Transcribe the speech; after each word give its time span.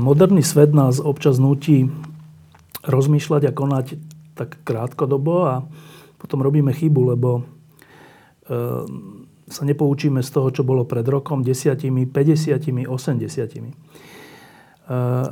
Moderný 0.00 0.40
svet 0.40 0.72
nás 0.72 0.96
občas 0.96 1.36
nutí 1.36 1.92
rozmýšľať 2.88 3.42
a 3.44 3.52
konať 3.52 3.86
tak 4.32 4.56
krátkodobo 4.64 5.34
a 5.44 5.68
potom 6.16 6.40
robíme 6.40 6.72
chybu, 6.72 7.12
lebo 7.12 7.30
e, 7.36 7.42
sa 9.44 9.62
nepoučíme 9.68 10.24
z 10.24 10.30
toho, 10.32 10.48
čo 10.48 10.64
bolo 10.64 10.88
pred 10.88 11.04
rokom, 11.04 11.44
desiatimi, 11.44 12.08
50, 12.08 12.88
80. 12.88 13.60
E, 13.60 13.68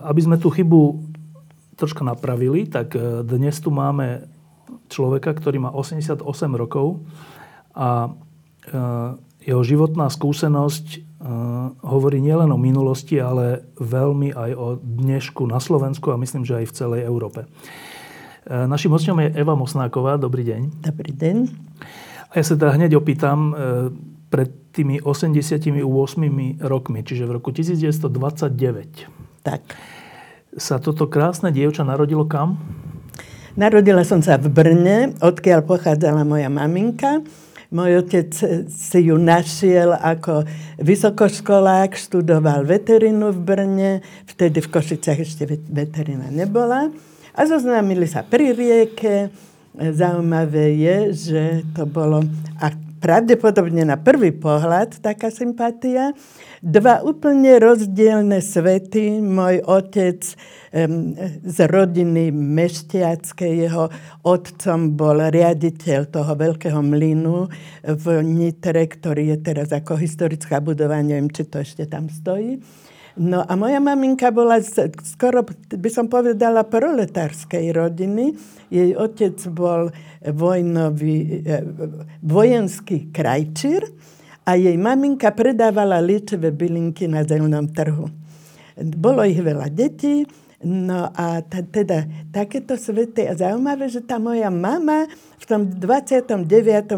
aby 0.04 0.20
sme 0.20 0.36
tú 0.36 0.52
chybu 0.52 1.00
troška 1.80 2.04
napravili, 2.04 2.68
tak 2.68 2.92
e, 2.92 3.24
dnes 3.24 3.56
tu 3.64 3.72
máme 3.72 4.28
človeka, 4.92 5.32
ktorý 5.32 5.64
má 5.64 5.70
88 5.72 6.20
rokov 6.52 7.00
a 7.72 8.12
jeho 9.42 9.62
životná 9.62 10.10
skúsenosť 10.10 11.06
hovorí 11.82 12.22
nielen 12.22 12.54
o 12.54 12.58
minulosti, 12.58 13.18
ale 13.18 13.66
veľmi 13.82 14.34
aj 14.34 14.50
o 14.54 14.78
dnešku 14.78 15.46
na 15.50 15.58
Slovensku 15.58 16.14
a 16.14 16.20
myslím, 16.20 16.46
že 16.46 16.62
aj 16.62 16.66
v 16.70 16.76
celej 16.78 17.02
Európe. 17.06 17.50
Našim 18.48 18.94
hostom 18.94 19.18
je 19.20 19.34
Eva 19.34 19.58
Mosnáková. 19.58 20.16
Dobrý 20.16 20.46
deň. 20.46 20.86
Dobrý 20.86 21.10
deň. 21.12 21.36
A 22.28 22.32
ja 22.38 22.44
sa 22.44 22.54
teda 22.54 22.76
hneď 22.78 22.96
opýtam, 22.96 23.52
pred 24.28 24.52
tými 24.76 25.00
88 25.00 25.80
rokmi, 26.60 27.00
čiže 27.00 27.24
v 27.24 27.30
roku 27.40 27.48
1929, 27.48 29.08
tak. 29.40 29.64
sa 30.56 30.76
toto 30.76 31.08
krásne 31.08 31.48
dievča 31.54 31.84
narodilo 31.86 32.28
kam? 32.28 32.60
Narodila 33.58 34.06
som 34.06 34.22
sa 34.22 34.38
v 34.38 34.52
Brne, 34.52 35.18
odkiaľ 35.18 35.66
pochádzala 35.66 36.22
moja 36.22 36.46
maminka. 36.46 37.24
Môj 37.68 38.00
otec 38.00 38.32
si 38.72 39.00
ju 39.04 39.20
našiel 39.20 39.92
ako 39.92 40.48
vysokoškolák, 40.80 41.92
študoval 41.92 42.64
veterinu 42.64 43.28
v 43.28 43.40
Brne, 43.44 43.92
vtedy 44.24 44.64
v 44.64 44.72
Košicách 44.72 45.20
ešte 45.20 45.44
veterina 45.68 46.32
nebola. 46.32 46.88
A 47.36 47.40
zoznámili 47.44 48.08
sa 48.08 48.24
pri 48.24 48.56
rieke. 48.56 49.28
Zaujímavé 49.76 50.80
je, 50.80 50.96
že 51.12 51.42
to 51.76 51.84
bolo 51.84 52.24
a 52.56 52.72
pravdepodobne 52.98 53.86
na 53.86 53.96
prvý 53.96 54.34
pohľad 54.34 54.98
taká 55.00 55.30
sympatia. 55.30 56.12
Dva 56.58 57.00
úplne 57.06 57.56
rozdielne 57.62 58.42
svety. 58.42 59.22
Môj 59.22 59.62
otec 59.62 60.20
um, 60.74 61.14
z 61.46 61.58
rodiny 61.70 62.34
mešťackej, 62.34 63.52
jeho 63.64 63.86
otcom 64.26 64.98
bol 64.98 65.22
riaditeľ 65.30 66.10
toho 66.10 66.32
veľkého 66.34 66.82
mlynu 66.82 67.46
v 67.86 68.04
Nitre, 68.26 68.90
ktorý 68.90 69.34
je 69.34 69.38
teraz 69.40 69.70
ako 69.70 69.94
historická 69.96 70.58
budova, 70.58 70.98
neviem, 70.98 71.30
či 71.30 71.46
to 71.46 71.62
ešte 71.62 71.86
tam 71.86 72.10
stojí. 72.10 72.58
No 73.18 73.42
a 73.42 73.56
moja 73.58 73.82
maminka 73.82 74.30
bola 74.30 74.62
skoro, 75.02 75.42
by 75.74 75.90
som 75.90 76.06
povedala, 76.06 76.62
proletárskej 76.62 77.74
rodiny. 77.74 78.38
Jej 78.70 78.94
otec 78.94 79.34
bol 79.50 79.90
vojnový, 80.22 81.42
e, 81.42 81.66
vojenský 82.22 83.10
krajčír 83.10 83.82
a 84.46 84.54
jej 84.54 84.78
maminka 84.78 85.34
predávala 85.34 85.98
liečivé 85.98 86.54
bylinky 86.54 87.10
na 87.10 87.26
zelenom 87.26 87.66
trhu. 87.74 88.06
Bolo 88.78 89.26
ich 89.26 89.42
veľa 89.42 89.66
detí, 89.66 90.22
No 90.58 91.06
a 91.14 91.38
t- 91.46 91.62
teda 91.62 92.10
takéto 92.34 92.74
svety. 92.74 93.30
A 93.30 93.38
zaujímavé, 93.38 93.86
že 93.86 94.02
tá 94.02 94.18
moja 94.18 94.50
mama 94.50 95.06
v 95.38 95.44
tom 95.46 95.70
29. 95.70 96.34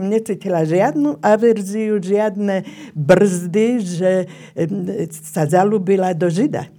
necítila 0.00 0.64
žiadnu 0.64 1.20
averziu, 1.20 2.00
žiadne 2.00 2.64
brzdy, 2.96 3.68
že 3.84 4.12
sa 5.12 5.44
zalúbila 5.44 6.16
do 6.16 6.32
Žida. 6.32 6.72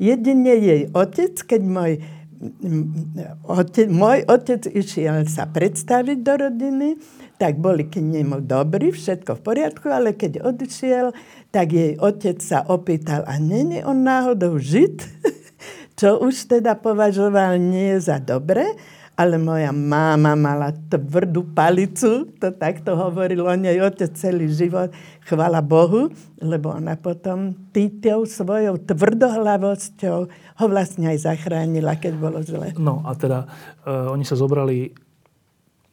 Jedine 0.00 0.58
jej 0.58 0.82
otec, 0.90 1.38
keď 1.38 1.62
môj 1.62 1.92
otec, 3.44 3.86
môj 3.92 4.24
otec 4.26 4.64
išiel 4.64 5.28
sa 5.28 5.44
predstaviť 5.44 6.18
do 6.24 6.34
rodiny, 6.40 6.88
tak 7.36 7.60
boli 7.60 7.84
k 7.84 8.00
nemu 8.00 8.40
dobrí, 8.42 8.90
všetko 8.90 9.38
v 9.38 9.44
poriadku, 9.44 9.86
ale 9.92 10.16
keď 10.16 10.40
odišiel, 10.44 11.12
tak 11.52 11.76
jej 11.76 12.00
otec 12.00 12.40
sa 12.40 12.64
opýtal, 12.64 13.28
a 13.28 13.36
není 13.36 13.84
on 13.84 14.02
náhodou 14.02 14.56
žid? 14.56 15.04
čo 16.00 16.16
už 16.16 16.48
teda 16.48 16.80
považoval 16.80 17.60
nie 17.60 18.00
za 18.00 18.16
dobre, 18.16 18.64
ale 19.20 19.36
moja 19.36 19.68
máma 19.68 20.32
mala 20.32 20.72
tvrdú 20.72 21.52
palicu, 21.52 22.24
to 22.40 22.56
takto 22.56 22.96
hovoril 22.96 23.44
o 23.44 23.52
nej 23.52 23.76
otec 23.84 24.08
celý 24.16 24.48
život, 24.48 24.88
chvala 25.28 25.60
Bohu, 25.60 26.08
lebo 26.40 26.72
ona 26.72 26.96
potom 26.96 27.52
týťou 27.76 28.24
svojou 28.24 28.80
tvrdohlavosťou 28.80 30.18
ho 30.32 30.66
vlastne 30.72 31.12
aj 31.12 31.28
zachránila, 31.28 32.00
keď 32.00 32.16
bolo 32.16 32.40
zle. 32.40 32.72
No 32.80 33.04
a 33.04 33.12
teda 33.12 33.44
uh, 33.84 34.08
oni 34.08 34.24
sa 34.24 34.40
zobrali 34.40 34.96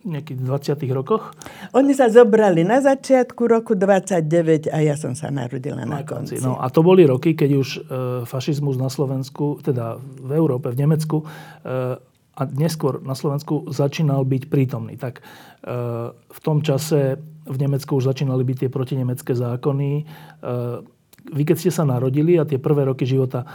nejakých 0.08 0.40
20 0.40 0.98
rokoch? 0.98 1.36
Oni 1.76 1.92
sa 1.92 2.08
zobrali 2.08 2.64
na 2.64 2.80
začiatku 2.80 3.44
roku 3.46 3.76
29 3.76 4.72
a 4.72 4.78
ja 4.80 4.96
som 4.96 5.14
sa 5.14 5.28
narodila 5.28 5.84
na, 5.84 6.02
na 6.02 6.08
konci. 6.08 6.40
No 6.40 6.56
a 6.56 6.72
to 6.72 6.80
boli 6.82 7.04
roky, 7.04 7.36
keď 7.36 7.50
už 7.54 7.70
e, 7.76 7.80
fašizmus 8.24 8.80
na 8.80 8.88
Slovensku, 8.88 9.60
teda 9.60 10.00
v 10.00 10.32
Európe, 10.34 10.72
v 10.72 10.78
Nemecku 10.80 11.22
e, 11.22 11.26
a 12.38 12.42
neskôr 12.54 13.02
na 13.02 13.18
Slovensku 13.18 13.74
začínal 13.74 14.22
byť 14.22 14.44
prítomný. 14.48 14.96
Tak 14.96 15.20
e, 15.20 15.22
v 16.14 16.40
tom 16.46 16.62
čase 16.62 17.18
v 17.48 17.58
Nemecku 17.58 17.98
už 17.98 18.14
začínali 18.14 18.46
byť 18.46 18.58
tie 18.66 18.70
protinemecké 18.70 19.34
zákony. 19.34 19.92
E, 20.00 20.04
vy 21.28 21.44
keď 21.44 21.58
ste 21.58 21.72
sa 21.74 21.84
narodili 21.84 22.38
a 22.38 22.48
tie 22.48 22.62
prvé 22.62 22.86
roky 22.86 23.10
života 23.10 23.44
e, 23.44 23.48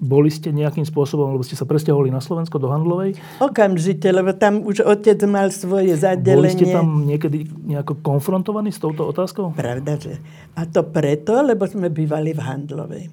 boli 0.00 0.32
ste 0.32 0.48
nejakým 0.48 0.88
spôsobom, 0.88 1.36
lebo 1.36 1.44
ste 1.44 1.60
sa 1.60 1.68
presťahovali 1.68 2.08
na 2.08 2.24
Slovensko 2.24 2.56
do 2.56 2.72
Handlovej? 2.72 3.20
Okamžite, 3.36 4.08
lebo 4.08 4.32
tam 4.32 4.64
už 4.64 4.80
otec 4.80 5.20
mal 5.28 5.52
svoje 5.52 5.92
zadelenie. 5.92 6.40
Boli 6.40 6.56
ste 6.56 6.72
tam 6.72 7.04
niekedy 7.04 7.44
nejako 7.68 8.00
konfrontovaní 8.00 8.72
s 8.72 8.80
touto 8.80 9.04
otázkou? 9.04 9.52
Pravda, 9.52 10.00
že. 10.00 10.16
A 10.56 10.64
to 10.64 10.88
preto, 10.88 11.44
lebo 11.44 11.68
sme 11.68 11.92
bývali 11.92 12.32
v 12.32 12.40
Handlovej. 12.40 13.04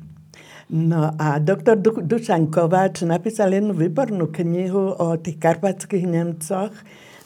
No 0.71 1.11
a 1.15 1.39
doktor 1.39 1.79
du- 1.79 2.03
Dušan 2.03 2.51
Kováč 2.51 3.03
napísal 3.07 3.55
jednu 3.55 3.71
výbornú 3.71 4.31
knihu 4.31 4.95
o 4.95 5.15
tých 5.15 5.39
karpatských 5.39 6.03
Nemcoch 6.03 6.71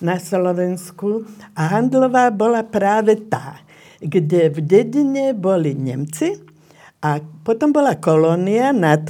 na 0.01 0.17
Slovensku 0.17 1.25
a 1.53 1.69
Handlová 1.73 2.29
bola 2.33 2.61
práve 2.66 3.17
tá, 3.29 3.61
kde 4.01 4.50
v 4.50 4.57
dedine 4.61 5.33
boli 5.33 5.73
Nemci 5.73 6.38
a 7.01 7.17
potom 7.41 7.73
bola 7.73 7.97
kolónia 7.97 8.69
nad 8.73 9.09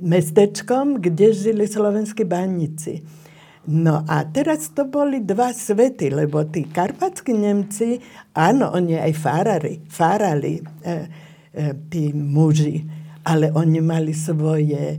mestečkom, 0.00 1.02
kde 1.02 1.32
žili 1.34 1.68
slovenskí 1.68 2.24
baníci. 2.24 3.02
No 3.62 4.02
a 4.10 4.26
teraz 4.26 4.74
to 4.74 4.90
boli 4.90 5.22
dva 5.22 5.54
svety, 5.54 6.10
lebo 6.10 6.42
tí 6.50 6.66
karpatskí 6.66 7.30
Nemci, 7.30 8.02
áno, 8.34 8.74
oni 8.74 8.98
aj 8.98 9.12
fárali, 9.14 9.78
fárali 9.86 10.58
e, 10.58 10.62
e, 10.82 10.94
tí 11.86 12.10
muži, 12.10 12.82
ale 13.22 13.54
oni 13.54 13.78
mali 13.78 14.10
svoje 14.10 14.98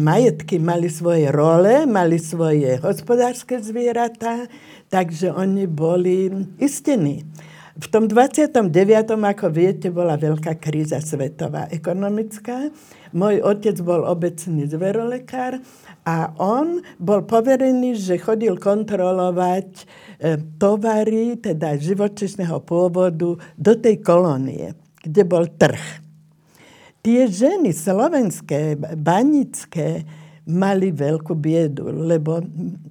majetky, 0.00 0.56
mali 0.56 0.88
svoje 0.88 1.28
role, 1.28 1.84
mali 1.84 2.16
svoje 2.16 2.80
hospodárske 2.80 3.60
zvieratá, 3.60 4.48
takže 4.88 5.36
oni 5.36 5.68
boli 5.68 6.32
istení. 6.56 7.20
V 7.74 7.90
tom 7.90 8.06
29. 8.06 8.70
ako 9.18 9.50
viete, 9.50 9.90
bola 9.90 10.14
veľká 10.14 10.62
kríza 10.62 11.02
svetová, 11.02 11.66
ekonomická. 11.74 12.70
Môj 13.10 13.42
otec 13.42 13.74
bol 13.82 14.06
obecný 14.06 14.70
zverolekár 14.70 15.58
a 16.06 16.30
on 16.38 16.78
bol 17.02 17.26
poverený, 17.26 17.98
že 17.98 18.22
chodil 18.22 18.62
kontrolovať 18.62 19.70
e, 19.74 19.84
tovary, 20.54 21.34
teda 21.42 21.74
živočišného 21.74 22.62
pôvodu, 22.62 23.42
do 23.58 23.72
tej 23.74 23.98
kolónie, 24.06 24.78
kde 25.02 25.22
bol 25.26 25.50
trh. 25.50 25.82
Tie 27.02 27.26
ženy 27.26 27.74
slovenské, 27.74 28.78
banické, 28.94 30.06
mali 30.46 30.94
veľkú 30.94 31.34
biedu, 31.34 31.90
lebo 31.90 32.38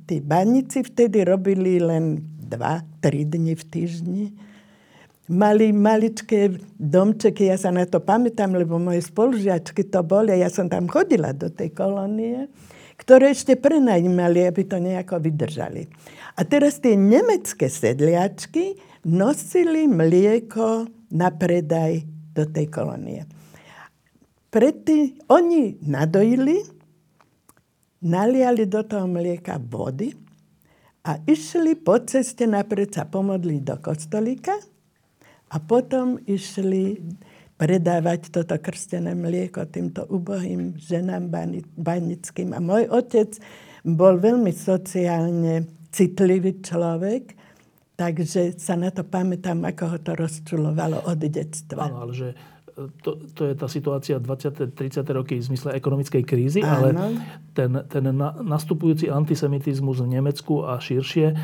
tí 0.03 0.19
baníci 0.19 0.83
vtedy 0.83 1.23
robili 1.23 1.79
len 1.79 2.19
2-3 2.51 3.31
dni 3.31 3.53
v 3.55 3.63
týždni. 3.63 4.25
Mali 5.23 5.71
maličké 5.71 6.51
domčeky, 6.75 7.47
ja 7.47 7.55
sa 7.55 7.71
na 7.71 7.87
to 7.87 8.03
pamätám, 8.03 8.59
lebo 8.59 8.75
moje 8.75 9.07
spolužiačky 9.07 9.87
to 9.87 10.03
boli, 10.03 10.35
ja 10.35 10.51
som 10.51 10.67
tam 10.67 10.91
chodila 10.91 11.31
do 11.31 11.47
tej 11.47 11.71
kolónie, 11.71 12.51
ktoré 12.99 13.31
ešte 13.31 13.55
prenajímali, 13.55 14.43
aby 14.43 14.67
to 14.67 14.83
nejako 14.83 15.23
vydržali. 15.23 15.87
A 16.35 16.43
teraz 16.43 16.83
tie 16.83 16.99
nemecké 16.99 17.71
sedliačky 17.71 18.75
nosili 19.07 19.87
mlieko 19.87 20.91
na 21.15 21.31
predaj 21.31 22.03
do 22.35 22.43
tej 22.43 22.67
kolónie. 22.67 23.23
Predtým 24.51 25.23
oni 25.31 25.79
nadojili, 25.87 26.67
naliali 28.03 28.67
do 28.67 28.83
toho 28.83 29.07
mlieka 29.07 29.55
vody 29.55 30.11
a 31.07 31.15
išli 31.23 31.79
po 31.79 31.95
ceste 32.03 32.43
napred 32.43 32.91
sa 32.91 33.07
pomodliť 33.07 33.61
do 33.63 33.75
kostolíka 33.79 34.72
a 35.53 35.61
potom 35.61 36.17
išli 36.25 36.97
predávať 37.53 38.33
toto 38.33 38.57
krstené 38.57 39.13
mlieko 39.13 39.69
týmto 39.69 40.09
ubohým 40.09 40.73
ženám 40.81 41.29
banickým. 41.77 42.57
A 42.57 42.59
môj 42.59 42.89
otec 42.89 43.37
bol 43.85 44.17
veľmi 44.17 44.49
sociálne 44.49 45.69
citlivý 45.93 46.65
človek, 46.65 47.37
takže 47.93 48.57
sa 48.57 48.73
na 48.73 48.89
to 48.89 49.05
pamätám, 49.05 49.61
ako 49.69 49.95
ho 49.95 49.97
to 50.01 50.11
rozčulovalo 50.17 51.05
od 51.05 51.21
detstva. 51.29 51.93
Áno, 51.93 52.09
ale 52.09 52.13
že 52.17 52.29
to, 53.05 53.21
to 53.37 53.41
je 53.45 53.53
tá 53.53 53.69
situácia 53.69 54.17
20. 54.17 54.73
30. 54.73 55.05
roky 55.13 55.37
v 55.37 55.45
zmysle 55.45 55.77
ekonomickej 55.77 56.23
krízy, 56.25 56.61
Áno. 56.65 56.73
ale 56.73 56.87
ten, 57.53 57.69
ten 57.85 58.03
na, 58.09 58.33
nastupujúci 58.41 59.13
antisemitizmus 59.13 60.01
v 60.01 60.17
Nemecku 60.17 60.65
a 60.65 60.81
širšie 60.81 61.27
e, 61.29 61.35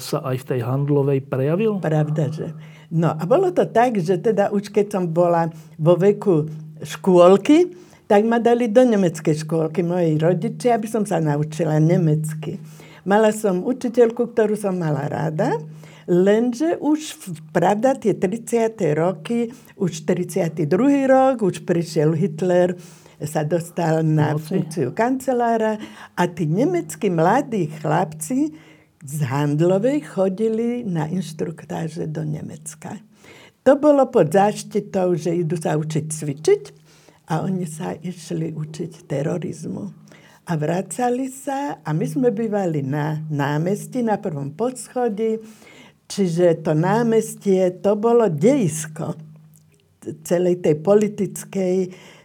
sa 0.00 0.18
aj 0.24 0.36
v 0.40 0.44
tej 0.48 0.60
handlovej 0.64 1.20
prejavil? 1.28 1.76
Pravda, 1.76 2.32
že. 2.32 2.56
No 2.92 3.16
a 3.16 3.24
bolo 3.24 3.48
to 3.56 3.64
tak, 3.64 3.96
že 3.96 4.20
teda 4.20 4.52
už 4.52 4.68
keď 4.68 4.86
som 4.92 5.04
bola 5.08 5.48
vo 5.80 5.96
veku 5.96 6.44
škôlky, 6.84 7.72
tak 8.04 8.28
ma 8.28 8.36
dali 8.36 8.68
do 8.68 8.84
nemeckej 8.84 9.48
škôlky 9.48 9.80
moji 9.80 10.20
rodičia, 10.20 10.76
aby 10.76 10.84
som 10.84 11.08
sa 11.08 11.16
naučila 11.16 11.80
nemecky. 11.80 12.60
Mala 13.08 13.32
som 13.32 13.64
učiteľku, 13.64 14.36
ktorú 14.36 14.54
som 14.60 14.76
mala 14.76 15.08
rada, 15.08 15.56
Lenže 16.02 16.82
už, 16.82 17.14
pravda, 17.54 17.94
tie 17.94 18.18
30. 18.18 18.74
roky, 18.98 19.54
už 19.78 20.02
42. 20.02 20.66
rok, 21.06 21.46
už 21.46 21.62
prišiel 21.62 22.18
Hitler, 22.18 22.74
sa 23.22 23.46
dostal 23.46 24.02
na 24.02 24.34
funkciu 24.34 24.90
kancelára 24.90 25.78
a 26.18 26.26
tí 26.26 26.42
nemeckí 26.50 27.06
mladí 27.06 27.70
chlapci 27.70 28.50
z 29.02 29.18
Handlovej 29.26 30.06
chodili 30.06 30.86
na 30.86 31.10
inštruktáže 31.10 32.06
do 32.06 32.22
Nemecka. 32.22 33.02
To 33.62 33.78
bolo 33.78 34.06
pod 34.10 34.30
záštitou, 34.30 35.14
že 35.18 35.34
idú 35.34 35.58
sa 35.58 35.78
učiť 35.78 36.04
cvičiť 36.10 36.62
a 37.30 37.46
oni 37.46 37.66
sa 37.66 37.94
išli 37.98 38.54
učiť 38.54 39.06
terorizmu. 39.06 39.84
A 40.42 40.52
vracali 40.58 41.30
sa 41.30 41.78
a 41.82 41.90
my 41.94 42.06
sme 42.06 42.34
bývali 42.34 42.82
na 42.82 43.22
námestí, 43.30 44.02
na 44.02 44.18
prvom 44.18 44.50
podschodí 44.50 45.38
Čiže 46.12 46.60
to 46.60 46.76
námestie, 46.76 47.72
to 47.80 47.96
bolo 47.96 48.28
dejisko 48.28 49.16
celej 50.28 50.60
tej 50.60 50.76
politickej 50.84 51.76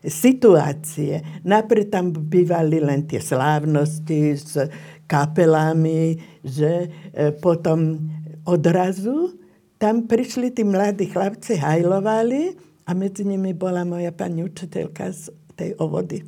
situácie. 0.03 1.23
Napríklad 1.47 1.87
tam 1.87 2.11
bývali 2.11 2.83
len 2.83 3.07
tie 3.07 3.23
slávnosti 3.23 4.19
s 4.35 4.59
kapelami, 5.07 6.19
že 6.43 6.87
e, 6.87 6.87
potom 7.39 7.97
odrazu 8.43 9.35
tam 9.77 10.09
prišli 10.09 10.51
tí 10.51 10.65
mladí 10.65 11.09
chlapci, 11.09 11.57
hajlovali 11.57 12.57
a 12.87 12.91
medzi 12.97 13.23
nimi 13.23 13.53
bola 13.53 13.85
moja 13.85 14.09
pani 14.09 14.41
učiteľka 14.41 15.05
z 15.13 15.31
tej 15.53 15.77
ovody. 15.77 16.25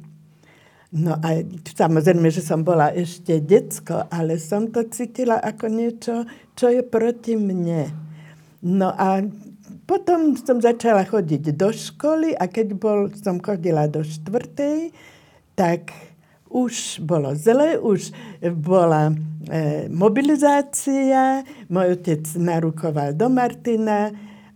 No 0.90 1.14
a 1.22 1.46
samozrejme, 1.70 2.34
že 2.34 2.42
som 2.42 2.66
bola 2.66 2.90
ešte 2.90 3.38
decko, 3.38 4.10
ale 4.10 4.42
som 4.42 4.74
to 4.74 4.90
cítila 4.90 5.38
ako 5.38 5.66
niečo, 5.70 6.26
čo 6.58 6.74
je 6.74 6.82
proti 6.82 7.38
mne. 7.38 7.94
No 8.66 8.90
a 8.90 9.22
potom 9.86 10.34
som 10.38 10.58
začala 10.58 11.06
chodiť 11.06 11.54
do 11.54 11.70
školy 11.70 12.34
a 12.34 12.50
keď 12.50 12.68
bol, 12.78 13.10
som 13.14 13.38
chodila 13.38 13.86
do 13.86 14.02
štvrtej, 14.02 14.94
tak 15.54 15.94
už 16.50 17.06
bolo 17.06 17.32
zle, 17.38 17.78
už 17.78 18.10
bola 18.58 19.14
e, 19.14 19.86
mobilizácia, 19.90 21.46
môj 21.70 22.02
otec 22.02 22.26
narukoval 22.36 23.14
do 23.14 23.30
Martina, 23.30 24.10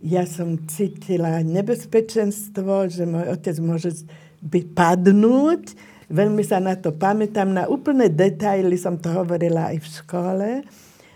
ja 0.04 0.28
som 0.28 0.60
cítila 0.68 1.40
nebezpečenstvo, 1.40 2.92
že 2.92 3.08
môj 3.08 3.24
otec 3.32 3.56
môže 3.62 4.04
by 4.44 4.60
Veľmi 6.12 6.44
sa 6.44 6.60
na 6.60 6.76
to 6.76 6.92
pamätám. 6.92 7.48
Na 7.48 7.64
úplné 7.64 8.12
detaily 8.12 8.76
som 8.76 9.00
to 9.00 9.08
hovorila 9.08 9.72
aj 9.72 9.80
v 9.80 9.88
škole. 9.88 10.48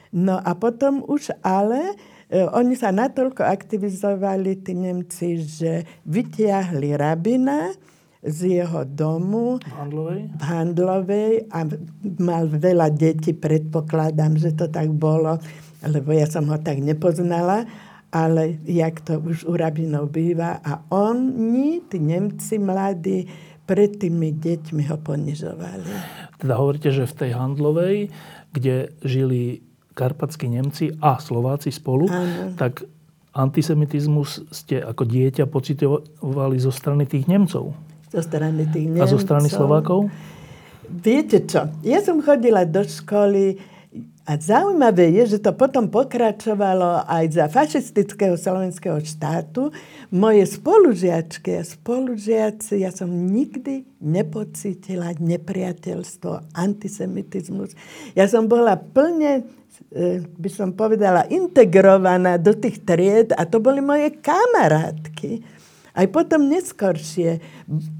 No 0.08 0.40
a 0.40 0.56
potom 0.56 1.04
už 1.04 1.36
ale 1.44 1.92
e, 2.32 2.48
oni 2.48 2.72
sa 2.72 2.88
natoľko 2.88 3.44
aktivizovali, 3.44 4.64
tí 4.64 4.72
Nemci, 4.72 5.44
že 5.44 5.84
vytiahli 6.08 6.96
rabina 6.96 7.76
z 8.22 8.62
jeho 8.62 8.82
domu 8.82 9.62
v 9.62 9.72
Handlovej? 9.78 10.20
v 10.34 10.42
Handlovej 10.42 11.32
a 11.54 11.58
mal 12.18 12.50
veľa 12.50 12.90
detí, 12.90 13.30
predpokladám, 13.30 14.34
že 14.38 14.54
to 14.58 14.66
tak 14.66 14.90
bolo, 14.90 15.38
lebo 15.86 16.10
ja 16.10 16.26
som 16.26 16.50
ho 16.50 16.58
tak 16.58 16.82
nepoznala, 16.82 17.62
ale 18.10 18.58
jak 18.66 19.04
to 19.04 19.20
už 19.20 19.46
u 19.46 19.54
rabinov 19.54 20.10
býva. 20.10 20.58
A 20.64 20.82
oni, 20.90 21.84
tí 21.86 22.00
Nemci 22.02 22.58
mladí, 22.58 23.28
pred 23.68 24.00
tými 24.00 24.32
deťmi 24.32 24.88
ho 24.88 24.96
ponižovali. 24.96 25.92
Teda 26.40 26.56
hovoríte, 26.56 26.88
že 26.88 27.04
v 27.04 27.14
tej 27.20 27.30
Handlovej, 27.36 27.96
kde 28.56 28.96
žili 29.04 29.60
karpatskí 29.92 30.48
Nemci 30.48 30.96
a 31.04 31.20
Slováci 31.20 31.68
spolu, 31.68 32.08
Áno. 32.08 32.56
tak 32.56 32.88
antisemitizmus 33.36 34.48
ste 34.48 34.80
ako 34.80 35.04
dieťa 35.04 35.44
pocitovali 35.46 36.56
zo 36.56 36.72
strany 36.72 37.04
tých 37.04 37.28
Nemcov. 37.28 37.76
Zo 38.08 38.22
strany 38.24 38.64
tých 38.72 38.88
Nemcov. 38.88 39.04
A 39.04 39.12
zo 39.12 39.20
strany 39.20 39.48
Slovákov? 39.52 40.08
Viete 40.88 41.44
čo, 41.44 41.68
ja 41.84 42.00
som 42.00 42.24
chodila 42.24 42.64
do 42.64 42.80
školy 42.80 43.60
a 44.28 44.36
zaujímavé 44.36 45.08
je, 45.16 45.36
že 45.36 45.38
to 45.40 45.56
potom 45.56 45.88
pokračovalo 45.88 47.08
aj 47.08 47.24
za 47.32 47.44
fašistického 47.48 48.36
slovenského 48.36 49.00
štátu. 49.00 49.72
Moje 50.12 50.44
spolužiačky 50.44 51.56
a 51.56 51.64
spolužiaci, 51.64 52.84
ja 52.84 52.92
som 52.92 53.08
nikdy 53.08 53.88
nepocítila 54.04 55.16
nepriateľstvo, 55.16 56.52
antisemitizmus. 56.52 57.72
Ja 58.12 58.28
som 58.28 58.52
bola 58.52 58.76
plne, 58.76 59.48
e, 59.96 60.20
by 60.20 60.50
som 60.52 60.76
povedala, 60.76 61.24
integrovaná 61.32 62.36
do 62.36 62.52
tých 62.52 62.84
tried 62.84 63.32
a 63.32 63.48
to 63.48 63.64
boli 63.64 63.80
moje 63.80 64.12
kamarátky. 64.20 65.57
Aj 65.98 66.06
potom 66.06 66.46
neskoršie. 66.46 67.42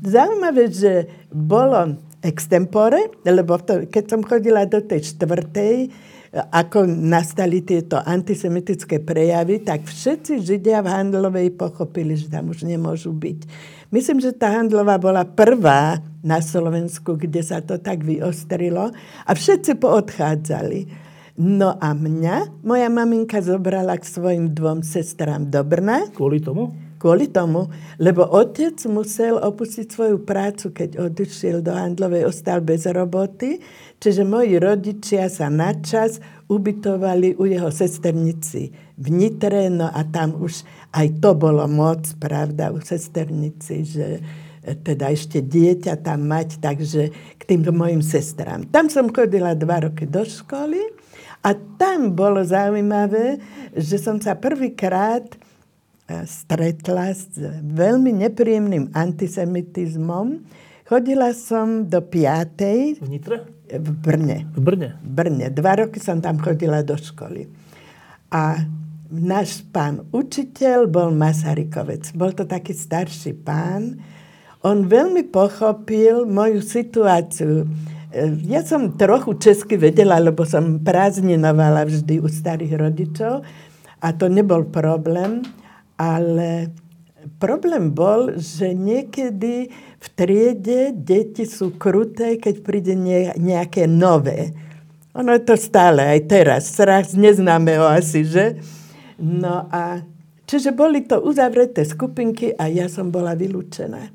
Zaujímavé, 0.07 0.71
že 0.71 1.11
bolo 1.35 1.99
extempore, 2.23 3.11
lebo 3.27 3.59
to, 3.59 3.91
keď 3.91 4.05
som 4.07 4.21
chodila 4.23 4.63
do 4.71 4.79
tej 4.79 5.19
štvrtej, 5.19 5.91
ako 6.29 6.85
nastali 6.85 7.65
tieto 7.65 7.97
antisemitické 7.99 9.01
prejavy, 9.01 9.65
tak 9.65 9.89
všetci 9.89 10.45
Židia 10.45 10.85
v 10.85 10.93
Handlovej 10.93 11.57
pochopili, 11.57 12.21
že 12.21 12.29
tam 12.29 12.53
už 12.53 12.69
nemôžu 12.69 13.17
byť. 13.17 13.49
Myslím, 13.89 14.21
že 14.21 14.37
tá 14.37 14.53
Handlová 14.53 15.01
bola 15.01 15.25
prvá 15.25 16.05
na 16.21 16.45
Slovensku, 16.45 17.17
kde 17.17 17.41
sa 17.41 17.65
to 17.65 17.81
tak 17.81 18.05
vyostrilo 18.05 18.93
a 19.25 19.31
všetci 19.33 19.81
poodchádzali. 19.81 21.09
No 21.39 21.79
a 21.81 21.97
mňa 21.97 22.67
moja 22.67 22.91
maminka 22.93 23.41
zobrala 23.41 23.97
k 23.97 24.05
svojim 24.05 24.53
dvom 24.53 24.85
sestrám 24.85 25.49
do 25.49 25.65
Brna. 25.65 26.13
Kvôli 26.13 26.45
tomu? 26.45 26.88
Kvôli 26.99 27.31
tomu, 27.31 27.71
lebo 28.03 28.27
otec 28.27 28.75
musel 28.91 29.39
opustiť 29.39 29.87
svoju 29.87 30.27
prácu, 30.27 30.75
keď 30.75 31.07
odišiel 31.07 31.63
do 31.63 31.71
Handlovej, 31.71 32.27
ostal 32.27 32.59
bez 32.59 32.91
roboty. 32.91 33.63
Čiže 34.03 34.27
moji 34.27 34.59
rodičia 34.59 35.31
sa 35.31 35.47
načas 35.47 36.19
ubytovali 36.51 37.39
u 37.39 37.47
jeho 37.47 37.71
sesternici 37.71 38.75
v 38.99 39.07
Nitre, 39.15 39.71
no 39.71 39.87
a 39.87 40.03
tam 40.11 40.43
už 40.43 40.67
aj 40.91 41.23
to 41.23 41.39
bolo 41.39 41.71
moc, 41.71 42.03
pravda, 42.19 42.75
u 42.75 42.83
sesternici, 42.83 43.87
že 43.87 44.19
e, 44.19 44.75
teda 44.75 45.15
ešte 45.15 45.39
dieťa 45.39 46.03
tam 46.03 46.27
mať, 46.27 46.59
takže 46.59 47.03
k 47.39 47.43
tým 47.47 47.63
mojim 47.71 48.03
sestrám. 48.03 48.67
Tam 48.75 48.91
som 48.91 49.15
chodila 49.15 49.55
dva 49.55 49.87
roky 49.87 50.03
do 50.03 50.27
školy 50.27 50.83
a 51.47 51.55
tam 51.79 52.19
bolo 52.19 52.43
zaujímavé, 52.43 53.39
že 53.79 54.03
som 54.03 54.19
sa 54.19 54.35
prvýkrát 54.35 55.31
stretla 56.09 57.13
s 57.13 57.29
veľmi 57.63 58.17
nepríjemným 58.25 58.97
antisemitizmom. 58.97 60.41
Chodila 60.89 61.37
som 61.37 61.85
do 61.85 62.01
5. 62.01 63.05
V 63.05 63.09
Nitre? 63.13 63.59
v 63.77 63.91
Brne. 63.93 64.49
V 64.57 64.61
Brne? 64.65 64.89
V 65.05 65.09
Brne. 65.13 65.47
Dva 65.53 65.77
roky 65.77 66.01
som 66.01 66.25
tam 66.25 66.41
chodila 66.41 66.81
do 66.81 66.97
školy. 66.97 67.45
A 68.33 68.65
náš 69.13 69.61
pán 69.69 70.09
učiteľ 70.09 70.89
bol 70.89 71.13
Masarykovec. 71.13 72.13
Bol 72.17 72.33
to 72.33 72.49
taký 72.49 72.73
starší 72.73 73.37
pán. 73.37 74.01
On 74.65 74.89
veľmi 74.89 75.29
pochopil 75.29 76.25
moju 76.25 76.65
situáciu. 76.65 77.65
E, 78.09 78.35
ja 78.49 78.65
som 78.65 78.97
trochu 78.97 79.37
česky 79.37 79.77
vedela, 79.77 80.19
lebo 80.19 80.45
som 80.49 80.81
prázdninovala 80.81 81.85
vždy 81.89 82.21
u 82.21 82.29
starých 82.29 82.75
rodičov 82.75 83.45
a 83.99 84.09
to 84.13 84.27
nebol 84.27 84.67
problém, 84.67 85.45
ale 85.99 86.73
problém 87.43 87.91
bol, 87.91 88.39
že 88.39 88.73
niekedy 88.73 89.69
v 89.99 90.07
triede 90.15 90.95
deti 90.95 91.43
sú 91.45 91.75
kruté, 91.75 92.39
keď 92.39 92.55
príde 92.63 92.95
nejaké 93.37 93.91
nové. 93.91 94.55
Ono 95.19 95.35
je 95.35 95.43
to 95.43 95.59
stále 95.59 95.99
aj 95.99 96.31
teraz. 96.31 96.71
Strach 96.71 97.11
neznáme 97.19 97.75
ho 97.83 97.91
asi, 97.91 98.23
že? 98.23 98.63
No 99.19 99.67
a 99.75 100.07
čiže 100.47 100.71
boli 100.71 101.03
to 101.03 101.19
uzavreté 101.19 101.83
skupinky 101.83 102.55
a 102.55 102.71
ja 102.71 102.87
som 102.87 103.11
bola 103.11 103.35
vylúčená. 103.35 104.15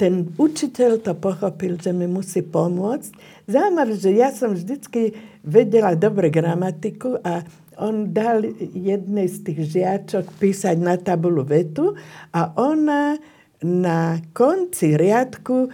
Ten 0.00 0.32
učiteľ 0.40 1.04
to 1.04 1.12
pochopil, 1.12 1.76
že 1.76 1.92
mi 1.92 2.08
musí 2.08 2.40
pomôcť. 2.40 3.12
Zaujímavé, 3.44 3.92
že 4.00 4.16
ja 4.16 4.32
som 4.32 4.56
vždycky 4.56 5.12
vedela 5.44 5.92
dobre 5.92 6.32
gramatiku 6.32 7.20
a 7.20 7.44
on 7.80 8.12
dal 8.12 8.44
jednej 8.76 9.26
z 9.26 9.38
tých 9.48 9.60
žiačok 9.74 10.36
písať 10.36 10.76
na 10.76 11.00
tabulu 11.00 11.42
vetu 11.42 11.96
a 12.30 12.52
ona 12.60 13.16
na 13.64 14.20
konci 14.32 14.96
riadku 14.96 15.68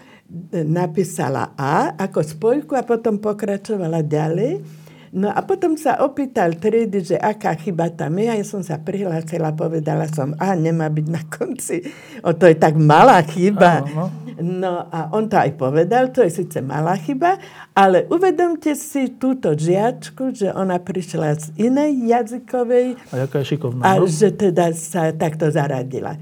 napísala 0.66 1.54
A 1.54 1.94
ako 1.94 2.18
spojku 2.22 2.72
a 2.74 2.82
potom 2.82 3.22
pokračovala 3.22 4.02
ďalej. 4.02 4.85
No 5.14 5.30
a 5.30 5.38
potom 5.46 5.78
sa 5.78 6.02
opýtal 6.02 6.58
triedy, 6.58 7.14
že 7.14 7.16
aká 7.18 7.54
chyba 7.54 7.94
tam 7.94 8.18
je. 8.18 8.26
A 8.26 8.38
ja 8.42 8.46
som 8.46 8.62
sa 8.66 8.82
prihlásila, 8.82 9.54
povedala 9.54 10.10
som, 10.10 10.34
a 10.38 10.58
nemá 10.58 10.90
byť 10.90 11.06
na 11.06 11.22
konci. 11.26 11.82
O, 12.26 12.34
to 12.34 12.50
je 12.50 12.58
tak 12.58 12.74
malá 12.74 13.22
chyba. 13.22 13.86
no. 13.86 14.10
no 14.42 14.72
a 14.90 15.10
on 15.14 15.30
to 15.30 15.38
aj 15.38 15.54
povedal, 15.54 16.10
to 16.10 16.26
je 16.26 16.42
síce 16.42 16.58
malá 16.58 16.98
chyba, 16.98 17.38
ale 17.70 18.10
uvedomte 18.10 18.74
si 18.74 19.14
túto 19.14 19.54
žiačku, 19.54 20.34
že 20.34 20.50
ona 20.50 20.82
prišla 20.82 21.28
z 21.38 21.46
inej 21.70 22.10
jazykovej. 22.10 22.98
A 23.14 23.26
jaká 23.26 23.46
je 23.46 23.54
šikovná. 23.54 23.82
A 23.86 24.02
no? 24.02 24.10
že 24.10 24.34
teda 24.34 24.74
sa 24.74 25.14
takto 25.14 25.50
zaradila. 25.50 26.18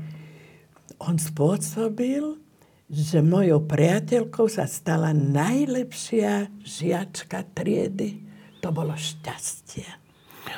On 1.00 1.16
spôsobil, 1.16 2.36
že 2.88 3.24
mojou 3.24 3.64
priateľkou 3.64 4.44
sa 4.46 4.68
stala 4.68 5.16
najlepšia 5.16 6.52
žiačka 6.62 7.42
triedy 7.56 8.23
to 8.64 8.72
bolo 8.72 8.96
šťastie. 8.96 10.04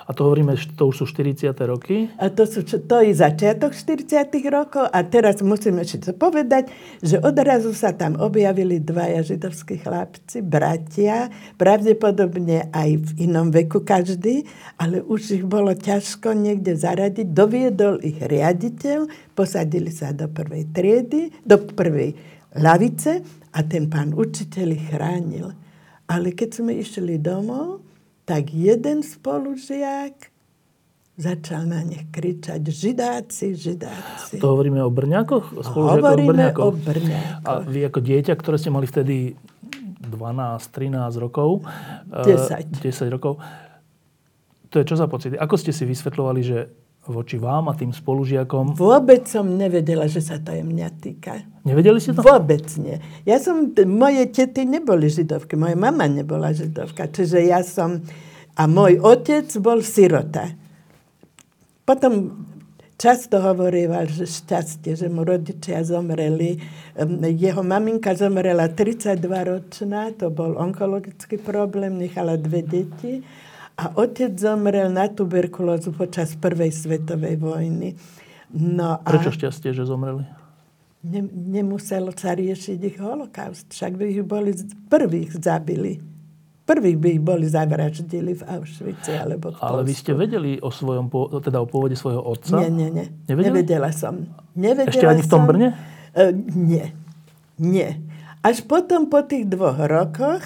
A 0.07 0.15
to 0.15 0.27
hovoríme, 0.27 0.55
to 0.75 0.91
už 0.91 1.03
sú 1.03 1.05
40. 1.11 1.51
roky? 1.67 2.11
A 2.19 2.31
to, 2.31 2.47
sú, 2.47 2.63
to 2.63 2.97
je 3.03 3.15
začiatok 3.15 3.75
40. 3.75 4.31
rokov 4.51 4.87
a 4.87 4.99
teraz 5.07 5.43
musíme 5.43 5.83
ešte 5.83 6.11
povedať, 6.15 6.71
že 7.03 7.23
odrazu 7.23 7.71
sa 7.75 7.95
tam 7.95 8.19
objavili 8.19 8.83
dvaja 8.83 9.23
židovskí 9.23 9.83
chlapci, 9.83 10.43
bratia, 10.43 11.31
pravdepodobne 11.59 12.71
aj 12.71 12.91
v 12.99 13.11
inom 13.31 13.51
veku 13.51 13.83
každý, 13.83 14.47
ale 14.79 15.03
už 15.03 15.43
ich 15.43 15.45
bolo 15.47 15.75
ťažko 15.75 16.35
niekde 16.35 16.75
zaradiť. 16.75 17.27
Doviedol 17.31 18.03
ich 18.03 18.19
riaditeľ, 18.19 19.07
posadili 19.39 19.95
sa 19.95 20.11
do 20.11 20.27
prvej 20.31 20.71
triedy, 20.71 21.31
do 21.47 21.63
prvej 21.63 22.15
lavice 22.59 23.23
a 23.55 23.63
ten 23.63 23.87
pán 23.87 24.15
učiteľ 24.19 24.67
ich 24.75 24.87
chránil. 24.91 25.55
Ale 26.07 26.35
keď 26.35 26.63
sme 26.63 26.79
išli 26.79 27.19
domov, 27.19 27.86
tak 28.27 28.51
jeden 28.51 29.07
spolužiak 29.07 30.35
začal 31.17 31.65
na 31.65 31.81
nich 31.81 32.05
kričať 32.13 32.61
židáci, 32.61 33.57
židáci. 33.57 34.37
To 34.37 34.53
hovoríme 34.53 34.85
o 34.85 34.93
Brňákoch? 34.93 35.65
Hovoríme 35.73 36.13
o 36.13 36.31
Brňákoch. 36.35 36.67
o 36.67 36.71
Brňákoch. 36.77 37.47
A 37.49 37.65
vy 37.65 37.89
ako 37.89 38.05
dieťa, 38.05 38.37
ktoré 38.37 38.61
ste 38.61 38.69
mali 38.69 38.85
vtedy 38.85 39.39
12, 40.03 40.13
13 40.13 41.25
rokov. 41.25 41.65
10. 42.13 42.85
10 42.85 43.15
rokov. 43.15 43.41
To 44.69 44.77
je 44.77 44.85
čo 44.85 44.99
za 44.99 45.09
pocity? 45.09 45.41
Ako 45.41 45.57
ste 45.57 45.73
si 45.73 45.89
vysvetľovali, 45.89 46.41
že 46.45 46.69
voči 47.07 47.39
vám 47.39 47.71
a 47.71 47.79
tým 47.79 47.95
spolužiakom? 47.95 48.75
Vôbec 48.75 49.27
som 49.31 49.47
nevedela, 49.47 50.11
že 50.11 50.23
sa 50.23 50.43
to 50.43 50.51
je 50.51 50.63
mňa 50.67 50.89
týka. 50.99 51.43
Nevedeli 51.63 52.03
ste 52.03 52.15
to? 52.15 52.27
Vôbec 52.27 52.67
nie. 52.79 52.99
Ja 53.23 53.39
som, 53.39 53.75
moje 53.87 54.27
tety 54.31 54.67
neboli 54.67 55.07
židovky, 55.07 55.55
moja 55.55 55.79
mama 55.79 56.11
nebola 56.11 56.51
židovka, 56.51 57.11
čiže 57.11 57.47
ja 57.47 57.63
som, 57.63 58.03
a 58.59 58.63
môj 58.67 58.99
otec 59.03 59.47
bol 59.63 59.83
sirota. 59.83 60.51
Potom 61.87 62.45
často 62.99 63.39
hovorieval, 63.39 64.11
že 64.11 64.27
šťastie, 64.27 64.99
že 64.99 65.07
mu 65.07 65.23
rodičia 65.23 65.87
zomreli. 65.87 66.59
Jeho 67.37 67.63
maminka 67.63 68.17
zomrela 68.19 68.67
32-ročná, 68.73 70.17
to 70.19 70.33
bol 70.35 70.59
onkologický 70.59 71.39
problém, 71.39 72.01
nechala 72.01 72.35
dve 72.35 72.67
deti 72.67 73.23
a 73.77 73.93
otec 73.93 74.33
zomrel 74.41 74.89
na 74.89 75.13
tuberkulózu 75.13 75.93
počas 75.93 76.33
prvej 76.33 76.73
svetovej 76.73 77.37
vojny. 77.37 77.93
No 78.57 78.97
a 78.97 79.05
Prečo 79.05 79.37
šťastie, 79.37 79.77
že 79.77 79.85
zomreli? 79.85 80.25
Ne, 81.07 81.23
nemuselo 81.29 82.11
sa 82.17 82.35
riešiť 82.35 82.79
ich 82.83 82.99
holokaust. 82.99 83.71
Však 83.71 84.01
by 84.01 84.05
ich 84.11 84.25
boli 84.25 84.57
prvých 84.91 85.39
zabili. 85.39 86.01
Prvých 86.67 86.99
by 86.99 87.09
ich 87.15 87.23
boli 87.23 87.47
zavraždili 87.47 88.35
v 88.35 88.43
Auschwitze 88.43 89.15
alebo 89.15 89.55
v 89.55 89.63
Ale 89.63 89.87
vy 89.87 89.95
ste 89.95 90.19
vedeli 90.19 90.59
o 90.59 90.73
svojom, 90.75 91.07
teda 91.39 91.63
o 91.63 91.67
pôvode 91.71 91.95
svojho 91.95 92.19
otca? 92.27 92.59
Nie, 92.59 92.75
nie, 92.75 92.91
nie. 92.91 93.07
Nevedeli? 93.31 93.55
Nevedela 93.55 93.91
som. 93.95 94.27
Nevedela 94.59 94.91
Ešte 94.91 95.07
ani 95.07 95.23
v 95.23 95.31
tom 95.31 95.47
som, 95.47 95.51
Brne? 95.53 95.69
Uh, 96.11 96.35
nie. 96.59 96.91
Nie. 97.63 98.03
Až 98.43 98.67
potom, 98.67 99.07
po 99.07 99.23
tých 99.23 99.47
dvoch 99.47 99.79
rokoch, 99.79 100.43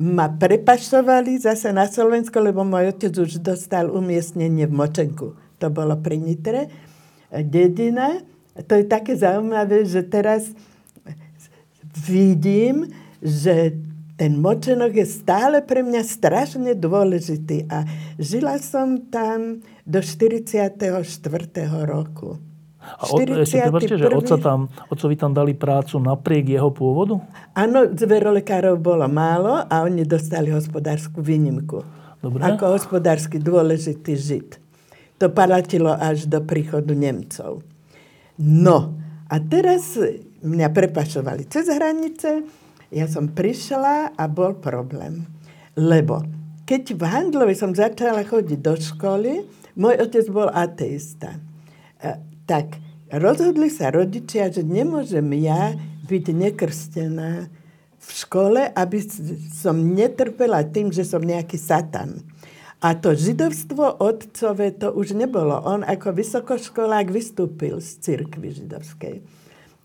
ma 0.00 0.32
prepašovali 0.32 1.36
zase 1.36 1.70
na 1.76 1.84
Slovensko, 1.84 2.40
lebo 2.40 2.64
môj 2.64 2.96
otec 2.96 3.12
už 3.12 3.44
dostal 3.44 3.92
umiestnenie 3.92 4.64
v 4.64 4.72
Močenku. 4.72 5.36
To 5.60 5.66
bolo 5.68 6.00
pri 6.00 6.16
Nitre. 6.16 6.72
Dedina. 7.30 8.24
To 8.56 8.72
je 8.74 8.84
také 8.88 9.14
zaujímavé, 9.14 9.84
že 9.84 10.02
teraz 10.02 10.50
vidím, 11.94 12.88
že 13.20 13.76
ten 14.20 14.36
močenok 14.36 15.00
je 15.00 15.06
stále 15.08 15.64
pre 15.64 15.80
mňa 15.80 16.04
strašne 16.04 16.72
dôležitý. 16.76 17.64
A 17.72 17.88
žila 18.20 18.60
som 18.60 19.08
tam 19.08 19.64
do 19.88 20.00
44. 20.04 20.76
roku. 21.88 22.36
A 22.80 23.04
od, 23.12 23.20
ešte 23.44 23.60
prepáčte, 23.60 23.96
že 24.00 24.08
otca 24.08 24.36
tam, 24.40 24.72
otcovi 24.88 25.14
tam 25.16 25.36
dali 25.36 25.52
prácu 25.52 26.00
napriek 26.00 26.56
jeho 26.56 26.72
pôvodu? 26.72 27.20
Áno, 27.52 27.92
zverolekárov 27.92 28.80
bolo 28.80 29.04
málo 29.04 29.60
a 29.68 29.84
oni 29.84 30.08
dostali 30.08 30.48
hospodárskú 30.48 31.20
výnimku. 31.20 31.84
Dobre. 32.20 32.40
Ako 32.40 32.76
hospodársky 32.76 33.36
dôležitý 33.40 34.12
žid. 34.16 34.48
To 35.20 35.28
palatilo 35.28 35.92
až 35.92 36.24
do 36.24 36.40
príchodu 36.40 36.92
Nemcov. 36.96 37.60
No, 38.40 38.96
a 39.28 39.36
teraz 39.36 40.00
mňa 40.40 40.68
prepašovali 40.72 41.44
cez 41.52 41.68
hranice, 41.68 42.48
ja 42.88 43.04
som 43.04 43.28
prišla 43.28 44.16
a 44.16 44.24
bol 44.24 44.56
problém. 44.56 45.28
Lebo 45.76 46.24
keď 46.64 46.96
v 46.96 47.02
Handlovi 47.04 47.52
som 47.52 47.76
začala 47.76 48.24
chodiť 48.24 48.58
do 48.60 48.74
školy, 48.76 49.44
môj 49.76 50.00
otec 50.00 50.24
bol 50.32 50.48
ateista 50.48 51.36
tak 52.50 52.82
rozhodli 53.14 53.70
sa 53.70 53.94
rodičia, 53.94 54.50
že 54.50 54.66
nemôžem 54.66 55.30
ja 55.38 55.78
byť 56.10 56.24
nekrstená 56.34 57.46
v 58.00 58.08
škole, 58.10 58.74
aby 58.74 58.98
som 59.54 59.78
netrpela 59.94 60.66
tým, 60.66 60.90
že 60.90 61.06
som 61.06 61.22
nejaký 61.22 61.54
satan. 61.54 62.26
A 62.82 62.98
to 62.98 63.14
židovstvo 63.14 64.02
otcové 64.02 64.74
to 64.74 64.90
už 64.90 65.14
nebolo. 65.14 65.62
On 65.62 65.86
ako 65.86 66.10
vysokoškolák 66.10 67.12
vystúpil 67.12 67.78
z 67.78 68.02
cirkvy 68.02 68.56
židovskej. 68.56 69.22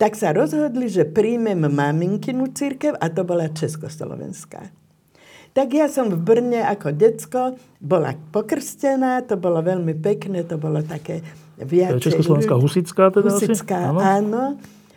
Tak 0.02 0.18
sa 0.18 0.34
rozhodli, 0.34 0.90
že 0.90 1.06
príjmem 1.06 1.70
maminkinu 1.70 2.50
církev 2.50 2.98
a 2.98 3.14
to 3.14 3.22
bola 3.28 3.52
Československá. 3.52 4.74
Tak 5.56 5.68
ja 5.72 5.88
som 5.88 6.10
v 6.12 6.20
Brne 6.20 6.66
ako 6.66 6.92
decko 6.92 7.42
bola 7.78 8.16
pokrstená, 8.34 9.24
to 9.24 9.38
bolo 9.38 9.62
veľmi 9.62 9.96
pekné, 10.00 10.44
to 10.44 10.60
bolo 10.60 10.84
také 10.84 11.24
viacej... 11.60 12.04
Československá 12.12 12.56
husická 12.60 13.04
teda 13.12 13.32
Husická, 13.32 13.78
áno. 13.92 14.00
áno. 14.00 14.44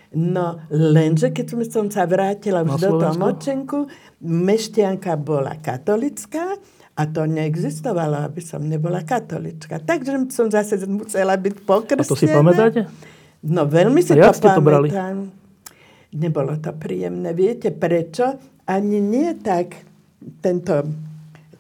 No, 0.08 0.56
lenže 0.72 1.36
keď 1.36 1.68
som 1.68 1.86
sa 1.92 2.08
vrátila 2.08 2.64
už 2.64 2.80
do 2.80 2.90
toho 2.96 3.14
močenku, 3.20 3.92
meštianka 4.24 5.20
bola 5.20 5.60
katolická 5.60 6.56
a 6.96 7.02
to 7.04 7.28
neexistovalo, 7.28 8.24
aby 8.24 8.40
som 8.40 8.64
nebola 8.64 9.04
katolička. 9.04 9.84
Takže 9.84 10.32
som 10.32 10.48
zase 10.48 10.80
musela 10.88 11.36
byť 11.36 11.54
pokrstená. 11.62 12.08
A 12.08 12.10
to 12.10 12.16
si 12.16 12.26
pamätáte? 12.26 12.80
No, 13.44 13.68
veľmi 13.68 14.00
si 14.00 14.16
to 14.16 14.24
pamätám. 14.24 14.56
To 14.56 14.64
brali? 14.64 14.88
Nebolo 16.16 16.56
to 16.56 16.72
príjemné. 16.72 17.36
Viete 17.36 17.68
prečo? 17.70 18.40
Ani 18.64 19.04
nie 19.04 19.36
tak 19.38 19.76
tento 20.40 20.88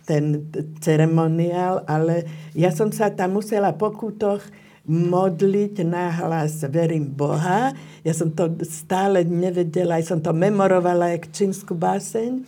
ten 0.08 0.48
ceremoniál, 0.80 1.84
ale 1.84 2.24
ja 2.56 2.72
som 2.72 2.88
sa 2.88 3.12
tam 3.12 3.36
musela 3.36 3.76
po 3.76 3.92
kútoch 3.92 4.40
modliť 4.88 5.84
na 5.84 6.08
hlas 6.08 6.64
verím 6.72 7.12
Boha. 7.12 7.76
Ja 8.00 8.16
som 8.16 8.32
to 8.32 8.56
stále 8.64 9.20
nevedela, 9.22 10.00
aj 10.00 10.16
som 10.16 10.18
to 10.24 10.32
memorovala 10.32 11.12
jak 11.12 11.28
čínsku 11.28 11.76
báseň. 11.76 12.40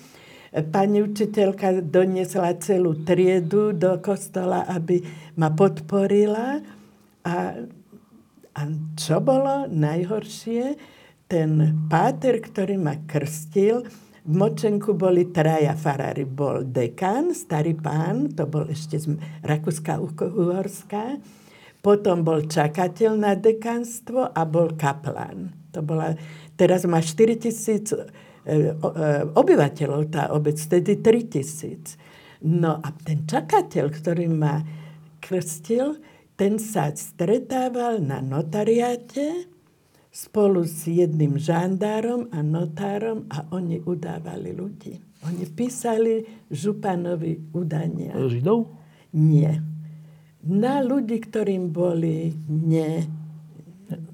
Pani 0.50 1.04
učiteľka 1.04 1.84
doniesla 1.84 2.58
celú 2.58 3.06
triedu 3.06 3.70
do 3.70 4.00
kostola, 4.02 4.66
aby 4.66 5.04
ma 5.38 5.52
podporila. 5.52 6.58
A, 7.22 7.34
a 8.56 8.60
čo 8.98 9.22
bolo 9.22 9.70
najhoršie? 9.70 10.74
Ten 11.30 11.86
páter, 11.86 12.42
ktorý 12.42 12.74
ma 12.80 12.98
krstil, 13.06 13.86
v 14.20 14.32
Močenku 14.34 14.98
boli 14.98 15.30
traja 15.30 15.78
farári. 15.78 16.26
Bol 16.26 16.66
dekan, 16.66 17.30
starý 17.30 17.78
pán, 17.78 18.34
to 18.34 18.44
bol 18.50 18.66
ešte 18.66 18.98
z 18.98 19.16
Rakúska 19.46 20.02
Uhorská. 20.02 21.20
Potom 21.80 22.20
bol 22.20 22.44
čakateľ 22.44 23.12
na 23.16 23.32
dekanstvo 23.32 24.36
a 24.36 24.42
bol 24.44 24.76
kaplan. 24.76 25.48
To 25.72 25.80
bola, 25.80 26.12
teraz 26.60 26.84
má 26.84 27.00
4 27.00 27.40
tisíc 27.40 27.92
e, 27.92 27.96
e, 27.96 28.72
obyvateľov 29.32 30.12
tá 30.12 30.28
obec, 30.36 30.60
vtedy 30.60 31.00
3 31.00 31.32
tisíc. 31.32 31.96
No 32.44 32.80
a 32.80 32.88
ten 32.92 33.24
čakateľ, 33.24 33.86
ktorý 33.88 34.28
ma 34.28 34.60
krstil, 35.24 36.00
ten 36.36 36.56
sa 36.56 36.88
stretával 36.92 38.00
na 38.00 38.24
notariáte 38.24 39.48
spolu 40.10 40.66
s 40.66 40.88
jedným 40.88 41.38
žandárom 41.38 42.32
a 42.34 42.42
notárom 42.42 43.28
a 43.30 43.46
oni 43.54 43.78
udávali 43.84 44.50
ľudí. 44.56 44.98
Oni 45.28 45.44
písali 45.46 46.24
županovi 46.48 47.52
udania. 47.52 48.16
Židov? 48.16 48.72
Nie. 49.14 49.69
Na 50.40 50.80
ľudí, 50.80 51.20
ktorým 51.20 51.68
boli 51.68 52.32
ne, 52.48 53.04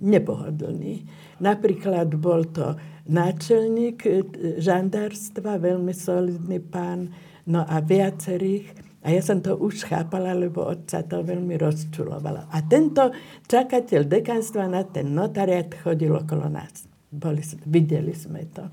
nepohodlní. 0.02 1.06
Napríklad 1.38 2.11
bol 2.18 2.49
to 2.50 2.75
náčelník 3.06 3.99
e, 4.02 4.26
žandárstva, 4.59 5.62
veľmi 5.62 5.95
solidný 5.95 6.59
pán, 6.59 7.14
no 7.47 7.62
a 7.62 7.78
viacerých 7.78 8.87
a 9.06 9.14
ja 9.14 9.23
som 9.23 9.38
to 9.38 9.54
už 9.54 9.87
chápala, 9.87 10.35
lebo 10.35 10.66
otca 10.66 10.99
to 11.06 11.23
veľmi 11.23 11.54
rozčulovalo. 11.54 12.50
A 12.50 12.59
tento 12.66 13.14
čakateľ 13.47 14.02
dekanstva 14.02 14.66
na 14.66 14.83
ten 14.83 15.14
notariat 15.14 15.71
chodil 15.78 16.11
okolo 16.11 16.50
nás. 16.50 16.90
Boli, 17.06 17.38
videli 17.71 18.11
sme 18.11 18.50
to. 18.50 18.66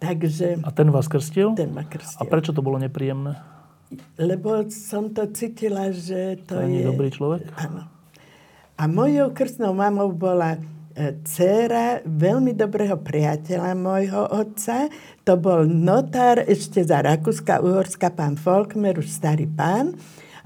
Takže... 0.00 0.64
A 0.64 0.72
ten 0.72 0.88
vás 0.88 1.12
krstil? 1.12 1.52
Ten 1.52 1.76
ma 1.76 1.84
krstil. 1.84 2.16
A 2.16 2.22
prečo 2.24 2.56
to 2.56 2.64
bolo 2.64 2.80
nepríjemné? 2.80 3.36
Lebo 4.18 4.66
som 4.72 5.14
to 5.14 5.30
cítila, 5.30 5.94
že 5.94 6.42
to, 6.46 6.58
to 6.58 6.66
je... 6.66 6.82
dobrý 6.86 7.08
človek? 7.14 7.46
Áno. 7.54 7.86
A 8.76 8.84
mojou 8.90 9.32
krstnou 9.32 9.72
mamou 9.72 10.12
bola 10.12 10.60
dcera 10.96 12.00
veľmi 12.08 12.56
dobrého 12.56 12.96
priateľa 12.96 13.76
môjho 13.76 14.22
otca. 14.32 14.88
To 15.28 15.36
bol 15.36 15.68
notár 15.68 16.40
ešte 16.48 16.80
za 16.80 17.04
Rakúska, 17.04 17.60
Uhorska, 17.60 18.08
pán 18.16 18.40
Folkmer, 18.40 18.96
už 18.96 19.12
starý 19.12 19.44
pán. 19.44 19.92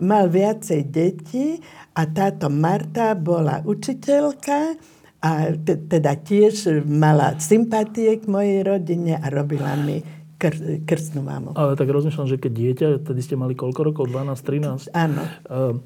Mal 0.03 0.27
viacej 0.27 0.91
detí 0.91 1.63
a 1.95 2.03
táto 2.11 2.51
Marta 2.51 3.15
bola 3.15 3.63
učiteľka 3.63 4.75
a 5.21 5.53
teda 5.63 6.17
tiež 6.19 6.83
mala 6.89 7.37
sympatie 7.39 8.19
k 8.19 8.25
mojej 8.25 8.65
rodine 8.65 9.21
a 9.21 9.27
robila 9.29 9.77
mi 9.77 10.01
kr- 10.41 10.81
krstnú 10.89 11.21
mamu. 11.21 11.53
Ale 11.53 11.77
tak 11.77 11.93
rozmýšľam, 11.93 12.27
že 12.27 12.41
keď 12.41 12.53
dieťa, 12.57 12.89
tedy 13.05 13.21
ste 13.21 13.37
mali 13.37 13.53
koľko 13.53 13.81
rokov? 13.85 14.09
12, 14.09 14.89
13? 14.89 14.97
Áno. 14.97 15.23
Uh, 15.45 15.77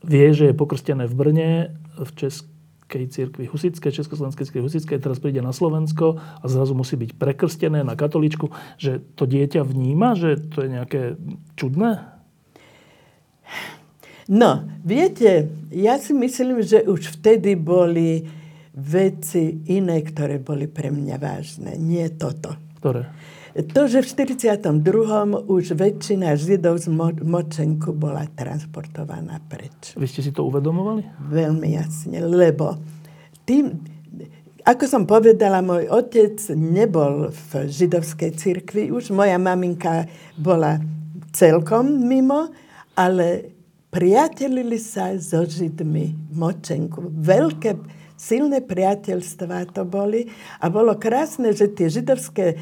vie, 0.00 0.32
že 0.32 0.50
je 0.50 0.54
pokrstené 0.56 1.04
v 1.04 1.14
Brne, 1.14 1.50
v 2.00 2.10
Českej 2.16 3.04
cirkvi 3.12 3.44
husické, 3.44 3.92
Československej 3.92 4.48
cirkvi 4.48 4.64
husické, 4.64 4.96
teraz 4.96 5.20
príde 5.20 5.44
na 5.44 5.52
Slovensko 5.52 6.16
a 6.16 6.44
zrazu 6.48 6.72
musí 6.72 6.96
byť 6.96 7.20
prekrstené 7.20 7.84
na 7.84 7.92
katoličku, 7.92 8.48
že 8.80 9.04
to 9.14 9.28
dieťa 9.28 9.60
vníma, 9.60 10.16
že 10.16 10.40
to 10.40 10.64
je 10.64 10.68
nejaké 10.72 11.00
čudné? 11.60 12.00
No, 14.30 14.62
viete, 14.86 15.50
ja 15.74 15.98
si 15.98 16.14
myslím, 16.14 16.62
že 16.62 16.86
už 16.86 17.18
vtedy 17.18 17.58
boli 17.58 18.22
veci 18.70 19.66
iné, 19.74 20.06
ktoré 20.06 20.38
boli 20.38 20.70
pre 20.70 20.94
mňa 20.94 21.16
vážne. 21.18 21.74
Nie 21.74 22.14
toto. 22.14 22.54
Ktoré? 22.78 23.10
To, 23.50 23.90
že 23.90 24.06
v 24.06 24.06
42. 24.06 25.50
už 25.50 25.64
väčšina 25.74 26.38
Židov 26.38 26.86
z 26.86 26.88
Močenku 27.26 27.90
bola 27.90 28.22
transportovaná 28.30 29.42
preč. 29.50 29.98
Vy 29.98 30.06
ste 30.06 30.22
si 30.22 30.30
to 30.30 30.46
uvedomovali? 30.46 31.02
Veľmi 31.34 31.74
jasne, 31.74 32.22
lebo 32.22 32.78
tým, 33.42 33.74
ako 34.62 34.84
som 34.86 35.02
povedala, 35.02 35.66
môj 35.66 35.90
otec 35.90 36.38
nebol 36.54 37.34
v 37.34 37.50
židovskej 37.66 38.38
cirkvi 38.38 38.94
už. 38.94 39.10
Moja 39.10 39.34
maminka 39.34 40.06
bola 40.38 40.78
celkom 41.34 42.06
mimo, 42.06 42.54
ale 42.94 43.50
priatelili 43.90 44.78
sa 44.78 45.18
so 45.18 45.42
Židmi 45.42 46.30
Močenku. 46.38 47.02
Veľké 47.18 47.98
silné 48.20 48.60
priateľstvá 48.60 49.72
to 49.72 49.88
boli. 49.88 50.28
A 50.60 50.68
bolo 50.68 51.00
krásne, 51.00 51.56
že 51.56 51.72
tie 51.72 51.88
židovské 51.88 52.52
e, 52.52 52.56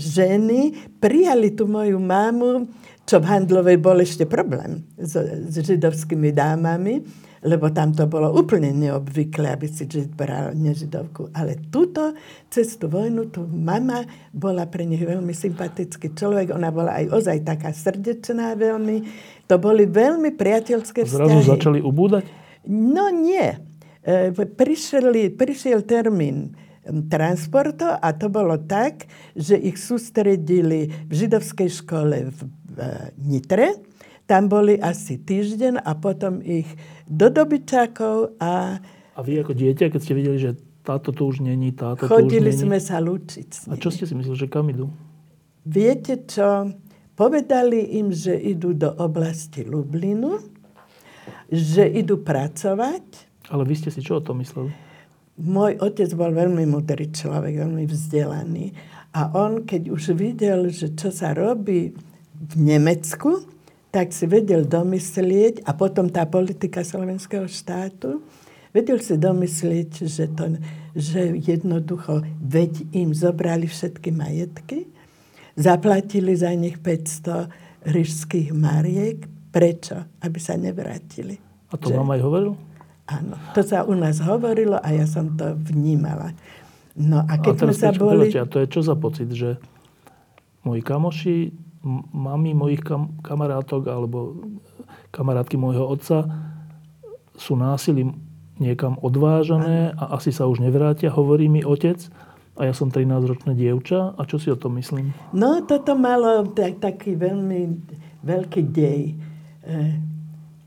ženy 0.00 0.88
prijali 0.96 1.52
tú 1.52 1.68
moju 1.68 2.00
mamu, 2.00 2.72
čo 3.04 3.20
v 3.20 3.28
Handlovej 3.28 3.76
bol 3.76 4.00
ešte 4.00 4.24
problém 4.24 4.88
s, 4.96 5.12
s 5.20 5.54
židovskými 5.60 6.32
dámami, 6.32 7.04
lebo 7.42 7.74
tam 7.74 7.90
to 7.90 8.06
bolo 8.06 8.30
úplne 8.30 8.70
neobvyklé, 8.70 9.58
aby 9.58 9.66
si 9.66 9.90
žid 9.90 10.14
bral 10.14 10.54
nežidovku. 10.54 11.34
Ale 11.34 11.58
túto 11.74 12.14
cez 12.46 12.78
tú 12.78 12.86
vojnu, 12.86 13.34
tu 13.34 13.42
mama 13.50 14.06
bola 14.30 14.70
pre 14.70 14.86
nich 14.86 15.02
veľmi 15.02 15.34
sympatický 15.34 16.14
človek. 16.14 16.54
Ona 16.54 16.70
bola 16.70 17.02
aj 17.02 17.10
ozaj 17.10 17.42
taká 17.42 17.74
srdečná 17.74 18.54
veľmi. 18.54 18.96
To 19.50 19.58
boli 19.58 19.90
veľmi 19.90 20.38
priateľské 20.38 21.02
vzťahy. 21.02 21.42
Zrazu 21.42 21.42
začali 21.42 21.82
ubúdať? 21.82 22.24
No 22.70 23.10
nie. 23.10 23.71
E, 24.02 24.34
prišli, 24.34 25.30
prišiel 25.30 25.86
termín 25.86 26.58
transportu 27.06 27.86
a 27.86 28.10
to 28.10 28.26
bolo 28.26 28.58
tak, 28.66 29.06
že 29.38 29.54
ich 29.54 29.78
sústredili 29.78 30.90
v 31.06 31.12
židovskej 31.14 31.70
škole 31.70 32.34
v 32.34 32.38
Nitre. 33.22 33.78
Tam 34.26 34.50
boli 34.50 34.74
asi 34.82 35.22
týždeň 35.22 35.82
a 35.82 35.92
potom 35.94 36.42
ich 36.42 36.66
do 37.06 37.30
dobyčákov 37.30 38.38
a... 38.42 38.82
A 39.14 39.20
vy 39.22 39.44
ako 39.44 39.54
dieťa, 39.54 39.92
keď 39.92 40.00
ste 40.02 40.14
videli, 40.18 40.38
že 40.40 40.50
táto 40.82 41.14
tu 41.14 41.30
už 41.30 41.46
není, 41.46 41.70
táto 41.70 42.10
Chodili 42.10 42.50
tu 42.50 42.58
už 42.58 42.62
sme 42.66 42.78
sa 42.82 42.98
lúčiť 42.98 43.70
A 43.70 43.78
čo 43.78 43.94
ste 43.94 44.02
si 44.02 44.18
mysleli, 44.18 44.34
že 44.34 44.48
kam 44.50 44.66
idú? 44.66 44.90
Viete 45.62 46.26
čo? 46.26 46.74
Povedali 47.14 48.02
im, 48.02 48.10
že 48.10 48.34
idú 48.34 48.74
do 48.74 48.90
oblasti 48.98 49.62
Lublinu, 49.62 50.42
že 51.46 51.86
idú 51.86 52.18
pracovať 52.18 53.31
ale 53.50 53.62
vy 53.66 53.74
ste 53.74 53.90
si 53.90 54.04
čo 54.04 54.20
o 54.20 54.24
tom 54.24 54.38
mysleli? 54.38 54.70
Môj 55.42 55.80
otec 55.80 56.12
bol 56.12 56.30
veľmi 56.30 56.68
mudrý 56.68 57.08
človek, 57.08 57.64
veľmi 57.64 57.88
vzdelaný. 57.88 58.76
A 59.16 59.32
on, 59.32 59.64
keď 59.64 59.88
už 59.88 60.12
videl, 60.12 60.68
že 60.68 60.92
čo 60.92 61.08
sa 61.08 61.32
robí 61.32 61.92
v 62.36 62.54
Nemecku, 62.56 63.44
tak 63.92 64.12
si 64.12 64.24
vedel 64.24 64.64
domyslieť, 64.64 65.68
a 65.68 65.76
potom 65.76 66.08
tá 66.08 66.24
politika 66.24 66.80
slovenského 66.80 67.44
štátu, 67.44 68.24
vedel 68.72 69.00
si 69.04 69.20
domyslieť, 69.20 70.08
že, 70.08 70.32
to, 70.32 70.56
že 70.96 71.36
jednoducho, 71.36 72.24
veď 72.40 72.88
im 72.96 73.12
zobrali 73.12 73.68
všetky 73.68 74.08
majetky, 74.12 74.88
zaplatili 75.56 76.32
za 76.32 76.56
nich 76.56 76.80
500 76.80 77.84
ryžských 77.84 78.56
mariek. 78.56 79.28
Prečo? 79.52 80.08
Aby 80.24 80.38
sa 80.40 80.56
nevrátili. 80.56 81.36
A 81.68 81.76
to 81.76 81.92
že... 81.92 81.96
vám 82.00 82.16
aj 82.16 82.20
hovoril? 82.24 82.52
Áno, 83.10 83.34
to 83.52 83.66
sa 83.66 83.82
u 83.82 83.98
nás 83.98 84.22
hovorilo 84.22 84.78
a 84.78 84.88
ja 84.94 85.06
som 85.10 85.34
to 85.34 85.58
vnímala. 85.58 86.32
No 86.94 87.24
a 87.24 87.34
keď 87.40 87.54
a 87.54 87.60
sme 87.66 87.74
sa 87.74 87.90
boli... 87.90 88.28
a 88.30 88.46
to 88.46 88.62
je 88.62 88.68
čo 88.70 88.80
za 88.84 88.94
pocit, 88.94 89.32
že 89.32 89.58
moji 90.62 90.84
kamoši, 90.84 91.50
mami 92.14 92.54
mojich 92.54 92.84
kam, 92.86 93.18
kamarátok 93.26 93.90
alebo 93.90 94.38
kamarátky 95.10 95.58
môjho 95.58 95.82
otca 95.82 96.30
sú 97.34 97.58
násilím 97.58 98.22
niekam 98.62 99.00
odvážané 99.02 99.90
a 99.98 100.14
asi 100.14 100.30
sa 100.30 100.46
už 100.46 100.62
nevrátia, 100.62 101.10
hovorí 101.10 101.50
mi 101.50 101.66
otec. 101.66 101.98
A 102.52 102.68
ja 102.68 102.76
som 102.76 102.92
13-ročné 102.92 103.56
dievča. 103.56 104.12
A 104.12 104.28
čo 104.28 104.36
si 104.36 104.52
o 104.52 104.60
tom 104.60 104.76
myslím? 104.76 105.16
No, 105.32 105.64
toto 105.64 105.96
malo 105.96 106.44
tak, 106.52 106.84
taký 106.84 107.16
veľmi 107.16 107.80
veľký 108.20 108.62
dej. 108.68 109.16
E, 109.64 109.80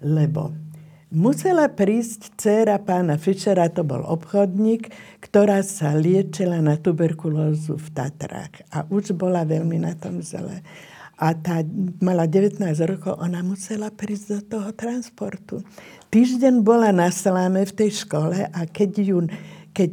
lebo 0.01 0.64
musela 1.13 1.69
prísť 1.69 2.37
dcera 2.37 2.77
pána 2.81 3.19
Fischera, 3.19 3.69
to 3.69 3.85
bol 3.85 4.01
obchodník, 4.05 4.89
ktorá 5.21 5.61
sa 5.61 5.93
liečila 5.93 6.61
na 6.61 6.77
tuberkulózu 6.79 7.77
v 7.77 7.87
Tatrách. 7.93 8.65
A 8.73 8.85
už 8.89 9.13
bola 9.13 9.45
veľmi 9.45 9.81
na 9.81 9.93
tom 9.93 10.21
zle. 10.21 10.61
A 11.15 11.31
tá 11.31 11.63
mala 12.03 12.27
19 12.27 12.59
rokov, 12.83 13.15
ona 13.23 13.39
musela 13.39 13.87
prísť 13.87 14.25
do 14.27 14.39
toho 14.59 14.69
transportu. 14.75 15.63
Týždeň 16.11 16.59
bola 16.59 16.91
na 16.91 17.07
saláme 17.07 17.63
v 17.63 17.75
tej 17.75 18.03
škole 18.03 18.51
a 18.51 18.59
keď, 18.67 18.91
ju, 18.99 19.19
keď 19.71 19.91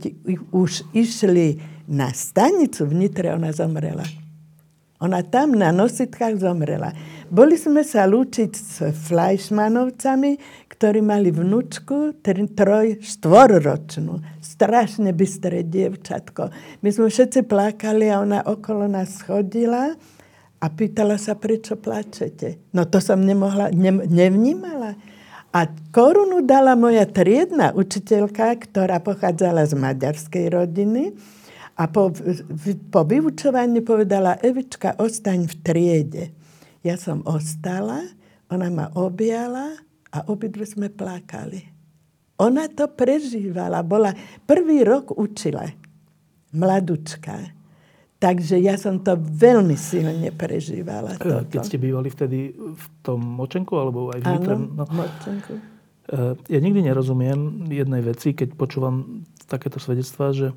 už 0.51 0.83
išli 0.91 1.63
na 1.87 2.11
stanicu 2.11 2.91
v 2.91 3.07
Nitre, 3.07 3.31
ona 3.31 3.55
zomrela. 3.55 4.07
Ona 5.03 5.27
tam 5.27 5.59
na 5.59 5.75
nositkách 5.75 6.39
zomrela. 6.39 6.95
Boli 7.27 7.59
sme 7.59 7.83
sa 7.83 8.07
lúčiť 8.07 8.53
s 8.55 8.87
Fleischmanovcami, 9.11 10.39
ktorí 10.83 10.99
mali 10.99 11.31
vnúčku, 11.31 12.19
troj, 12.27 12.99
štvorročnú. 12.99 14.19
Strašne 14.43 15.15
bystré 15.15 15.63
dievčatko. 15.63 16.51
My 16.83 16.91
sme 16.91 17.07
všetci 17.07 17.47
plakali 17.47 18.11
a 18.11 18.19
ona 18.19 18.43
okolo 18.43 18.91
nás 18.91 19.23
chodila 19.23 19.95
a 20.59 20.67
pýtala 20.67 21.23
sa, 21.23 21.39
prečo 21.39 21.79
plačete. 21.79 22.67
No 22.75 22.91
to 22.91 22.99
som 22.99 23.23
nemohla, 23.23 23.71
ne, 23.71 23.95
nevnímala. 23.95 24.99
A 25.55 25.71
korunu 25.95 26.43
dala 26.43 26.75
moja 26.75 27.07
triedna 27.07 27.71
učiteľka, 27.79 28.67
ktorá 28.67 28.99
pochádzala 28.99 29.63
z 29.71 29.79
maďarskej 29.79 30.51
rodiny. 30.51 31.15
A 31.79 31.87
po, 31.87 32.11
po 32.91 33.07
vyučovaní 33.07 33.87
povedala, 33.87 34.35
Evička, 34.43 34.99
ostaň 34.99 35.47
v 35.47 35.55
triede. 35.63 36.25
Ja 36.83 36.99
som 36.99 37.23
ostala, 37.23 38.03
ona 38.51 38.67
ma 38.67 38.91
objala 38.99 39.92
a 40.13 40.19
obidve 40.29 40.69
sme 40.69 40.93
plakali. 40.93 41.61
Ona 42.43 42.69
to 42.73 42.91
prežívala, 42.93 43.85
bola 43.87 44.13
prvý 44.45 44.83
rok 44.85 45.15
učila, 45.15 45.65
mladučka. 46.53 47.63
Takže 48.23 48.55
ja 48.63 48.79
som 48.79 49.03
to 49.03 49.19
veľmi 49.19 49.75
silne 49.75 50.31
prežívala. 50.31 51.19
E, 51.19 51.19
toto. 51.19 51.51
Keď 51.51 51.61
ste 51.67 51.79
bývali 51.83 52.07
vtedy 52.07 52.55
v 52.55 52.85
tom 53.03 53.19
Močenku, 53.19 53.75
alebo 53.75 54.15
aj 54.15 54.23
v 54.23 54.27
Nitre? 54.31 54.55
no, 54.55 54.85
Močenku. 54.87 55.53
E, 55.59 56.19
ja 56.39 56.59
nikdy 56.63 56.87
nerozumiem 56.87 57.67
jednej 57.67 58.03
veci, 58.07 58.31
keď 58.31 58.55
počúvam 58.55 59.27
takéto 59.51 59.83
svedectvá, 59.83 60.31
že, 60.31 60.55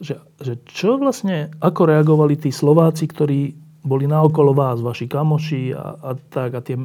že, 0.00 0.16
že 0.40 0.56
čo 0.64 0.96
vlastne, 0.96 1.52
ako 1.60 1.92
reagovali 1.92 2.40
tí 2.40 2.48
Slováci, 2.48 3.04
ktorí 3.04 3.52
boli 3.84 4.08
naokolo 4.08 4.56
vás, 4.56 4.80
vaši 4.80 5.04
kamoši 5.04 5.76
a, 5.76 6.00
a 6.00 6.10
tak, 6.16 6.56
a 6.56 6.60
tie... 6.64 6.76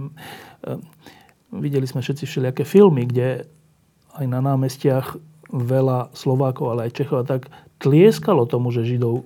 Videli 1.50 1.90
sme 1.90 2.06
všetci 2.06 2.24
všelijaké 2.30 2.64
filmy, 2.64 3.10
kde 3.10 3.50
aj 4.18 4.26
na 4.30 4.40
námestiach 4.42 5.18
veľa 5.50 6.14
Slovákov, 6.14 6.78
ale 6.78 6.90
aj 6.90 6.96
Čechov 7.02 7.26
a 7.26 7.26
tak 7.26 7.50
tlieskalo 7.82 8.46
tomu, 8.46 8.70
že 8.70 8.86
Židov 8.86 9.26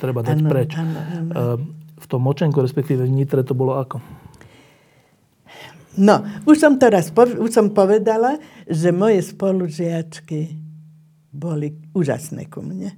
treba 0.00 0.24
dať 0.24 0.38
ano, 0.40 0.48
preč. 0.48 0.70
Ano, 0.78 1.00
ano. 1.00 1.32
Ehm, 1.34 1.60
v 1.98 2.06
tom 2.06 2.24
Močenku, 2.24 2.62
respektíve 2.62 3.04
v 3.04 3.12
Nitre, 3.12 3.42
to 3.44 3.52
bolo 3.52 3.76
ako? 3.76 4.00
No, 5.98 6.22
už 6.46 6.62
som 6.62 6.78
teraz 6.78 7.10
už 7.18 7.50
som 7.50 7.74
povedala, 7.74 8.38
že 8.70 8.94
moje 8.94 9.18
spolužiačky 9.18 10.54
boli 11.34 11.74
úžasné 11.90 12.46
ku 12.46 12.62
mne. 12.62 12.94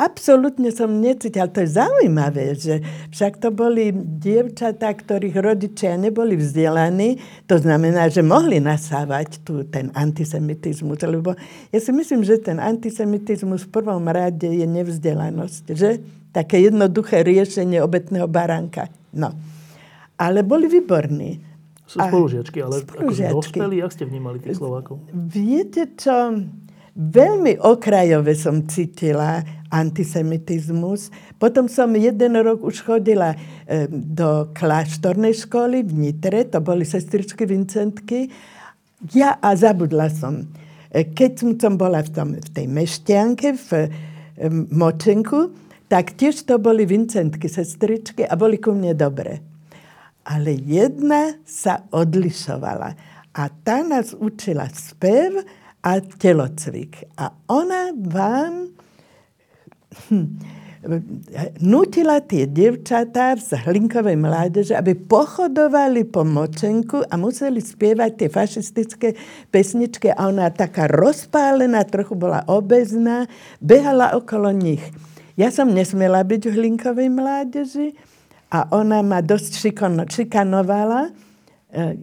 Absolutne 0.00 0.72
som 0.72 0.88
necítila. 0.98 1.46
To 1.52 1.62
je 1.62 1.78
zaujímavé, 1.78 2.56
že 2.56 2.80
však 3.12 3.38
to 3.38 3.52
boli 3.52 3.92
dievčatá, 3.94 4.88
ktorých 4.96 5.36
rodičia 5.36 6.00
neboli 6.00 6.34
vzdelaní. 6.34 7.20
To 7.46 7.60
znamená, 7.60 8.08
že 8.08 8.24
mohli 8.24 8.58
nasávať 8.58 9.44
tu 9.44 9.62
ten 9.68 9.92
antisemitizmus. 9.92 10.96
Lebo 11.04 11.36
ja 11.70 11.78
si 11.78 11.92
myslím, 11.92 12.24
že 12.24 12.40
ten 12.40 12.56
antisemitizmus 12.58 13.68
v 13.68 13.70
prvom 13.78 14.08
rade 14.08 14.48
je 14.48 14.64
nevzdelanosť. 14.64 15.64
Že? 15.70 15.90
Také 16.32 16.64
jednoduché 16.64 17.20
riešenie 17.20 17.84
obetného 17.84 18.24
baránka. 18.26 18.88
No. 19.12 19.30
Ale 20.16 20.40
boli 20.40 20.72
výborní. 20.72 21.52
Sú 21.84 22.00
spolužiačky, 22.00 22.64
ale 22.64 22.80
spolužiačky. 22.80 23.28
Ako 23.28 23.44
dospeli, 23.44 23.84
jak 23.84 23.92
ste 23.92 24.08
vnímali 24.08 24.40
tých 24.40 24.56
Slovákov? 24.56 25.04
Viete 25.12 25.92
čo, 25.92 26.40
veľmi 26.96 27.56
okrajove 27.60 28.36
som 28.36 28.68
cítila 28.68 29.40
antisemitizmus. 29.72 31.08
Potom 31.40 31.64
som 31.64 31.88
jeden 31.96 32.36
rok 32.44 32.60
už 32.60 32.84
chodila 32.84 33.32
e, 33.32 33.88
do 33.88 34.52
kláštornej 34.52 35.32
školy 35.32 35.80
v 35.80 35.92
Nitre, 35.96 36.44
to 36.44 36.60
boli 36.60 36.84
sestričky 36.84 37.48
Vincentky. 37.48 38.28
Ja 39.16 39.40
a 39.40 39.56
zabudla 39.56 40.12
som. 40.12 40.44
E, 40.92 41.08
keď 41.08 41.56
som 41.56 41.80
bola 41.80 42.04
v, 42.04 42.10
tom, 42.12 42.28
v 42.36 42.50
tej 42.52 42.66
meštianke, 42.68 43.56
v 43.56 43.70
e, 43.72 43.88
Močenku, 44.52 45.56
tak 45.88 46.16
tiež 46.20 46.44
to 46.44 46.60
boli 46.60 46.84
Vincentky, 46.84 47.48
sestričky 47.48 48.28
a 48.28 48.36
boli 48.36 48.60
ku 48.60 48.76
mne 48.76 48.92
dobré. 48.92 49.40
Ale 50.28 50.52
jedna 50.54 51.40
sa 51.48 51.88
odlišovala. 51.88 52.90
A 53.32 53.42
tá 53.64 53.80
nás 53.80 54.12
učila 54.12 54.68
spev 54.68 55.40
a 55.82 55.98
telocvik. 56.00 57.04
A 57.18 57.34
ona 57.50 57.90
vám 57.94 58.70
hm, 60.08 60.26
nutila 61.62 62.18
tie 62.22 62.46
devčatá 62.50 63.38
z 63.38 63.54
hlinkovej 63.66 64.18
mládeže, 64.18 64.74
aby 64.74 64.98
pochodovali 64.98 66.02
po 66.10 66.26
močenku 66.26 67.06
a 67.06 67.14
museli 67.14 67.62
spievať 67.62 68.10
tie 68.18 68.28
fašistické 68.30 69.08
pesničky 69.54 70.10
a 70.10 70.26
ona 70.26 70.50
taká 70.50 70.90
rozpálená, 70.90 71.86
trochu 71.86 72.18
bola 72.18 72.42
obezná, 72.50 73.30
behala 73.62 74.18
okolo 74.18 74.50
nich. 74.50 74.82
Ja 75.38 75.54
som 75.54 75.70
nesmela 75.70 76.26
byť 76.26 76.50
v 76.50 76.54
hlinkovej 76.58 77.08
mládeži 77.14 77.94
a 78.50 78.66
ona 78.74 79.06
ma 79.06 79.22
dosť 79.22 79.62
šikanovala, 80.10 81.14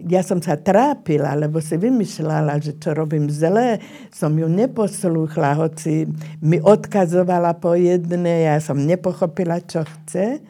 ja 0.10 0.26
som 0.26 0.42
sa 0.42 0.58
trápila, 0.58 1.38
lebo 1.38 1.62
si 1.62 1.78
vymýšľala, 1.78 2.58
že 2.58 2.82
čo 2.82 2.98
robím 2.98 3.30
zle. 3.30 3.78
Som 4.10 4.34
ju 4.42 4.50
neposlúchla, 4.50 5.54
hoci 5.62 6.10
mi 6.42 6.58
odkazovala 6.58 7.54
po 7.62 7.78
jednej, 7.78 8.50
ja 8.50 8.58
som 8.58 8.82
nepochopila, 8.82 9.62
čo 9.62 9.86
chce. 9.86 10.42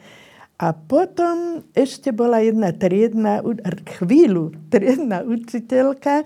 A 0.60 0.72
potom 0.72 1.64
ešte 1.72 2.12
bola 2.12 2.40
jedna 2.40 2.72
triedna, 2.72 3.44
chvíľu 4.00 4.56
triedna 4.72 5.24
učiteľka, 5.24 6.24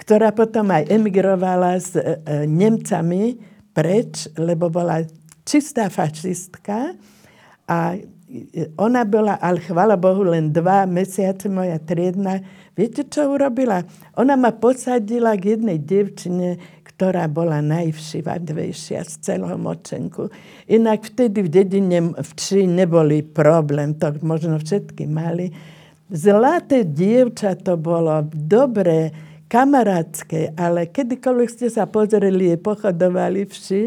ktorá 0.00 0.32
potom 0.32 0.68
aj 0.72 0.88
emigrovala 0.88 1.76
s 1.76 1.92
e, 1.96 2.00
e, 2.00 2.48
Nemcami 2.48 3.36
preč, 3.76 4.32
lebo 4.36 4.72
bola 4.72 5.04
čistá 5.44 5.92
fašistka. 5.92 6.96
A 7.68 8.00
ona 8.78 9.02
bola, 9.04 9.38
ale 9.42 9.58
chvala 9.60 9.98
Bohu, 9.98 10.22
len 10.22 10.54
dva 10.54 10.86
mesiace 10.86 11.50
moja 11.50 11.82
triedna. 11.82 12.38
Viete, 12.78 13.02
čo 13.02 13.34
urobila? 13.34 13.82
Ona 14.14 14.38
ma 14.38 14.54
posadila 14.54 15.34
k 15.34 15.58
jednej 15.58 15.82
devčine, 15.82 16.56
ktorá 16.86 17.26
bola 17.26 17.58
najvšivadvejšia 17.64 19.00
z 19.02 19.12
celého 19.24 19.58
močenku. 19.58 20.30
Inak 20.70 21.10
vtedy 21.10 21.42
v 21.42 21.50
dedine 21.50 21.98
vči 22.14 22.70
neboli 22.70 23.26
problém, 23.26 23.98
to 23.98 24.14
možno 24.22 24.60
všetky 24.62 25.10
mali. 25.10 25.50
Zlaté 26.10 26.86
dievča 26.86 27.58
to 27.58 27.74
bolo 27.80 28.26
dobré, 28.30 29.10
kamarátske, 29.50 30.54
ale 30.54 30.94
kedykoľvek 30.94 31.48
ste 31.50 31.66
sa 31.66 31.90
pozreli, 31.90 32.54
pochodovali 32.54 33.42
vši 33.50 33.82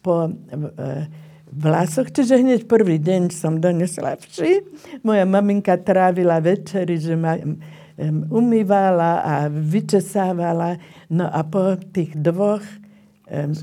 po... 0.00 0.32
E, 0.32 1.23
vlasoch, 1.54 2.10
čiže 2.10 2.42
hneď 2.42 2.60
prvý 2.66 2.98
deň 2.98 3.30
som 3.30 3.62
donesla 3.62 4.18
vši. 4.18 4.66
Moja 5.06 5.22
maminka 5.22 5.78
trávila 5.78 6.42
večery, 6.42 6.98
že 6.98 7.14
ma 7.14 7.38
umývala 8.28 9.22
a 9.22 9.34
vyčesávala. 9.46 10.82
No 11.14 11.30
a 11.30 11.40
po 11.46 11.78
tých 11.78 12.18
dvoch 12.18 12.62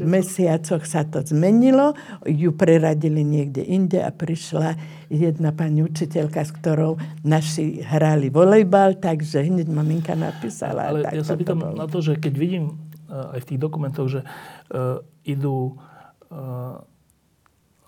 mesiacoch 0.01 0.89
sa 0.89 1.06
to 1.06 1.21
zmenilo, 1.21 1.93
ju 2.25 2.49
preradili 2.58 3.21
niekde 3.21 3.62
inde 3.62 4.01
a 4.01 4.10
prišla 4.10 4.73
jedna 5.12 5.54
pani 5.54 5.86
učiteľka, 5.86 6.41
s 6.41 6.51
ktorou 6.58 6.97
naši 7.21 7.86
hrali 7.86 8.34
volejbal, 8.34 8.97
takže 8.97 9.45
hneď 9.45 9.69
maminka 9.69 10.17
napísala. 10.17 10.89
Ale 10.89 11.06
tak 11.06 11.13
ja 11.13 11.21
sa 11.21 11.38
pýtam 11.38 11.62
na 11.77 11.86
to, 11.86 12.01
že 12.01 12.17
keď 12.17 12.34
vidím 12.34 12.65
uh, 13.06 13.38
aj 13.38 13.39
v 13.45 13.47
tých 13.54 13.60
dokumentoch, 13.62 14.08
že 14.10 14.25
uh, 14.25 14.97
idú 15.30 15.77
uh, 16.34 16.82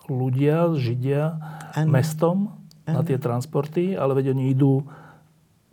ľudia, 0.08 0.74
Židia, 0.76 1.24
ano. 1.76 1.90
mestom 1.92 2.38
ano. 2.84 3.00
na 3.00 3.02
tie 3.06 3.16
transporty, 3.16 3.96
ale 3.96 4.20
veď 4.20 4.36
oni 4.36 4.52
idú 4.52 4.84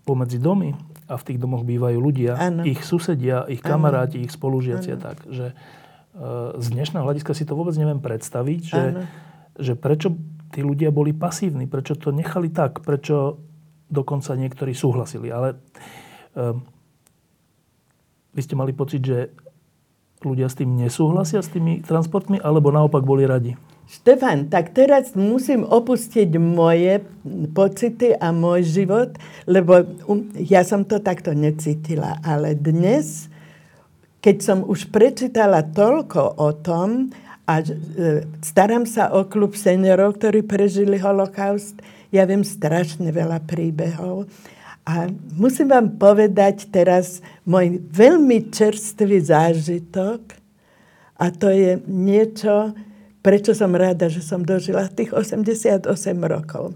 pomedzi 0.06 0.38
domy 0.38 0.74
a 1.10 1.18
v 1.18 1.26
tých 1.26 1.38
domoch 1.42 1.66
bývajú 1.66 1.98
ľudia, 1.98 2.38
ano. 2.38 2.62
ich 2.62 2.86
susedia, 2.86 3.42
ich 3.50 3.62
kamaráti, 3.62 4.22
ano. 4.22 4.24
ich 4.26 4.32
spolužiaci 4.34 4.88
a 4.94 4.98
tak. 4.98 5.26
Že, 5.26 5.46
e, 5.50 5.54
z 6.62 6.66
dnešného 6.70 7.02
hľadiska 7.02 7.34
si 7.34 7.42
to 7.42 7.58
vôbec 7.58 7.74
neviem 7.74 7.98
predstaviť, 7.98 8.60
že, 8.62 8.82
že 9.58 9.72
prečo 9.74 10.14
tí 10.54 10.62
ľudia 10.62 10.94
boli 10.94 11.10
pasívni, 11.10 11.66
prečo 11.66 11.98
to 11.98 12.14
nechali 12.14 12.50
tak, 12.50 12.82
prečo 12.86 13.42
dokonca 13.90 14.38
niektorí 14.38 14.70
súhlasili. 14.70 15.34
Ale 15.34 15.58
e, 15.58 16.54
vy 18.30 18.40
ste 18.40 18.54
mali 18.54 18.70
pocit, 18.70 19.02
že 19.02 19.34
ľudia 20.22 20.46
s 20.46 20.54
tým 20.54 20.78
nesúhlasia, 20.78 21.42
s 21.42 21.50
tými 21.50 21.82
transportmi, 21.82 22.38
alebo 22.38 22.70
naopak 22.70 23.02
boli 23.02 23.26
radi? 23.26 23.58
Štefan, 23.90 24.46
tak 24.46 24.70
teraz 24.70 25.18
musím 25.18 25.66
opustiť 25.66 26.38
moje 26.38 27.02
pocity 27.50 28.14
a 28.14 28.30
môj 28.30 28.62
život, 28.62 29.18
lebo 29.50 29.82
ja 30.38 30.62
som 30.62 30.86
to 30.86 31.02
takto 31.02 31.34
necítila. 31.34 32.22
Ale 32.22 32.54
dnes, 32.54 33.26
keď 34.22 34.36
som 34.46 34.58
už 34.62 34.94
prečítala 34.94 35.66
toľko 35.66 36.38
o 36.38 36.54
tom 36.54 37.10
a 37.50 37.66
e, 37.66 37.66
starám 38.38 38.86
sa 38.86 39.10
o 39.10 39.26
klub 39.26 39.58
seniorov, 39.58 40.22
ktorí 40.22 40.46
prežili 40.46 40.94
holokaust, 40.94 41.82
ja 42.14 42.22
viem 42.30 42.46
strašne 42.46 43.10
veľa 43.10 43.42
príbehov. 43.42 44.30
A 44.86 45.10
musím 45.34 45.74
vám 45.74 45.98
povedať 45.98 46.70
teraz 46.70 47.18
môj 47.42 47.82
veľmi 47.90 48.54
čerstvý 48.54 49.18
zážitok. 49.18 50.38
A 51.18 51.26
to 51.34 51.50
je 51.50 51.82
niečo, 51.90 52.70
prečo 53.20 53.52
som 53.52 53.72
rada, 53.72 54.08
že 54.08 54.24
som 54.24 54.44
dožila 54.44 54.88
tých 54.88 55.12
88 55.12 55.86
rokov. 56.24 56.72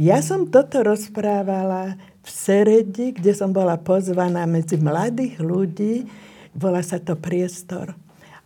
Ja 0.00 0.24
som 0.24 0.48
toto 0.48 0.80
rozprávala 0.80 2.00
v 2.24 2.28
Seredi, 2.28 3.12
kde 3.12 3.32
som 3.36 3.52
bola 3.52 3.76
pozvaná 3.76 4.48
medzi 4.48 4.80
mladých 4.80 5.40
ľudí, 5.40 6.08
volá 6.56 6.80
sa 6.80 7.00
to 7.00 7.16
Priestor. 7.16 7.92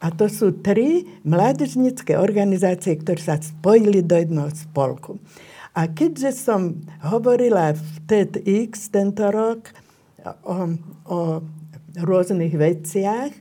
A 0.02 0.10
to 0.10 0.26
sú 0.28 0.60
tri 0.60 1.06
mládežnické 1.24 2.18
organizácie, 2.18 2.98
ktoré 2.98 3.22
sa 3.22 3.36
spojili 3.38 4.04
do 4.04 4.18
jednoho 4.18 4.50
spolku. 4.52 5.16
A 5.74 5.90
keďže 5.90 6.34
som 6.38 6.76
hovorila 7.02 7.74
v 7.74 7.94
TEDx 8.06 8.94
tento 8.94 9.26
rok 9.32 9.74
o, 10.46 10.74
o 11.08 11.18
rôznych 11.98 12.54
veciach, 12.54 13.32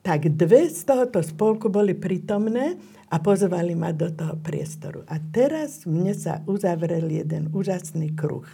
tak 0.00 0.32
dve 0.34 0.72
z 0.72 0.82
tohoto 0.88 1.20
spolku 1.20 1.68
boli 1.68 1.92
prítomné 1.92 2.80
a 3.10 3.18
pozvali 3.18 3.74
ma 3.74 3.90
do 3.90 4.06
toho 4.14 4.38
priestoru. 4.38 5.02
A 5.10 5.18
teraz 5.18 5.82
mne 5.82 6.14
sa 6.14 6.46
uzavrel 6.46 7.10
jeden 7.10 7.50
úžasný 7.50 8.14
kruh. 8.14 8.46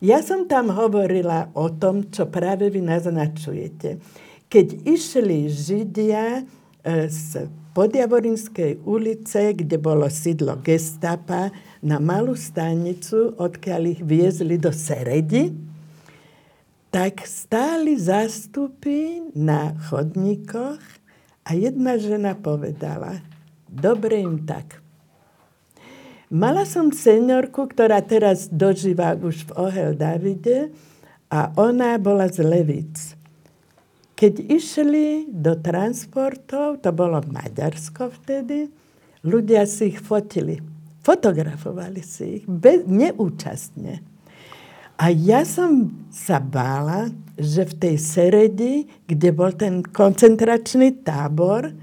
Ja 0.00 0.24
som 0.24 0.48
tam 0.48 0.72
hovorila 0.72 1.52
o 1.52 1.68
tom, 1.68 2.08
čo 2.08 2.28
práve 2.28 2.72
vy 2.72 2.80
naznačujete. 2.80 4.00
Keď 4.48 4.66
išli 4.88 5.48
Židia 5.52 6.40
e, 6.40 6.42
z 7.12 7.48
Podjavorinskej 7.76 8.84
ulice, 8.88 9.52
kde 9.52 9.76
bolo 9.76 10.08
sídlo 10.08 10.56
gestapa, 10.64 11.52
na 11.84 12.00
malú 12.00 12.32
stanicu, 12.32 13.36
odkiaľ 13.36 13.82
ich 13.92 14.00
viezli 14.00 14.56
do 14.56 14.72
Seredi, 14.72 15.52
tak 16.88 17.26
stáli 17.26 17.98
zástupy 17.98 19.20
na 19.36 19.76
chodníkoch 19.90 20.80
a 21.44 21.50
jedna 21.52 22.00
žena 22.00 22.32
povedala– 22.32 23.20
Dobre 23.74 24.22
im 24.22 24.46
tak. 24.46 24.78
Mala 26.30 26.62
som 26.62 26.94
seniorku, 26.94 27.66
ktorá 27.66 27.98
teraz 28.02 28.46
dožíva 28.46 29.18
už 29.18 29.50
v 29.50 29.50
Ohel 29.58 29.92
Davide 29.98 30.70
a 31.26 31.50
ona 31.58 31.98
bola 31.98 32.30
z 32.30 32.42
Levic. 32.46 33.18
Keď 34.14 34.34
išli 34.46 35.26
do 35.26 35.58
transportov, 35.58 36.78
to 36.78 36.94
bolo 36.94 37.18
Maďarsko 37.18 38.14
vtedy, 38.22 38.70
ľudia 39.26 39.66
si 39.66 39.90
ich 39.90 39.98
fotili. 39.98 40.62
Fotografovali 41.02 42.00
si 42.00 42.40
ich 42.40 42.44
bez, 42.46 42.86
neúčastne. 42.86 44.00
A 44.94 45.10
ja 45.10 45.42
som 45.42 45.90
sa 46.14 46.38
bála, 46.38 47.10
že 47.34 47.66
v 47.66 47.74
tej 47.74 47.96
Seredi, 47.98 48.86
kde 49.10 49.28
bol 49.34 49.50
ten 49.58 49.82
koncentračný 49.82 51.02
tábor, 51.02 51.74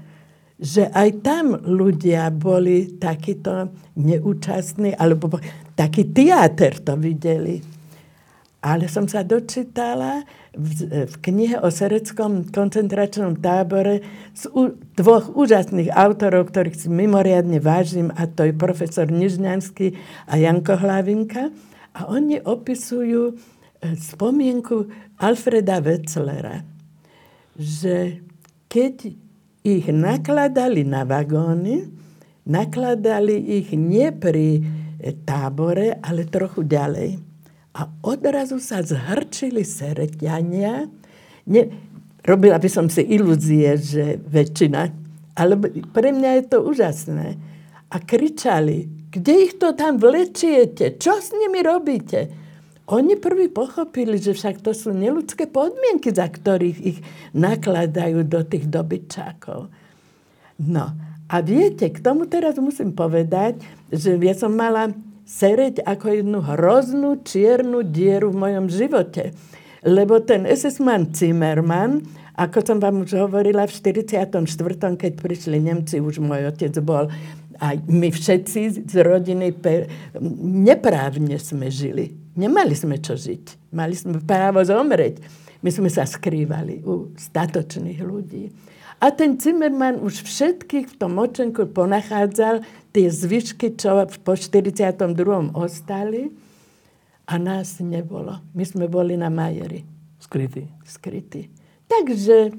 že 0.62 0.86
aj 0.94 1.26
tam 1.26 1.58
ľudia 1.58 2.30
boli 2.30 2.94
takíto 3.02 3.74
neúčastní, 3.98 4.94
alebo 4.94 5.42
taký 5.74 6.06
teáter 6.14 6.78
to 6.78 6.94
videli. 6.94 7.58
Ale 8.62 8.86
som 8.86 9.10
sa 9.10 9.26
dočítala 9.26 10.22
v, 10.54 10.70
v 11.10 11.14
knihe 11.18 11.58
o 11.58 11.66
sereckom 11.66 12.46
koncentračnom 12.46 13.42
tábore 13.42 14.06
z 14.38 14.46
u, 14.54 14.78
dvoch 14.94 15.34
úžasných 15.34 15.90
autorov, 15.90 16.54
ktorých 16.54 16.78
si 16.78 16.86
mimoriadne 16.86 17.58
vážim, 17.58 18.14
a 18.14 18.30
to 18.30 18.46
je 18.46 18.54
profesor 18.54 19.10
Nižňanský 19.10 19.98
a 20.30 20.38
Janko 20.38 20.78
Hlavinka. 20.78 21.50
A 21.98 22.06
oni 22.06 22.38
opisujú 22.38 23.34
e, 23.34 23.98
spomienku 23.98 24.86
Alfreda 25.18 25.82
Wetzlera, 25.82 26.62
že 27.58 28.22
keď 28.70 29.10
ich 29.62 29.86
nakladali 29.90 30.82
na 30.82 31.06
vagóny, 31.06 31.86
nakladali 32.46 33.62
ich 33.62 33.70
nie 33.74 34.10
pri 34.10 34.62
tábore, 35.22 35.98
ale 36.02 36.26
trochu 36.26 36.66
ďalej. 36.66 37.18
A 37.72 37.88
odrazu 38.04 38.60
sa 38.60 38.82
zhrčili 38.82 39.64
sereťania. 39.64 40.86
Ne, 41.48 41.62
robila 42.26 42.58
by 42.58 42.68
som 42.68 42.86
si 42.90 43.06
ilúzie, 43.06 43.78
že 43.78 44.18
väčšina, 44.20 44.82
ale 45.38 45.52
pre 45.90 46.12
mňa 46.12 46.30
je 46.38 46.44
to 46.50 46.58
úžasné. 46.62 47.38
A 47.88 47.96
kričali, 48.02 49.08
kde 49.08 49.34
ich 49.48 49.54
to 49.56 49.72
tam 49.72 49.96
vlečiete? 49.96 51.00
Čo 51.00 51.20
s 51.20 51.32
nimi 51.32 51.64
robíte? 51.64 52.41
Oni 52.90 53.14
prví 53.14 53.46
pochopili, 53.46 54.18
že 54.18 54.34
však 54.34 54.58
to 54.58 54.74
sú 54.74 54.90
neludské 54.90 55.46
podmienky, 55.46 56.10
za 56.10 56.26
ktorých 56.26 56.78
ich 56.82 56.98
nakladajú 57.30 58.26
do 58.26 58.42
tých 58.42 58.66
dobyčákov. 58.66 59.70
No 60.58 60.84
a 61.30 61.36
viete, 61.40 61.94
k 61.94 62.02
tomu 62.02 62.26
teraz 62.26 62.58
musím 62.58 62.90
povedať, 62.90 63.62
že 63.94 64.18
ja 64.18 64.34
som 64.34 64.58
mala 64.58 64.90
sereť 65.22 65.86
ako 65.86 66.06
jednu 66.10 66.38
hroznú 66.42 67.22
čiernu 67.22 67.86
dieru 67.86 68.34
v 68.34 68.40
mojom 68.50 68.66
živote. 68.66 69.30
Lebo 69.86 70.18
ten 70.18 70.42
SS-man 70.42 71.14
Zimmermann, 71.14 72.02
ako 72.34 72.58
som 72.66 72.78
vám 72.82 73.06
už 73.06 73.14
hovorila, 73.14 73.64
v 73.70 73.72
44., 73.94 74.42
keď 74.98 75.12
prišli 75.22 75.58
Nemci, 75.62 76.02
už 76.02 76.18
môj 76.18 76.50
otec 76.50 76.74
bol 76.82 77.06
a 77.62 77.78
my 77.78 78.10
všetci 78.10 78.90
z 78.90 78.94
rodiny 79.06 79.54
neprávne 80.42 81.38
sme 81.38 81.70
žili 81.70 82.21
Nemali 82.32 82.72
sme 82.72 82.96
čo 82.96 83.12
žiť. 83.12 83.72
Mali 83.76 83.92
sme 83.92 84.20
právo 84.24 84.64
zomrieť. 84.64 85.20
My 85.62 85.70
sme 85.70 85.92
sa 85.92 86.08
skrývali 86.08 86.82
u 86.82 87.12
statočných 87.14 88.00
ľudí. 88.02 88.50
A 89.02 89.10
ten 89.10 89.34
Zimmermann 89.34 89.98
už 89.98 90.22
všetkých 90.22 90.94
v 90.94 90.98
tom 90.98 91.18
močenku 91.18 91.66
ponachádzal 91.74 92.62
tie 92.94 93.06
zvyšky, 93.10 93.74
čo 93.74 94.06
po 94.22 94.38
42. 94.38 94.94
ostali 95.58 96.30
a 97.26 97.34
nás 97.38 97.82
nebolo. 97.82 98.38
My 98.54 98.62
sme 98.62 98.86
boli 98.86 99.18
na 99.18 99.26
Majeri. 99.26 99.82
Skrytí. 100.22 100.70
Skrytí. 100.86 101.50
Takže 101.90 102.54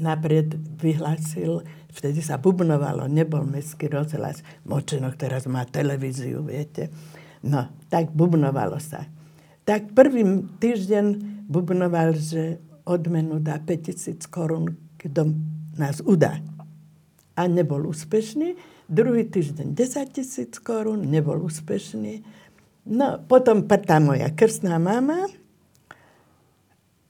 napred 0.00 0.56
vyhlásil, 0.80 1.62
vtedy 1.92 2.24
sa 2.24 2.40
bubnovalo, 2.40 3.06
nebol 3.06 3.44
mestský 3.44 3.92
rozhlas, 3.92 4.40
Močenok 4.64 5.20
teraz 5.20 5.44
má 5.46 5.68
televíziu, 5.68 6.40
viete 6.42 6.88
No, 7.42 7.68
tak 7.90 8.14
bubnovalo 8.14 8.78
sa. 8.78 9.10
Tak 9.66 9.94
prvý 9.94 10.46
týždeň 10.58 11.06
bubnoval, 11.46 12.14
že 12.14 12.62
odmenu 12.86 13.38
dá 13.38 13.58
5000 13.58 14.26
korún, 14.30 14.74
kto 14.98 15.30
nás 15.78 16.02
udá. 16.02 16.38
A 17.34 17.46
nebol 17.46 17.86
úspešný. 17.90 18.54
Druhý 18.92 19.24
týždeň 19.24 19.72
10 19.72 20.12
tisíc 20.12 20.52
korún, 20.60 21.08
nebol 21.08 21.40
úspešný. 21.48 22.20
No, 22.84 23.22
potom 23.24 23.64
tá 23.64 23.96
moja 24.02 24.28
krstná 24.34 24.76
mama, 24.76 25.30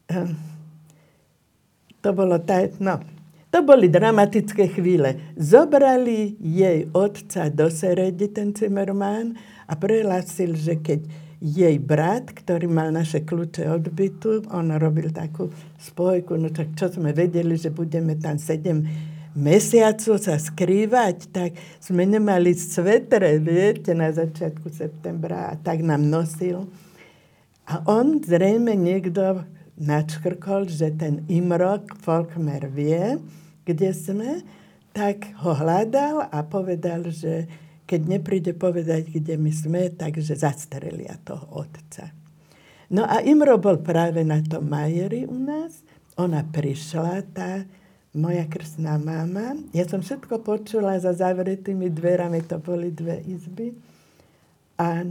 ehm, 0.06 0.36
to 2.04 2.12
bolo 2.12 2.38
tá, 2.44 2.68
no, 2.76 3.00
to 3.48 3.64
boli 3.64 3.88
dramatické 3.88 4.68
chvíle. 4.68 5.32
Zobrali 5.34 6.36
jej 6.38 6.86
otca 6.92 7.48
do 7.48 7.72
Seredi, 7.72 8.28
ten 8.28 8.52
Zimmermann, 8.52 9.34
a 9.72 9.76
prehlásil, 9.80 10.52
že 10.52 10.76
keď 10.76 11.00
jej 11.40 11.80
brat, 11.80 12.28
ktorý 12.28 12.68
mal 12.68 12.92
naše 12.92 13.24
kľúče 13.24 13.64
od 13.72 13.88
bytu, 13.88 14.46
on 14.52 14.68
robil 14.76 15.08
takú 15.08 15.48
spojku, 15.80 16.36
no 16.36 16.52
tak 16.52 16.76
čo 16.76 16.92
sme 16.92 17.16
vedeli, 17.16 17.56
že 17.56 17.72
budeme 17.72 18.14
tam 18.20 18.36
sedem 18.36 18.84
mesiacov 19.32 20.20
sa 20.20 20.36
skrývať, 20.36 21.32
tak 21.32 21.50
sme 21.80 22.04
nemali 22.04 22.52
svetre, 22.52 23.40
viete, 23.40 23.96
na 23.96 24.12
začiatku 24.12 24.68
septembra 24.68 25.56
a 25.56 25.58
tak 25.58 25.80
nám 25.80 26.04
nosil. 26.04 26.68
A 27.64 27.80
on 27.88 28.20
zrejme 28.20 28.76
niekto 28.76 29.42
načkrkol, 29.80 30.68
že 30.68 30.92
ten 30.94 31.24
Imrok, 31.32 31.96
Folkmer 32.04 32.68
vie, 32.68 33.16
kde 33.64 33.90
sme, 33.96 34.44
tak 34.92 35.32
ho 35.40 35.56
hľadal 35.56 36.28
a 36.28 36.44
povedal, 36.44 37.08
že 37.08 37.48
keď 37.92 38.08
nepríde 38.08 38.56
povedať, 38.56 39.12
kde 39.12 39.36
my 39.36 39.52
sme, 39.52 39.92
takže 39.92 40.40
zastrelia 40.40 41.20
toho 41.20 41.44
otca. 41.60 42.08
No 42.88 43.04
a 43.04 43.20
Imro 43.20 43.60
bol 43.60 43.84
práve 43.84 44.24
na 44.24 44.40
tom 44.40 44.64
Majeri 44.64 45.28
u 45.28 45.36
nás 45.36 45.84
ona 46.16 46.40
prišla, 46.40 47.20
tá 47.36 47.68
moja 48.16 48.44
krstná 48.48 48.96
mama. 48.96 49.60
Ja 49.76 49.88
som 49.88 50.04
všetko 50.04 50.44
počula 50.44 50.96
za 51.00 51.12
zavretými 51.16 51.88
dverami, 51.88 52.44
to 52.44 52.60
boli 52.60 52.92
dve 52.92 53.20
izby. 53.24 53.76
A 54.76 55.04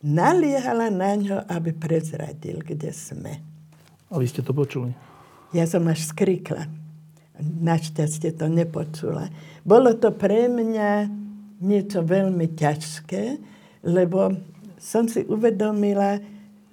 naliehala 0.00 0.88
na 0.88 1.12
ňo, 1.16 1.38
aby 1.48 1.72
prezradil, 1.76 2.60
kde 2.64 2.92
sme. 2.92 3.40
A 4.12 4.20
vy 4.20 4.28
ste 4.28 4.44
to 4.44 4.52
počuli? 4.56 4.92
Ja 5.56 5.68
som 5.68 5.84
až 5.88 6.04
skrikla. 6.04 6.68
Našťastie 7.40 8.32
to 8.36 8.48
nepočula. 8.48 9.28
Bolo 9.64 9.92
to 9.96 10.12
pre 10.12 10.48
mňa 10.48 11.21
niečo 11.62 12.02
veľmi 12.02 12.58
ťažké, 12.58 13.38
lebo 13.86 14.34
som 14.82 15.06
si 15.06 15.22
uvedomila, 15.30 16.18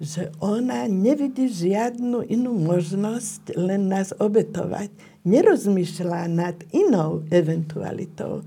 že 0.00 0.34
ona 0.42 0.88
nevidí 0.90 1.46
žiadnu 1.46 2.26
inú 2.26 2.56
možnosť 2.56 3.54
len 3.54 3.86
nás 3.86 4.10
obetovať. 4.16 4.90
Nerozmýšľa 5.22 6.20
nad 6.32 6.56
inou 6.72 7.22
eventualitou. 7.28 8.42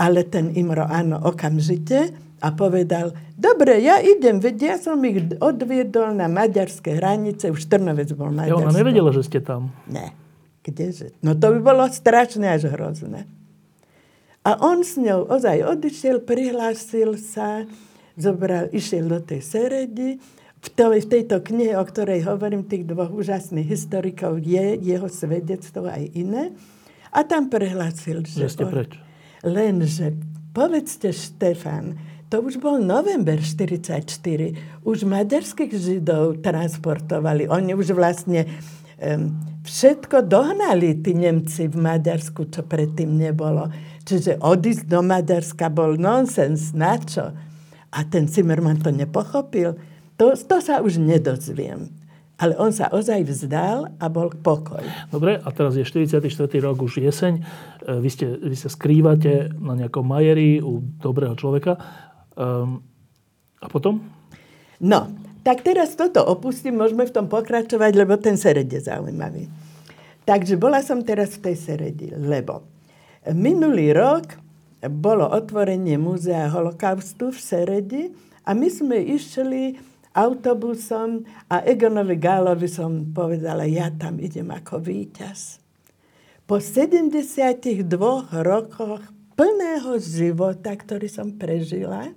Ale 0.00 0.24
ten 0.26 0.50
Imro 0.56 0.88
áno 0.88 1.20
okamžite 1.20 2.16
a 2.42 2.48
povedal, 2.56 3.14
dobre, 3.38 3.78
ja 3.84 4.02
idem, 4.02 4.42
veď 4.42 4.56
ja 4.58 4.74
som 4.80 4.98
ich 5.06 5.20
odviedol 5.38 6.16
na 6.16 6.26
maďarské 6.26 6.98
hranice, 6.98 7.52
už 7.54 7.70
Trnovec 7.70 8.10
bol 8.18 8.34
Maďarsko. 8.34 8.58
Ja 8.58 8.66
ona 8.66 8.74
nevedela, 8.74 9.14
že 9.14 9.22
ste 9.22 9.38
tam. 9.38 9.70
Ne, 9.86 10.10
kdeže? 10.66 11.14
No 11.22 11.38
to 11.38 11.54
by 11.54 11.60
bolo 11.62 11.86
strašné 11.86 12.50
až 12.50 12.72
hrozné. 12.72 13.28
A 14.42 14.58
on 14.58 14.82
s 14.82 14.98
ňou 14.98 15.30
ozaj 15.30 15.62
odišiel, 15.62 16.26
prihlásil 16.26 17.14
sa, 17.14 17.62
zobral, 18.18 18.66
išiel 18.74 19.06
do 19.06 19.22
tej 19.22 19.40
Seredy, 19.40 20.18
v, 20.62 20.68
to, 20.70 20.94
v 20.94 21.06
tejto 21.06 21.42
knihe, 21.42 21.74
o 21.74 21.82
ktorej 21.82 22.22
hovorím, 22.26 22.66
tých 22.66 22.86
dvoch 22.86 23.10
úžasných 23.10 23.66
historikov, 23.66 24.38
je 24.42 24.78
jeho 24.78 25.10
svedectvo 25.10 25.90
aj 25.90 26.06
iné. 26.14 26.54
A 27.10 27.26
tam 27.26 27.50
prehlásil, 27.50 28.22
že... 28.22 28.46
Že 28.46 28.50
ste 28.50 28.64
preč. 28.70 28.90
Lenže, 29.42 30.14
povedzte 30.54 31.10
Štefan, 31.10 31.98
to 32.30 32.40
už 32.40 32.62
bol 32.62 32.78
november 32.80 33.36
1944. 33.42 34.86
Už 34.86 35.04
maďarských 35.04 35.72
židov 35.74 36.40
transportovali. 36.40 37.50
Oni 37.50 37.76
už 37.76 37.92
vlastne 37.92 38.48
um, 38.96 39.34
všetko 39.66 40.24
dohnali, 40.24 40.96
tí 41.04 41.12
Nemci 41.12 41.68
v 41.68 41.76
Maďarsku, 41.76 42.48
čo 42.48 42.64
predtým 42.64 43.12
nebolo. 43.12 43.68
Čiže 44.02 44.42
odísť 44.42 44.90
do 44.90 45.00
Maďarska 45.00 45.70
bol 45.70 45.94
nonsens. 45.94 46.74
Na 46.74 46.98
čo? 46.98 47.30
A 47.92 47.98
ten 48.08 48.26
Zimmermann 48.26 48.80
to 48.80 48.90
nepochopil 48.90 49.78
to, 50.22 50.38
to 50.38 50.56
sa 50.62 50.78
už 50.78 51.02
nedozviem. 51.02 51.90
Ale 52.38 52.54
on 52.58 52.70
sa 52.70 52.90
ozaj 52.90 53.26
vzdal 53.26 53.90
a 53.98 54.06
bol 54.06 54.30
pokoj. 54.30 54.82
Dobre, 55.10 55.38
a 55.38 55.48
teraz 55.50 55.74
je 55.74 55.82
44. 55.82 56.22
rok, 56.62 56.78
už 56.78 57.02
jeseň. 57.02 57.38
E, 57.38 57.42
vy, 57.98 58.10
ste, 58.10 58.26
vy 58.38 58.54
sa 58.54 58.70
skrývate 58.70 59.50
na 59.58 59.74
nejakom 59.78 60.06
majeri 60.06 60.58
u 60.58 60.78
dobrého 60.78 61.34
človeka. 61.38 61.74
Um, 62.38 62.82
a 63.62 63.66
potom? 63.66 63.98
No, 64.82 65.10
tak 65.46 65.62
teraz 65.62 65.94
toto 65.94 66.22
opustím, 66.22 66.78
môžeme 66.78 67.06
v 67.06 67.14
tom 67.14 67.26
pokračovať, 67.30 67.92
lebo 67.94 68.14
ten 68.18 68.34
sered 68.34 68.66
je 68.66 68.78
zaujímavý. 68.78 69.46
Takže 70.22 70.54
bola 70.54 70.82
som 70.82 71.02
teraz 71.02 71.38
v 71.38 71.50
tej 71.50 71.56
seredi, 71.58 72.14
lebo 72.14 72.71
minulý 73.30 73.94
rok 73.94 74.34
bolo 74.90 75.30
otvorenie 75.30 75.94
múzea 75.94 76.50
holokaustu 76.50 77.30
v 77.30 77.38
Seredi 77.38 78.02
a 78.42 78.50
my 78.50 78.66
sme 78.66 78.98
išli 78.98 79.78
autobusom 80.10 81.22
a 81.46 81.62
Egonovi 81.62 82.18
Gálovi 82.18 82.66
som 82.66 83.14
povedala, 83.14 83.64
ja 83.70 83.94
tam 83.94 84.18
idem 84.18 84.50
ako 84.50 84.82
víťaz. 84.82 85.62
Po 86.44 86.58
72 86.58 87.86
rokoch 88.42 89.02
plného 89.38 89.92
života, 90.02 90.74
ktorý 90.74 91.06
som 91.06 91.38
prežila, 91.38 92.10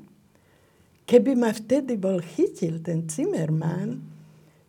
keby 1.06 1.38
ma 1.38 1.54
vtedy 1.54 1.96
bol 1.96 2.20
chytil 2.20 2.82
ten 2.82 3.06
Zimmermann, 3.06 4.15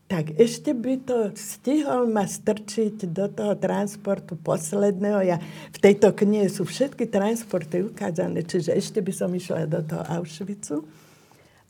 tak 0.07 0.39
ešte 0.39 0.71
by 0.71 1.03
to 1.03 1.35
stihol 1.35 2.07
ma 2.07 2.31
strčiť 2.31 3.11
do 3.11 3.27
toho 3.27 3.59
transportu 3.59 4.39
posledného. 4.39 5.21
Ja, 5.27 5.43
v 5.75 5.79
tejto 5.83 6.15
knihe 6.15 6.47
sú 6.47 6.63
všetky 6.63 7.11
transporty 7.11 7.83
ukázané, 7.83 8.47
čiže 8.47 8.71
ešte 8.71 9.03
by 9.03 9.13
som 9.13 9.35
išla 9.35 9.67
do 9.67 9.83
toho 9.83 10.07
Auschwitzu. 10.07 10.87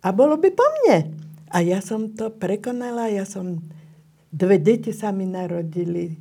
A 0.04 0.12
bolo 0.12 0.36
by 0.36 0.52
po 0.52 0.66
mne. 0.80 1.16
A 1.48 1.64
ja 1.64 1.80
som 1.80 2.12
to 2.12 2.28
prekonala, 2.28 3.08
ja 3.08 3.24
som... 3.24 3.64
Dve 4.28 4.60
deti 4.60 4.92
sa 4.92 5.16
mi 5.16 5.24
narodili. 5.24 6.12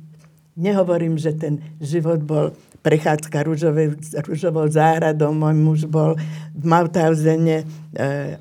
Nehovorím, 0.56 1.20
že 1.20 1.36
ten 1.36 1.60
život 1.84 2.24
bol 2.24 2.56
prechádzka 2.86 3.42
rúžovou 4.22 4.66
záhradou. 4.70 5.34
Môj 5.34 5.56
muž 5.58 5.80
bol 5.90 6.14
v 6.54 6.62
Mauthausene 6.62 7.58
e, 7.58 7.66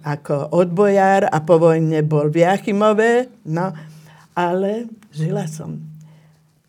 ako 0.05 0.53
odbojár 0.53 1.25
a 1.25 1.41
po 1.41 1.57
vojne 1.57 2.05
bol 2.05 2.29
v 2.29 2.45
Jachimove. 2.45 3.25
No, 3.49 3.73
ale 4.37 4.85
žila 5.09 5.49
som. 5.49 5.81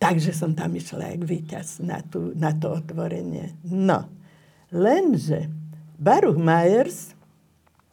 Takže 0.01 0.33
som 0.33 0.57
tam 0.57 0.73
išla 0.73 1.13
jak 1.13 1.21
víťaz 1.21 1.85
na, 1.85 2.01
tú, 2.01 2.33
na 2.33 2.57
to 2.57 2.73
otvorenie. 2.81 3.53
No, 3.69 4.09
lenže 4.73 5.45
Baruch 6.01 6.37
Myers 6.41 7.13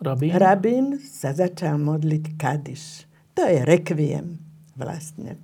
Rabín? 0.00 0.32
Rabín 0.36 0.86
sa 1.00 1.32
začal 1.32 1.80
modliť 1.80 2.36
kadiš. 2.36 3.08
To 3.36 3.44
je 3.48 3.60
rekviem 3.64 4.36
vlastne. 4.76 5.40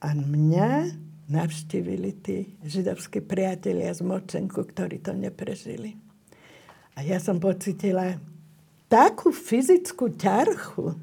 A 0.00 0.14
mňa 0.14 0.94
navštívili 1.30 2.10
tí 2.20 2.58
židovskí 2.66 3.22
priatelia 3.22 3.94
z 3.94 4.02
Močenku, 4.02 4.66
ktorí 4.66 4.98
to 4.98 5.14
neprežili. 5.14 5.94
A 6.98 7.06
ja 7.06 7.22
som 7.22 7.38
pocitila 7.38 8.18
takú 8.90 9.30
fyzickú 9.30 10.10
ťarchu, 10.18 10.98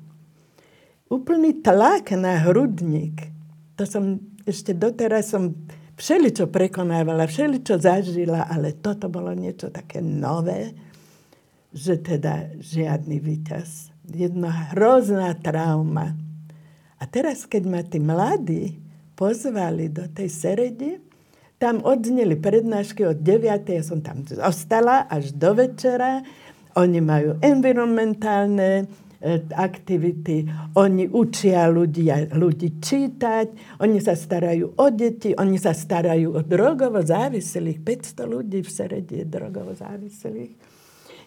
úplný 1.07 1.63
tlak 1.63 2.11
na 2.19 2.43
hrudník. 2.43 3.31
To 3.79 3.87
som 3.87 4.19
ešte 4.43 4.75
doteraz 4.75 5.31
som 5.31 5.55
všeličo 5.95 6.51
prekonávala, 6.51 7.25
všeličo 7.25 7.79
zažila, 7.79 8.45
ale 8.51 8.75
toto 8.75 9.07
bolo 9.07 9.31
niečo 9.31 9.71
také 9.71 10.03
nové 10.03 10.75
že 11.77 11.99
teda 11.99 12.57
žiadny 12.57 13.19
výťaz. 13.19 13.93
Jedna 14.07 14.73
hrozná 14.73 15.35
trauma. 15.37 16.15
A 16.97 17.03
teraz, 17.05 17.45
keď 17.45 17.63
ma 17.67 17.81
tí 17.83 17.99
mladí 18.01 18.79
pozvali 19.17 19.89
do 19.89 20.05
tej 20.13 20.29
Seredy, 20.29 21.01
tam 21.57 21.81
odzneli 21.81 22.37
prednášky 22.37 23.01
od 23.01 23.17
9. 23.25 23.65
Ja 23.73 23.81
som 23.81 24.05
tam 24.05 24.21
zostala 24.21 25.09
až 25.09 25.33
do 25.33 25.57
večera. 25.57 26.21
Oni 26.77 27.01
majú 27.01 27.41
environmentálne 27.41 28.85
e, 29.17 29.41
aktivity, 29.57 30.45
oni 30.77 31.09
učia 31.09 31.65
ľudia, 31.65 32.29
ľudí 32.37 32.77
čítať, 32.77 33.81
oni 33.81 33.97
sa 33.97 34.13
starajú 34.13 34.77
o 34.77 34.87
deti, 34.93 35.33
oni 35.33 35.57
sa 35.57 35.73
starajú 35.73 36.37
o 36.37 36.45
drogovo 36.45 37.01
závislých. 37.01 37.81
500 37.81 38.29
ľudí 38.29 38.61
v 38.61 38.69
Seredi 38.69 39.13
je 39.19 39.25
drogovo 39.25 39.73
závislých 39.73 40.77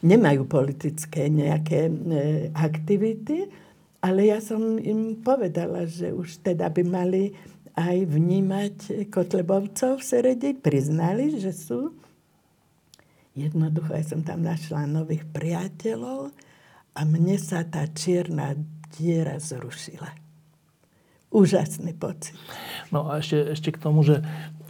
nemajú 0.00 0.48
politické 0.48 1.29
nejaké 1.29 1.88
e, 1.88 1.92
aktivity, 2.57 3.53
ale 4.00 4.33
ja 4.33 4.40
som 4.40 4.81
im 4.81 5.20
povedala, 5.20 5.85
že 5.85 6.09
už 6.09 6.40
teda 6.40 6.72
by 6.72 6.83
mali 6.88 7.37
aj 7.81 8.12
vnímať 8.12 9.09
Kotlebovcov 9.09 10.01
v 10.01 10.05
Seredi. 10.05 10.51
Priznali, 10.53 11.40
že 11.40 11.57
sú. 11.57 11.97
Jednoducho, 13.33 13.97
ja 13.97 14.05
som 14.05 14.21
tam 14.21 14.45
našla 14.45 14.85
nových 14.85 15.25
priateľov 15.33 16.35
a 16.93 17.01
mne 17.07 17.40
sa 17.40 17.64
tá 17.64 17.87
čierna 17.88 18.59
diera 18.99 19.38
zrušila. 19.38 20.12
Úžasný 21.31 21.95
pocit. 21.95 22.35
No 22.90 23.07
a 23.07 23.23
ešte, 23.23 23.55
ešte 23.55 23.71
k 23.71 23.79
tomu, 23.79 24.03
že 24.03 24.19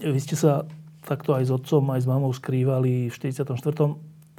vy 0.05 0.21
ste 0.21 0.37
sa 0.37 0.69
takto 1.09 1.33
aj 1.33 1.49
s 1.49 1.51
otcom, 1.51 1.89
aj 1.97 2.05
s 2.05 2.09
mamou 2.09 2.31
skrývali 2.37 3.09
v 3.09 3.15
44 3.17 3.57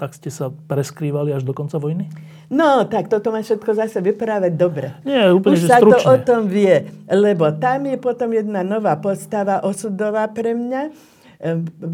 tak 0.01 0.17
ste 0.17 0.33
sa 0.33 0.49
preskrývali 0.49 1.29
až 1.29 1.45
do 1.45 1.53
konca 1.53 1.77
vojny? 1.77 2.09
No, 2.49 2.89
tak 2.89 3.05
toto 3.05 3.29
má 3.29 3.45
všetko 3.45 3.69
zase 3.77 4.01
vyprávať 4.01 4.57
dobre. 4.57 4.97
Nie, 5.05 5.29
úplne, 5.29 5.61
Už 5.61 5.69
sa 5.69 5.77
stručne. 5.77 6.01
to 6.01 6.09
o 6.09 6.17
tom 6.25 6.41
vie, 6.49 6.89
lebo 7.05 7.53
tam 7.61 7.85
je 7.85 8.01
potom 8.01 8.33
jedna 8.33 8.65
nová 8.65 8.97
postava 8.97 9.61
osudová 9.61 10.25
pre 10.33 10.57
mňa. 10.57 10.81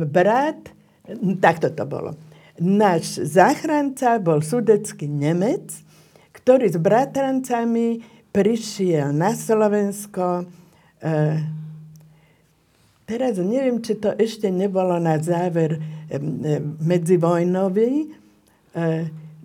Brat, 0.07 0.71
takto 1.43 1.67
to 1.75 1.83
bolo. 1.83 2.15
Náš 2.63 3.27
záchranca 3.27 4.23
bol 4.23 4.39
sudecký 4.39 5.11
Nemec, 5.11 5.67
ktorý 6.31 6.71
s 6.71 6.79
bratrancami 6.79 8.07
prišiel 8.31 9.11
na 9.11 9.35
Slovensko. 9.35 10.47
E, 11.03 11.43
teraz 13.07 13.39
neviem, 13.39 13.79
či 13.79 13.95
to 13.95 14.11
ešte 14.19 14.51
nebolo 14.51 14.99
na 14.99 15.15
záver 15.17 15.79
medzivojnový 16.83 18.11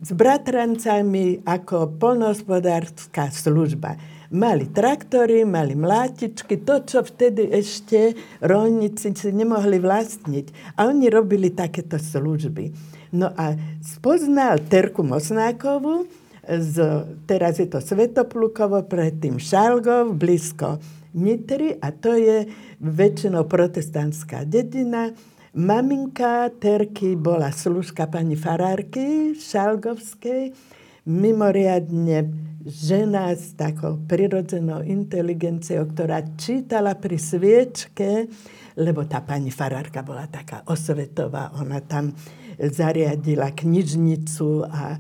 s 0.03 0.11
bratrancami 0.11 1.47
ako 1.47 1.95
polnohospodárska 1.97 3.31
služba. 3.31 3.95
Mali 4.33 4.67
traktory, 4.73 5.45
mali 5.45 5.77
mlátičky, 5.77 6.65
to, 6.65 6.83
čo 6.83 7.05
vtedy 7.05 7.53
ešte 7.53 8.17
rolníci 8.43 9.13
si 9.13 9.29
nemohli 9.31 9.79
vlastniť. 9.79 10.75
A 10.81 10.89
oni 10.89 11.07
robili 11.13 11.53
takéto 11.53 12.01
služby. 12.01 12.73
No 13.13 13.29
a 13.37 13.55
spoznal 13.85 14.59
Terku 14.67 15.05
Mosnákovú, 15.05 16.09
z, 16.43 17.07
teraz 17.29 17.61
je 17.61 17.69
to 17.69 17.79
Svetoplukovo, 17.79 18.83
predtým 18.89 19.37
Šalgov, 19.39 20.17
blízko 20.17 20.81
Nitry 21.13 21.77
a 21.77 21.93
to 21.93 22.17
je 22.17 22.49
väčšinou 22.81 23.45
protestantská 23.45 24.49
dedina. 24.49 25.13
Maminka 25.53 26.49
Terky 26.57 27.13
bola 27.13 27.53
služka 27.53 28.09
pani 28.09 28.41
farárky 28.41 29.37
Šalgovskej, 29.37 30.57
mimoriadne 31.05 32.33
žena 32.65 33.37
s 33.37 33.53
takou 33.53 34.01
prirodzenou 34.09 34.81
inteligenciou, 34.81 35.85
ktorá 35.93 36.25
čítala 36.41 36.97
pri 36.97 37.21
sviečke, 37.21 38.33
lebo 38.81 39.05
tá 39.05 39.21
pani 39.21 39.53
farárka 39.53 40.01
bola 40.01 40.25
taká 40.25 40.65
osvetová, 40.65 41.53
ona 41.61 41.85
tam 41.85 42.17
zariadila 42.57 43.53
knižnicu 43.53 44.65
a 44.65 44.97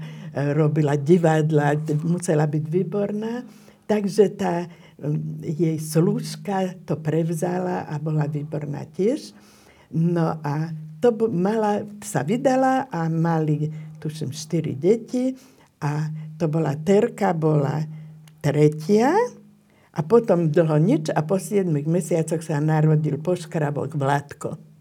robila 0.53 1.01
divadla, 1.01 1.77
musela 2.05 2.45
byť 2.45 2.65
výborná. 2.69 3.45
Takže 3.89 4.25
tá 4.37 4.69
jej 5.43 5.79
slúžka 5.83 6.79
to 6.87 6.99
prevzala 6.99 7.85
a 7.87 7.99
bola 7.99 8.31
výborná 8.31 8.87
tiež. 8.95 9.35
No 9.93 10.39
a 10.41 10.73
to 11.03 11.13
mala, 11.29 11.83
sa 12.01 12.23
vydala 12.23 12.87
a 12.89 13.11
mali, 13.11 13.67
tuším, 13.99 14.31
štyri 14.31 14.79
deti 14.79 15.35
a 15.83 16.07
to 16.39 16.47
bola 16.47 16.79
Terka, 16.79 17.35
bola 17.35 17.83
tretia 18.39 19.15
a 19.93 20.01
potom 20.07 20.49
dlho 20.49 20.79
nič 20.79 21.11
a 21.11 21.21
po 21.27 21.37
7 21.37 21.69
mesiacoch 21.69 22.41
sa 22.41 22.63
narodil 22.63 23.19
poškrabok 23.19 23.99
Vládko. 23.99 24.73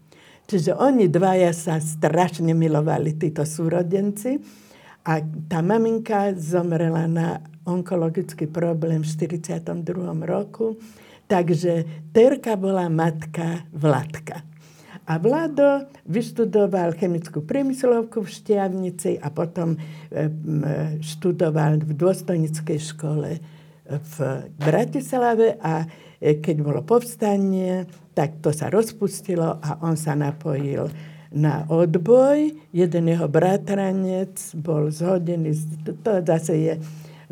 Čiže 0.46 0.74
oni 0.74 1.06
dvaja 1.06 1.54
sa 1.54 1.78
strašne 1.78 2.54
milovali, 2.54 3.14
títo 3.14 3.46
súrodenci. 3.46 4.38
A 5.02 5.18
tá 5.50 5.58
maminka 5.62 6.30
zomrela 6.38 7.10
na 7.10 7.42
onkologický 7.66 8.46
problém 8.46 9.02
v 9.02 9.08
42. 9.08 9.74
roku, 10.26 10.78
takže 11.26 11.86
Terka 12.14 12.54
bola 12.54 12.86
matka 12.86 13.66
Vladka. 13.74 14.46
A 15.02 15.18
Vlado 15.18 15.90
vyštudoval 16.06 16.94
chemickú 16.94 17.42
priemyslovku 17.42 18.22
v 18.22 18.30
Štiavnici 18.30 19.18
a 19.18 19.34
potom 19.34 19.74
e, 19.74 19.78
študoval 21.02 21.82
v 21.82 21.92
dôstojnickej 21.98 22.78
škole 22.78 23.30
v 23.90 24.16
Bratislave 24.54 25.58
a 25.58 25.82
e, 26.22 26.38
keď 26.38 26.56
bolo 26.62 26.86
povstanie, 26.86 27.82
tak 28.14 28.38
to 28.38 28.54
sa 28.54 28.70
rozpustilo 28.70 29.58
a 29.58 29.82
on 29.82 29.98
sa 29.98 30.14
napojil 30.14 30.86
na 31.32 31.64
odboj. 31.68 32.52
Jeden 32.72 33.04
jeho 33.08 33.26
bratranec 33.28 34.36
bol 34.56 34.92
zhodený, 34.92 35.56
to 36.04 36.20
zase 36.24 36.54
je 36.56 36.74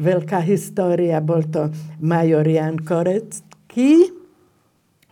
veľká 0.00 0.40
história, 0.40 1.20
bol 1.20 1.44
to 1.48 1.68
major 2.00 2.44
Jan 2.44 2.80
Korecký. 2.80 4.08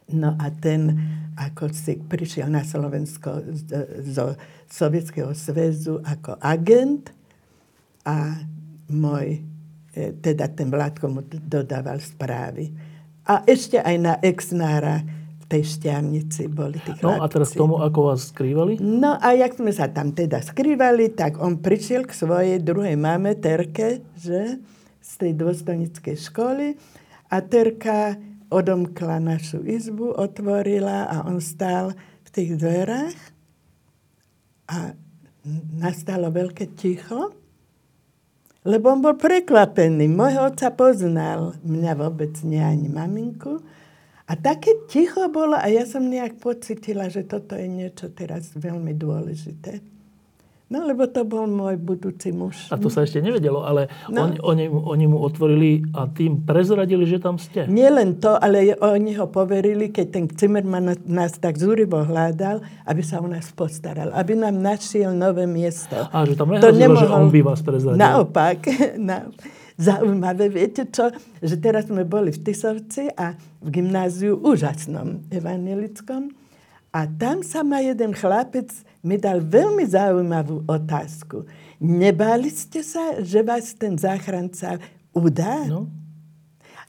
No 0.09 0.33
a 0.41 0.49
ten, 0.49 0.97
ako 1.37 1.69
si 1.69 2.01
prišiel 2.01 2.49
na 2.49 2.65
Slovensko 2.65 3.45
zo 4.09 4.33
Sovietskeho 4.69 5.37
zväzu 5.37 6.01
ako 6.01 6.41
agent 6.41 7.13
a 8.09 8.41
môj, 8.89 9.45
e, 9.93 10.17
teda 10.17 10.49
ten 10.49 10.73
Vládko 10.73 11.05
mu 11.13 11.21
dodával 11.29 12.01
správy. 12.01 12.73
A 13.29 13.45
ešte 13.45 13.77
aj 13.77 13.97
na 14.01 14.15
exnára 14.25 15.05
tej 15.49 15.65
šťavnici 15.65 16.53
boli 16.53 16.77
tí 16.85 16.93
No 17.01 17.19
a 17.19 17.27
teraz 17.27 17.57
tomu, 17.57 17.81
ako 17.81 18.13
vás 18.13 18.29
skrývali? 18.29 18.77
No 18.85 19.17
a 19.17 19.33
jak 19.33 19.57
sme 19.57 19.73
sa 19.73 19.89
tam 19.89 20.13
teda 20.13 20.45
skrývali, 20.45 21.17
tak 21.17 21.41
on 21.41 21.59
prišiel 21.65 22.05
k 22.05 22.13
svojej 22.13 22.61
druhej 22.61 23.01
mame, 23.01 23.33
Terke, 23.33 24.05
že 24.21 24.61
z 25.01 25.13
tej 25.17 25.33
dôstojnickej 25.41 26.17
školy 26.21 26.77
a 27.33 27.41
Terka 27.41 28.21
odomkla 28.53 29.21
našu 29.25 29.65
izbu, 29.65 30.13
otvorila 30.21 31.09
a 31.09 31.25
on 31.25 31.41
stál 31.41 31.97
v 32.25 32.29
tých 32.29 32.51
dverách 32.61 33.17
a 34.69 34.93
nastalo 35.81 36.29
veľké 36.29 36.77
ticho, 36.77 37.33
lebo 38.69 38.93
on 38.93 39.01
bol 39.01 39.17
prekvapený. 39.17 40.13
Môjho 40.13 40.53
otca 40.53 40.69
poznal, 40.77 41.57
mňa 41.65 41.93
vôbec 41.97 42.37
nie 42.45 42.61
ani 42.61 42.93
maminku. 42.93 43.65
A 44.29 44.37
také 44.37 44.77
ticho 44.93 45.25
bolo 45.33 45.57
a 45.57 45.73
ja 45.73 45.89
som 45.89 46.05
nejak 46.05 46.37
pocitila, 46.37 47.09
že 47.09 47.25
toto 47.25 47.57
je 47.57 47.65
niečo 47.65 48.13
teraz 48.13 48.53
veľmi 48.53 48.93
dôležité. 48.93 49.81
No, 50.69 50.85
lebo 50.85 51.09
to 51.09 51.25
bol 51.25 51.49
môj 51.49 51.81
budúci 51.81 52.29
muž. 52.29 52.69
A 52.69 52.77
to 52.77 52.93
sa 52.93 53.01
ešte 53.01 53.25
nevedelo, 53.25 53.65
ale 53.65 53.89
no. 54.13 54.29
on, 54.29 54.31
oni, 54.53 54.69
oni 54.69 55.09
mu 55.09 55.17
otvorili 55.25 55.81
a 55.97 56.05
tým 56.13 56.45
prezradili, 56.45 57.09
že 57.09 57.25
tam 57.25 57.41
ste. 57.41 57.65
Nie 57.73 57.89
len 57.89 58.21
to, 58.21 58.37
ale 58.37 58.77
oni 58.77 59.17
ho 59.17 59.33
poverili, 59.33 59.89
keď 59.89 60.07
ten 60.13 60.25
Zimmerman 60.29 60.93
nás 61.09 61.41
tak 61.41 61.57
zúrivo 61.57 62.05
hľadal, 62.05 62.61
aby 62.85 63.01
sa 63.01 63.25
o 63.25 63.29
nás 63.33 63.49
postaral, 63.57 64.13
aby 64.13 64.37
nám 64.37 64.61
našiel 64.61 65.17
nové 65.17 65.49
miesto. 65.49 65.97
A 66.13 66.29
že 66.29 66.37
tam 66.37 66.53
nehrozilo, 66.53 66.77
nemohol... 66.77 67.01
že 67.01 67.17
on 67.17 67.27
by 67.33 67.41
vás 67.41 67.61
prezradil. 67.65 67.97
Naopak. 67.97 68.61
naopak 69.01 69.58
zaujímavé, 69.79 70.51
viete 70.51 70.85
čo, 70.91 71.15
že 71.39 71.57
teraz 71.57 71.87
sme 71.87 72.03
boli 72.03 72.35
v 72.35 72.43
Tisovci 72.43 73.15
a 73.15 73.39
v 73.63 73.69
gymnáziu 73.71 74.37
úžasnom 74.43 75.25
evangelickom 75.31 76.35
a 76.91 77.07
tam 77.07 77.47
sa 77.47 77.63
ma 77.63 77.79
jeden 77.79 78.11
chlapec 78.11 78.69
mi 79.07 79.17
dal 79.17 79.39
veľmi 79.39 79.87
zaujímavú 79.87 80.67
otázku. 80.67 81.47
Nebáli 81.79 82.51
ste 82.51 82.83
sa, 82.83 83.23
že 83.23 83.47
vás 83.47 83.71
ten 83.79 83.95
záchranca 83.95 84.83
udá? 85.15 85.63
No. 85.71 85.87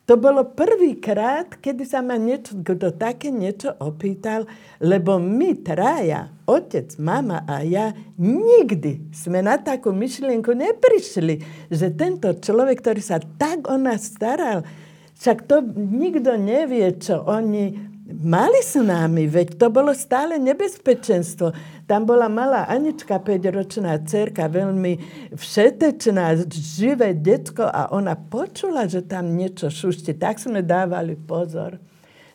To 0.10 0.18
bolo 0.18 0.41
prvýkrát, 0.41 1.62
kedy 1.62 1.86
sa 1.86 2.01
ma 2.01 2.18
niečo, 2.18 2.57
kto 2.66 2.97
také 2.97 3.30
niečo 3.30 3.78
opýtal, 3.78 4.49
lebo 4.82 5.22
my 5.22 5.62
traja, 5.62 6.34
otec, 6.49 6.97
mama 6.97 7.45
a 7.45 7.62
ja, 7.62 7.93
nikdy 8.18 9.14
sme 9.14 9.45
na 9.45 9.62
takú 9.62 9.93
myšlienku 9.93 10.49
neprišli, 10.49 11.70
že 11.70 11.93
tento 11.93 12.34
človek, 12.34 12.82
ktorý 12.82 13.01
sa 13.05 13.22
tak 13.22 13.70
o 13.70 13.78
nás 13.78 14.10
staral, 14.10 14.66
však 15.14 15.45
to 15.45 15.62
nikto 15.78 16.41
nevie, 16.41 16.89
čo 16.97 17.22
oni 17.30 17.78
mali 18.10 18.62
s 18.66 18.74
nami, 18.76 19.30
veď 19.30 19.55
to 19.62 19.68
bolo 19.70 19.93
stále 19.93 20.41
nebezpečenstvo. 20.41 21.53
Tam 21.86 22.05
bola 22.05 22.26
malá 22.26 22.66
Anička, 22.66 23.22
5-ročná 23.22 23.97
cerka, 24.05 24.49
veľmi 24.49 24.97
všetečná, 25.34 26.38
živé 26.49 27.14
detko 27.14 27.66
a 27.66 27.89
ona 27.93 28.18
počula, 28.18 28.89
že 28.89 29.05
tam 29.05 29.38
niečo 29.38 29.70
šušti. 29.70 30.18
Tak 30.18 30.41
sme 30.41 30.66
dávali 30.66 31.18
pozor. 31.18 31.78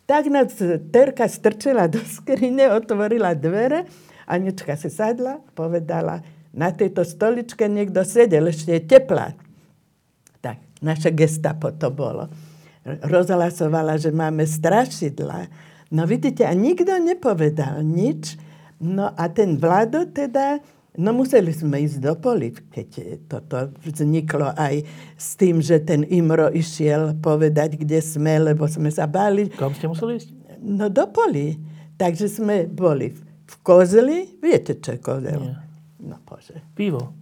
Tak 0.04 0.28
nás 0.30 0.54
terka 0.92 1.26
strčila 1.26 1.90
do 1.90 1.98
skrine, 2.02 2.70
otvorila 2.70 3.34
dvere, 3.34 3.88
Anička 4.24 4.78
si 4.78 4.88
sadla, 4.88 5.42
povedala, 5.52 6.24
na 6.54 6.70
tejto 6.70 7.02
stoličke 7.02 7.66
niekto 7.66 8.06
sedel, 8.06 8.46
ešte 8.46 8.78
je 8.78 8.82
teplá. 8.86 9.34
Tak, 10.38 10.60
naše 10.80 11.10
gestapo 11.10 11.74
to 11.74 11.90
bolo 11.90 12.30
rozhlasovala, 12.84 13.96
že 13.96 14.12
máme 14.12 14.44
strašidla. 14.44 15.48
No 15.90 16.04
vidíte, 16.04 16.44
a 16.44 16.52
nikto 16.52 16.92
nepovedal 17.00 17.80
nič. 17.80 18.36
No 18.80 19.08
a 19.14 19.24
ten 19.32 19.56
Vlado 19.56 20.04
teda, 20.10 20.60
no 20.98 21.16
museli 21.16 21.54
sme 21.54 21.80
ísť 21.80 21.98
do 22.04 22.14
poli, 22.18 22.52
keď 22.52 22.88
toto 23.24 23.72
vzniklo 23.80 24.52
aj 24.52 24.84
s 25.16 25.38
tým, 25.40 25.64
že 25.64 25.80
ten 25.80 26.04
Imro 26.04 26.52
išiel 26.52 27.16
povedať, 27.22 27.80
kde 27.80 28.04
sme, 28.04 28.52
lebo 28.52 28.68
sme 28.68 28.92
sa 28.92 29.08
báli. 29.08 29.48
Kam 29.54 29.72
ste 29.72 29.88
museli 29.88 30.20
ísť? 30.20 30.28
No 30.60 30.92
do 30.92 31.08
poli. 31.08 31.56
Takže 31.94 32.26
sme 32.26 32.66
boli 32.66 33.14
v 33.46 33.54
Kozeli. 33.62 34.42
Viete, 34.42 34.82
čo 34.82 34.98
je 34.98 35.00
Kozel? 35.00 35.40
Nie. 35.40 35.56
No 36.02 36.18
bože. 36.26 36.58
Pivo. 36.74 37.14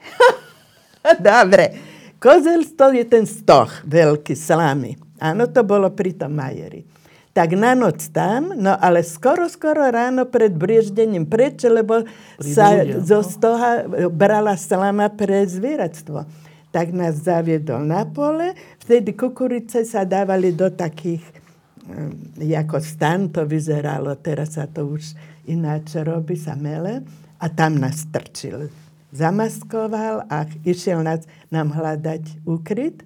Dobre. 1.20 1.87
Kozel 2.18 2.66
to 2.74 2.90
je 2.90 3.06
ten 3.06 3.24
stoch 3.30 3.70
veľký, 3.86 4.34
slamy. 4.34 4.98
Áno, 5.22 5.46
to 5.46 5.62
bolo 5.62 5.86
pri 5.94 6.18
tom 6.18 6.34
Majeri. 6.34 6.82
Tak 7.30 7.54
na 7.54 7.78
noc 7.78 8.10
tam, 8.10 8.50
no 8.58 8.74
ale 8.74 9.06
skoro, 9.06 9.46
skoro 9.46 9.86
ráno 9.86 10.26
pred 10.26 10.50
brieždením 10.50 11.30
preč, 11.30 11.62
lebo 11.62 12.02
Prídu 12.02 12.50
sa 12.50 12.82
zo 13.06 13.22
no. 13.22 13.26
stoha 13.26 13.86
brala 14.10 14.58
slama 14.58 15.06
pre 15.14 15.46
zvieratstvo. 15.46 16.26
Tak 16.74 16.90
nás 16.90 17.22
zaviedol 17.22 17.86
na 17.86 18.02
pole, 18.02 18.58
vtedy 18.82 19.14
kukurice 19.14 19.86
sa 19.86 20.02
dávali 20.02 20.50
do 20.50 20.66
takých, 20.74 21.22
um, 21.86 22.18
ako 22.42 22.82
stan 22.82 23.30
to 23.30 23.46
vyzeralo, 23.46 24.18
teraz 24.18 24.58
sa 24.58 24.66
to 24.66 24.90
už 24.90 25.14
ináč 25.46 25.94
robí, 26.02 26.34
sa 26.34 26.58
mele, 26.58 27.06
a 27.38 27.46
tam 27.46 27.78
nás 27.78 28.02
strčil 28.02 28.66
zamaskoval 29.12 30.28
a 30.28 30.44
išiel 30.64 31.00
nás, 31.04 31.24
nám 31.48 31.72
hľadať 31.72 32.44
úkryt. 32.44 33.04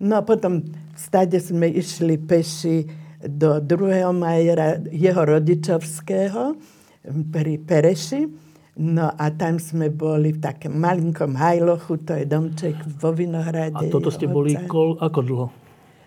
No 0.00 0.20
a 0.20 0.22
potom 0.24 0.64
stade 0.96 1.36
sme 1.40 1.70
išli 1.70 2.18
peši 2.20 2.88
do 3.24 3.60
druhého 3.60 4.12
majera 4.12 4.76
jeho 4.92 5.22
rodičovského 5.24 6.56
pri 7.32 7.54
Pereši. 7.60 8.28
No 8.74 9.06
a 9.06 9.30
tam 9.30 9.62
sme 9.62 9.86
boli 9.86 10.34
v 10.34 10.42
takém 10.42 10.74
malinkom 10.74 11.38
hajlochu, 11.38 12.02
to 12.02 12.18
je 12.18 12.26
domček 12.26 12.74
vo 12.98 13.14
Vinohrade. 13.14 13.86
A 13.86 13.92
toto 13.92 14.10
ste 14.10 14.26
boli 14.26 14.58
kol, 14.66 14.98
ako 14.98 15.20
dlho? 15.22 15.46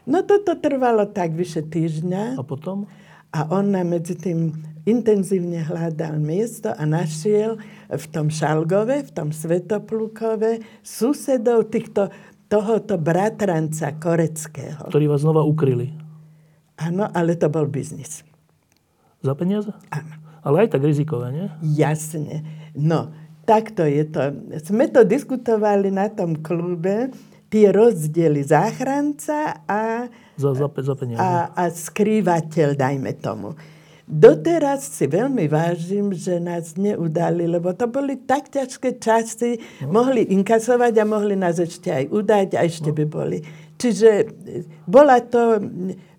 No 0.07 0.23
toto 0.27 0.59
trvalo 0.59 1.07
tak 1.07 1.31
vyše 1.31 1.63
týždňa. 1.63 2.35
A 2.35 2.43
potom? 2.43 2.88
A 3.31 3.47
on 3.55 3.71
nám 3.71 3.95
medzi 3.95 4.19
tým 4.19 4.51
intenzívne 4.88 5.67
hľadal 5.67 6.15
miesto 6.17 6.71
a 6.71 6.83
našiel 6.88 7.59
v 7.91 8.05
tom 8.07 8.31
Šalgove, 8.31 9.03
v 9.03 9.11
tom 9.11 9.35
Svetoplukove 9.35 10.63
susedov 10.79 11.67
týchto, 11.67 12.07
tohoto 12.47 12.95
bratranca 12.95 13.99
Koreckého. 13.99 14.88
Ktorí 14.88 15.11
vás 15.11 15.27
znova 15.27 15.43
ukryli. 15.43 15.91
Áno, 16.79 17.11
ale 17.11 17.35
to 17.35 17.51
bol 17.51 17.67
biznis. 17.67 18.23
Za 19.19 19.35
peniaze? 19.35 19.75
Áno. 19.91 20.15
Ale 20.47 20.63
aj 20.63 20.79
tak 20.79 20.88
rizikové, 20.88 21.35
nie? 21.35 21.47
Jasne. 21.75 22.47
No, 22.71 23.11
takto 23.43 23.83
je 23.83 24.07
to. 24.07 24.31
Sme 24.63 24.88
to 24.88 25.03
diskutovali 25.03 25.91
na 25.91 26.07
tom 26.07 26.39
klube, 26.39 27.11
tie 27.51 27.67
rozdiely 27.75 28.47
záchranca 28.47 29.67
a, 29.67 30.07
za, 30.39 30.55
za, 30.55 30.67
za 30.71 30.95
peniaze. 30.95 31.19
a, 31.19 31.51
a 31.51 31.63
skrývateľ, 31.67 32.79
dajme 32.79 33.11
tomu. 33.19 33.59
Doteraz 34.08 34.88
si 34.88 35.03
veľmi 35.03 35.51
vážim, 35.51 36.16
že 36.16 36.39
nás 36.39 36.80
neudali, 36.80 37.43
lebo 37.43 37.76
to 37.76 37.91
boli 37.91 38.16
tak 38.16 38.47
ťažké 38.47 39.03
časy, 39.03 39.60
no. 39.84 39.99
mohli 39.99 40.24
inkasovať 40.32 40.93
a 40.95 41.03
mohli 41.03 41.36
nás 41.36 41.60
ešte 41.60 41.91
aj 41.91 42.05
udať 42.16 42.55
a 42.55 42.64
ešte 42.64 42.89
no. 42.91 42.95
by 42.95 43.03
boli. 43.03 43.43
Čiže 43.76 44.32
bola 44.88 45.20
to 45.22 45.60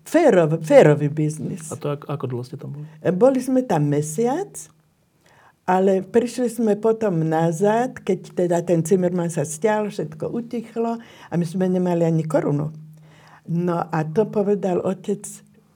Férov, 0.09 0.65
férový 0.65 1.05
biznis. 1.13 1.69
A 1.69 1.77
to 1.77 1.93
ako, 1.93 2.05
ako 2.09 2.25
dlho 2.25 2.43
ste 2.45 2.57
tam 2.57 2.73
boli? 2.73 2.85
E, 2.97 3.13
boli 3.13 3.37
sme 3.37 3.61
tam 3.61 3.93
mesiac, 3.93 4.49
ale 5.69 6.01
prišli 6.01 6.49
sme 6.49 6.73
potom 6.81 7.21
nazad, 7.21 8.01
keď 8.01 8.19
teda 8.33 8.57
ten 8.65 8.81
Zimmermann 8.81 9.29
sa 9.29 9.45
stial, 9.45 9.93
všetko 9.93 10.33
utichlo 10.33 10.97
a 11.01 11.33
my 11.37 11.45
sme 11.45 11.69
nemali 11.69 12.09
ani 12.09 12.25
korunu. 12.25 12.73
No 13.49 13.77
a 13.85 13.99
to 14.09 14.25
povedal 14.25 14.81
otec 14.81 15.25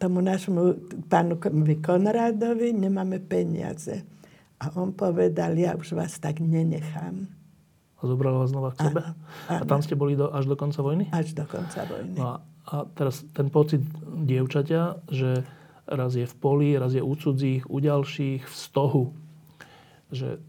tomu 0.04 0.20
našemu 0.20 0.64
pánu 1.08 1.40
Konrádovi, 1.80 2.76
nemáme 2.76 3.24
peniaze. 3.24 4.04
A 4.60 4.68
on 4.76 4.92
povedal, 4.92 5.56
ja 5.56 5.80
už 5.80 5.96
vás 5.96 6.20
tak 6.20 6.44
nenechám. 6.44 7.32
A 7.98 8.02
zobral 8.04 8.36
vás 8.36 8.52
znova 8.52 8.76
k 8.76 8.92
sebe? 8.92 9.00
Áno, 9.00 9.16
áno. 9.48 9.64
A 9.64 9.64
tam 9.64 9.80
ste 9.80 9.96
boli 9.96 10.20
do, 10.20 10.28
až 10.28 10.52
do 10.52 10.60
konca 10.60 10.84
vojny? 10.84 11.08
Až 11.16 11.32
do 11.32 11.48
konca 11.48 11.88
vojny. 11.88 12.20
No 12.20 12.28
a 12.36 12.38
a 12.64 12.88
teraz 12.96 13.28
ten 13.36 13.52
pocit 13.52 13.84
dievčaťa, 14.08 15.12
že 15.12 15.44
raz 15.84 16.16
je 16.16 16.24
v 16.24 16.36
poli, 16.40 16.80
raz 16.80 16.96
je 16.96 17.04
u 17.04 17.12
cudzích, 17.12 17.68
u 17.68 17.78
ďalších, 17.84 18.48
v 18.48 18.56
stohu. 18.56 19.12
Že 20.16 20.40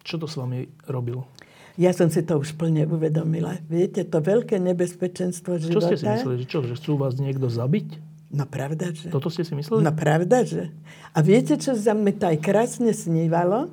čo 0.00 0.16
to 0.16 0.24
s 0.24 0.40
vami 0.40 0.64
robilo? 0.88 1.28
Ja 1.76 1.92
som 1.92 2.08
si 2.08 2.24
to 2.24 2.40
už 2.40 2.56
plne 2.56 2.88
uvedomila. 2.88 3.60
Viete, 3.68 4.02
to 4.08 4.18
veľké 4.18 4.56
nebezpečenstvo 4.58 5.60
života... 5.60 5.76
Čo 5.76 5.80
ste 5.84 5.96
si 6.00 6.06
mysleli? 6.08 6.36
Že 6.42 6.46
čo? 6.48 6.58
Že 6.64 6.74
chcú 6.80 6.92
vás 6.96 7.14
niekto 7.20 7.52
zabiť? 7.52 8.07
No 8.28 8.44
pravda, 8.44 8.92
že... 8.92 9.08
Toto 9.08 9.32
ste 9.32 9.40
si 9.40 9.56
mysleli? 9.56 9.80
No 9.80 9.92
pravda, 9.96 10.44
že... 10.44 10.68
A 11.16 11.24
viete, 11.24 11.56
čo 11.56 11.72
sa 11.72 11.96
mi 11.96 12.12
to 12.12 12.28
aj 12.28 12.38
krásne 12.44 12.92
snívalo? 12.92 13.72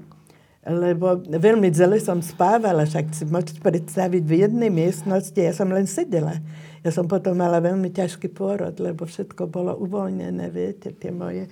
Lebo 0.66 1.22
veľmi 1.22 1.70
zle 1.76 2.02
som 2.02 2.24
spávala, 2.24 2.90
však 2.90 3.14
si 3.14 3.24
môžete 3.28 3.62
predstaviť 3.62 4.24
v 4.26 4.34
jednej 4.48 4.72
miestnosti, 4.74 5.38
ja 5.38 5.54
som 5.54 5.70
len 5.70 5.86
sedela. 5.86 6.42
Ja 6.82 6.90
som 6.90 7.06
potom 7.06 7.38
mala 7.38 7.62
veľmi 7.62 7.94
ťažký 7.94 8.34
pôrod, 8.34 8.74
lebo 8.82 9.06
všetko 9.06 9.46
bolo 9.46 9.78
uvoľnené, 9.78 10.50
viete, 10.50 10.96
tie 10.96 11.14
moje 11.14 11.46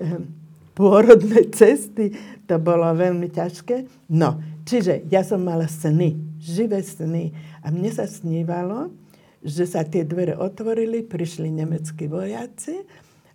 eh, 0.00 0.20
pôrodné 0.78 1.50
cesty, 1.58 2.14
to 2.46 2.56
bolo 2.56 2.88
veľmi 2.94 3.28
ťažké. 3.34 4.08
No, 4.14 4.38
čiže 4.62 5.04
ja 5.10 5.26
som 5.26 5.42
mala 5.42 5.66
sny, 5.66 6.14
živé 6.38 6.80
sny. 6.80 7.34
A 7.60 7.74
mne 7.74 7.90
sa 7.90 8.06
snívalo, 8.06 8.94
že 9.42 9.64
sa 9.66 9.86
tie 9.86 10.02
dvere 10.02 10.34
otvorili, 10.34 11.06
prišli 11.06 11.50
nemeckí 11.50 12.10
vojaci 12.10 12.82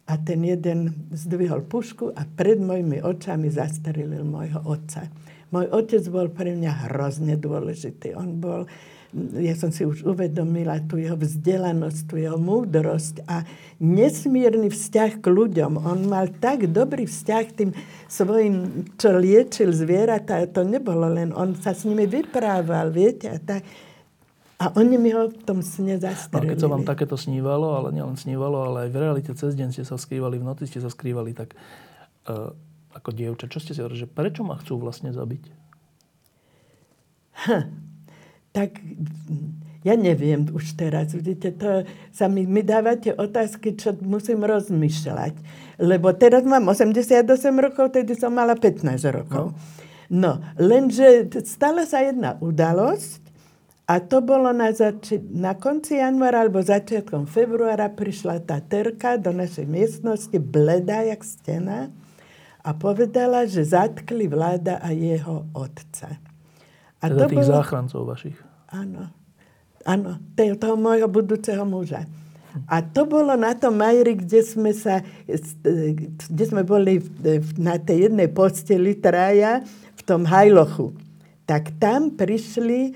a 0.08 0.20
ten 0.20 0.44
jeden 0.44 1.10
zdvihol 1.16 1.64
pušku 1.64 2.12
a 2.12 2.28
pred 2.28 2.60
mojimi 2.60 3.00
očami 3.00 3.48
zastrelil 3.48 4.28
môjho 4.28 4.60
otca. 4.68 5.08
Môj 5.54 5.70
otec 5.70 6.04
bol 6.10 6.28
pre 6.34 6.58
mňa 6.58 6.90
hrozne 6.90 7.40
dôležitý. 7.40 8.18
On 8.18 8.42
bol 8.42 8.68
ja 9.38 9.54
som 9.54 9.70
si 9.70 9.86
už 9.86 10.10
uvedomila 10.10 10.82
tú 10.90 10.98
jeho 10.98 11.14
vzdelanosť, 11.14 12.00
tú 12.10 12.18
jeho 12.18 12.42
múdrosť 12.42 13.22
a 13.30 13.46
nesmierny 13.78 14.74
vzťah 14.74 15.22
k 15.22 15.26
ľuďom. 15.30 15.78
On 15.78 16.00
mal 16.10 16.34
tak 16.42 16.66
dobrý 16.74 17.06
vzťah 17.06 17.46
tým 17.54 17.78
svojim, 18.10 18.90
čo 18.98 19.14
liečil 19.14 19.70
zvieratá. 19.70 20.42
To 20.58 20.66
nebolo 20.66 21.14
len, 21.14 21.30
on 21.30 21.54
sa 21.54 21.78
s 21.78 21.86
nimi 21.86 22.10
vyprával, 22.10 22.90
viete, 22.90 23.30
a 23.30 23.38
tak. 23.38 23.62
A 24.64 24.72
oni 24.80 24.96
mi 24.96 25.12
ho 25.12 25.28
v 25.28 25.44
tom 25.44 25.60
sne 25.60 26.00
zastrelili. 26.00 26.48
No, 26.48 26.52
keď 26.56 26.60
sa 26.64 26.72
vám 26.72 26.88
takéto 26.88 27.20
snívalo, 27.20 27.76
ale 27.76 27.92
nielen 27.92 28.16
snívalo, 28.16 28.64
ale 28.64 28.88
aj 28.88 28.90
v 28.96 28.98
realite 29.04 29.32
cez 29.36 29.60
deň 29.60 29.76
ste 29.76 29.84
sa 29.84 30.00
skrývali, 30.00 30.40
v 30.40 30.48
noci 30.48 30.64
ste 30.72 30.80
sa 30.80 30.88
skrývali, 30.88 31.36
tak 31.36 31.52
uh, 32.32 32.56
ako 32.96 33.10
dievča, 33.12 33.52
čo 33.52 33.60
ste 33.60 33.76
si 33.76 33.84
hovorili, 33.84 34.08
že 34.08 34.08
prečo 34.08 34.48
ma 34.48 34.56
chcú 34.56 34.80
vlastne 34.80 35.12
zabiť? 35.12 35.44
Hm 37.44 37.92
tak 38.54 38.78
ja 39.84 39.98
neviem 40.00 40.48
už 40.54 40.80
teraz, 40.80 41.12
vidíte, 41.12 41.52
to 41.58 41.84
sa 42.14 42.32
mi, 42.32 42.48
mi 42.48 42.64
dávate 42.64 43.12
otázky, 43.12 43.76
čo 43.76 43.98
musím 44.00 44.46
rozmýšľať. 44.48 45.34
Lebo 45.82 46.14
teraz 46.16 46.46
mám 46.48 46.70
88 46.72 47.28
rokov, 47.60 47.92
tedy 47.92 48.16
som 48.16 48.32
mala 48.32 48.56
15 48.56 48.96
rokov. 49.12 49.52
No, 50.08 50.40
lenže 50.56 51.28
stala 51.44 51.84
sa 51.90 52.06
jedna 52.06 52.38
udalosť 52.40 53.23
a 53.84 54.00
to 54.00 54.24
bolo 54.24 54.56
na, 54.56 54.72
zači- 54.72 55.20
na 55.20 55.60
konci 55.60 56.00
januára 56.00 56.48
alebo 56.48 56.64
začiatkom 56.64 57.28
februára 57.28 57.92
prišla 57.92 58.40
tá 58.48 58.64
terka 58.64 59.20
do 59.20 59.36
našej 59.36 59.68
miestnosti, 59.68 60.38
bledá 60.40 61.04
jak 61.04 61.20
stena 61.28 61.92
a 62.64 62.72
povedala, 62.72 63.44
že 63.44 63.68
zatkli 63.68 64.32
vláda 64.32 64.80
a 64.80 64.96
jeho 64.96 65.52
otca. 65.52 66.16
A 67.04 67.12
teda 67.12 67.28
to 67.28 67.32
tých 67.36 67.44
bolo... 67.44 67.52
záchrancov 67.60 68.02
vašich. 68.08 68.40
Áno. 68.72 69.12
Áno, 69.84 70.16
toho 70.40 70.80
môjho 70.80 71.12
budúceho 71.12 71.68
muža. 71.68 72.08
A 72.72 72.80
to 72.80 73.04
bolo 73.04 73.36
na 73.36 73.52
tom 73.52 73.76
Majri, 73.76 74.16
kde 74.16 74.40
sme 74.46 74.72
sa, 74.72 75.04
kde 76.32 76.44
sme 76.48 76.64
boli 76.64 77.04
na 77.60 77.76
tej 77.76 78.08
jednej 78.08 78.32
posteli 78.32 78.96
traja 78.96 79.60
v 80.00 80.02
tom 80.08 80.24
Hajlochu. 80.24 80.96
Tak 81.44 81.76
tam 81.84 82.16
prišli 82.16 82.96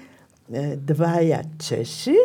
dvaja 0.82 1.44
Češi 1.60 2.18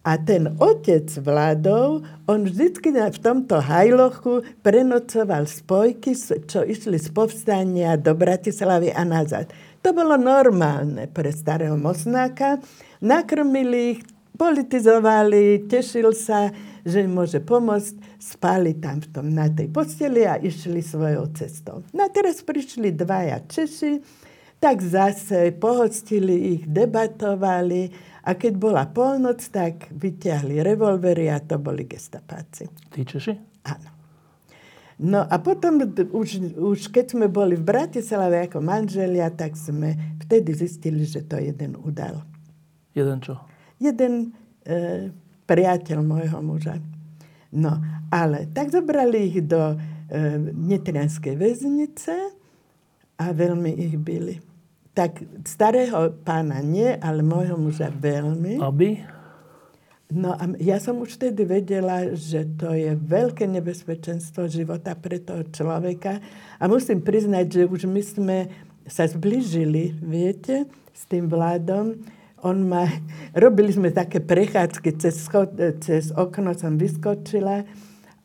a 0.00 0.16
ten 0.16 0.48
otec 0.56 1.12
vládov, 1.20 2.04
on 2.24 2.48
vždycky 2.48 2.88
v 2.92 3.20
tomto 3.20 3.60
Hajlochu 3.60 4.40
prenocoval 4.64 5.44
spojky, 5.44 6.16
čo 6.48 6.64
išli 6.64 6.96
z 6.96 7.12
povstania 7.12 8.00
do 8.00 8.16
Bratislavy 8.16 8.96
a 8.96 9.04
nazad. 9.04 9.52
To 9.84 9.92
bolo 9.92 10.16
normálne 10.16 11.08
pre 11.08 11.28
starého 11.32 11.76
Mosnáka. 11.76 12.60
Nakrmili 13.04 13.96
ich, 13.96 14.00
politizovali, 14.40 15.68
tešil 15.68 16.16
sa, 16.16 16.48
že 16.80 17.04
im 17.04 17.12
môže 17.16 17.40
pomôcť. 17.44 18.08
Spali 18.20 18.76
tam 18.76 19.00
v 19.00 19.08
tom, 19.12 19.32
na 19.32 19.48
tej 19.48 19.72
posteli 19.72 20.28
a 20.28 20.36
išli 20.36 20.84
svojou 20.84 21.32
cestou. 21.32 21.84
No 21.96 22.04
a 22.04 22.12
teraz 22.12 22.44
prišli 22.44 22.92
dvaja 22.92 23.40
Češi, 23.48 24.00
tak 24.60 24.84
zase 24.84 25.56
pohostili 25.56 26.54
ich, 26.54 26.62
debatovali 26.68 27.88
a 28.28 28.36
keď 28.36 28.52
bola 28.60 28.84
polnoc, 28.84 29.40
tak 29.48 29.88
vyťahli 29.88 30.60
revolvery 30.60 31.32
a 31.32 31.40
to 31.40 31.56
boli 31.56 31.88
gestapáci. 31.88 32.68
Tí 32.92 33.02
Češi? 33.08 33.34
Áno. 33.64 33.90
No 35.00 35.24
a 35.24 35.40
potom, 35.40 35.80
už, 36.12 36.60
už 36.60 36.92
keď 36.92 37.16
sme 37.16 37.26
boli 37.32 37.56
v 37.56 37.64
Bratislave 37.64 38.44
ako 38.44 38.60
manželia, 38.60 39.32
tak 39.32 39.56
sme 39.56 39.96
vtedy 40.20 40.52
zistili, 40.52 41.08
že 41.08 41.24
to 41.24 41.40
jeden 41.40 41.80
udal. 41.80 42.20
Jeden 42.92 43.24
čo? 43.24 43.40
Jeden 43.80 44.36
e, 44.60 45.08
priateľ 45.48 45.98
môjho 46.04 46.44
muža. 46.44 46.76
No, 47.56 47.80
ale 48.12 48.52
tak 48.52 48.68
zobrali 48.76 49.32
ich 49.32 49.40
do 49.48 49.72
e, 49.72 49.76
Nitrianskej 50.52 51.32
väznice 51.32 52.14
a 53.16 53.24
veľmi 53.32 53.72
ich 53.80 53.96
byli. 53.96 54.49
Tak 54.90 55.22
starého 55.46 56.12
pána 56.26 56.58
nie, 56.60 56.90
ale 56.98 57.22
môjho 57.22 57.54
muža 57.54 57.94
veľmi. 57.94 58.58
Aby? 58.58 59.06
No 60.10 60.34
a 60.34 60.42
ja 60.58 60.82
som 60.82 60.98
už 60.98 61.14
vtedy 61.14 61.46
vedela, 61.46 62.10
že 62.18 62.42
to 62.58 62.74
je 62.74 62.98
veľké 62.98 63.46
nebezpečenstvo 63.46 64.50
života 64.50 64.98
pre 64.98 65.22
toho 65.22 65.46
človeka. 65.46 66.18
A 66.58 66.66
musím 66.66 66.98
priznať, 66.98 67.46
že 67.46 67.62
už 67.70 67.86
my 67.86 68.02
sme 68.02 68.38
sa 68.90 69.06
zbližili, 69.06 69.94
viete, 70.02 70.66
s 70.90 71.06
tým 71.06 71.30
vládom. 71.30 71.94
on 72.42 72.66
ma, 72.66 72.90
robili 73.46 73.70
sme 73.70 73.94
také 73.94 74.18
prechádzky, 74.18 74.98
cez, 74.98 75.14
schod, 75.22 75.54
cez 75.78 76.10
okno 76.10 76.58
som 76.58 76.74
vyskočila 76.74 77.62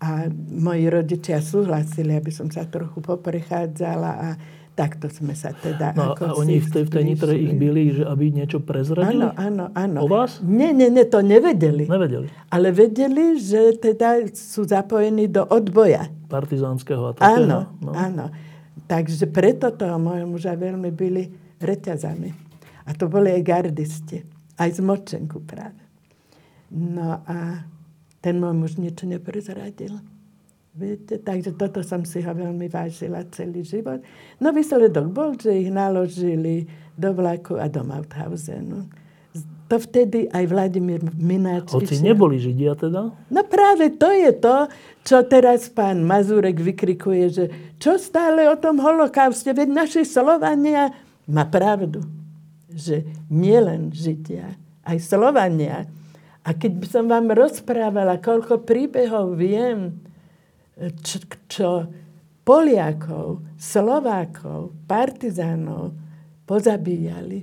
a 0.02 0.28
moji 0.52 0.90
rodičia 0.90 1.40
súhlasili, 1.40 2.18
aby 2.18 2.34
som 2.34 2.50
sa 2.50 2.66
trochu 2.66 3.00
poprechádzala 3.00 4.12
a 4.12 4.30
takto 4.76 5.08
sme 5.08 5.32
sa 5.34 5.56
teda... 5.56 5.96
No 5.96 6.14
ako 6.14 6.24
a 6.28 6.32
oni 6.36 6.60
v 6.60 6.68
tej, 6.68 6.84
v 6.84 6.92
tej 6.92 7.04
nitre 7.08 7.32
ich 7.32 7.56
byli, 7.56 7.96
že 7.96 8.04
aby 8.04 8.28
niečo 8.30 8.60
prezradili? 8.60 9.24
Áno, 9.24 9.32
áno, 9.34 9.66
áno. 9.72 9.98
O 10.04 10.08
vás? 10.12 10.44
Nie, 10.44 10.76
nie, 10.76 10.92
nie, 10.92 11.08
to 11.08 11.24
nevedeli. 11.24 11.88
Nevedeli. 11.88 12.28
Ale 12.52 12.76
vedeli, 12.76 13.40
že 13.40 13.80
teda 13.80 14.28
sú 14.36 14.68
zapojení 14.68 15.32
do 15.32 15.48
odboja. 15.48 16.12
Partizánskeho 16.28 17.10
a 17.10 17.12
takého. 17.16 17.48
Áno, 17.48 17.60
no. 17.80 17.92
áno. 17.96 18.26
Takže 18.86 19.32
preto 19.32 19.72
toho 19.72 19.96
môjho 19.96 20.28
muža 20.28 20.54
veľmi 20.60 20.92
byli 20.92 21.24
reťazami. 21.64 22.30
A 22.86 22.94
to 22.94 23.08
boli 23.08 23.32
aj 23.32 23.42
gardisti. 23.42 24.20
Aj 24.60 24.70
z 24.70 24.84
Močenku 24.84 25.42
práve. 25.42 25.80
No 26.70 27.24
a 27.24 27.66
ten 28.20 28.38
môj 28.44 28.54
muž 28.54 28.72
niečo 28.76 29.08
neprezradil. 29.08 30.15
Viete, 30.76 31.16
takže 31.24 31.56
toto 31.56 31.80
som 31.88 32.04
si 32.04 32.20
ho 32.20 32.34
veľmi 32.36 32.68
vážila 32.68 33.24
celý 33.32 33.64
život. 33.64 34.04
No 34.44 34.52
výsledok 34.52 35.08
bol, 35.08 35.32
že 35.40 35.56
ich 35.56 35.72
naložili 35.72 36.68
do 37.00 37.16
vlaku 37.16 37.56
a 37.56 37.72
do 37.72 37.80
Mauthausenu. 37.88 38.84
To 39.72 39.76
vtedy 39.80 40.28
aj 40.30 40.46
Vladimír 40.52 41.00
Mináč 41.16 41.72
Hoci 41.72 42.04
neboli 42.04 42.38
Židia 42.44 42.76
teda? 42.76 43.08
No 43.08 43.42
práve 43.48 43.96
to 43.96 44.12
je 44.12 44.36
to, 44.36 44.68
čo 45.08 45.24
teraz 45.24 45.72
pán 45.72 46.04
Mazurek 46.04 46.60
vykrikuje, 46.60 47.26
že 47.32 47.46
čo 47.80 47.96
stále 47.96 48.46
o 48.52 48.60
tom 48.60 48.78
holokauste, 48.78 49.56
veď 49.56 49.72
naši 49.72 50.04
Slovania 50.04 50.92
má 51.26 51.48
pravdu, 51.48 52.04
že 52.68 53.08
nielen 53.32 53.96
Židia, 53.96 54.54
aj 54.84 54.98
Slovania. 55.02 55.88
A 56.46 56.54
keď 56.54 56.72
by 56.78 56.88
som 56.92 57.06
vám 57.10 57.34
rozprávala, 57.34 58.22
koľko 58.22 58.62
príbehov 58.62 59.34
viem, 59.40 60.05
čo, 61.02 61.18
čo 61.48 61.70
Poliakov, 62.46 63.42
Slovákov, 63.58 64.76
partizánov 64.86 65.98
pozabíjali, 66.46 67.42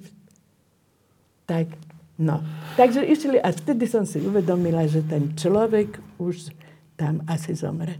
tak 1.43 1.75
no. 2.23 2.39
Takže 2.79 3.03
išli 3.03 3.43
a 3.43 3.51
vtedy 3.51 3.91
som 3.91 4.07
si 4.07 4.23
uvedomila, 4.23 4.87
že 4.87 5.03
ten 5.03 5.35
človek 5.35 5.99
už 6.23 6.55
tam 6.95 7.25
asi 7.27 7.59
zomre. 7.59 7.99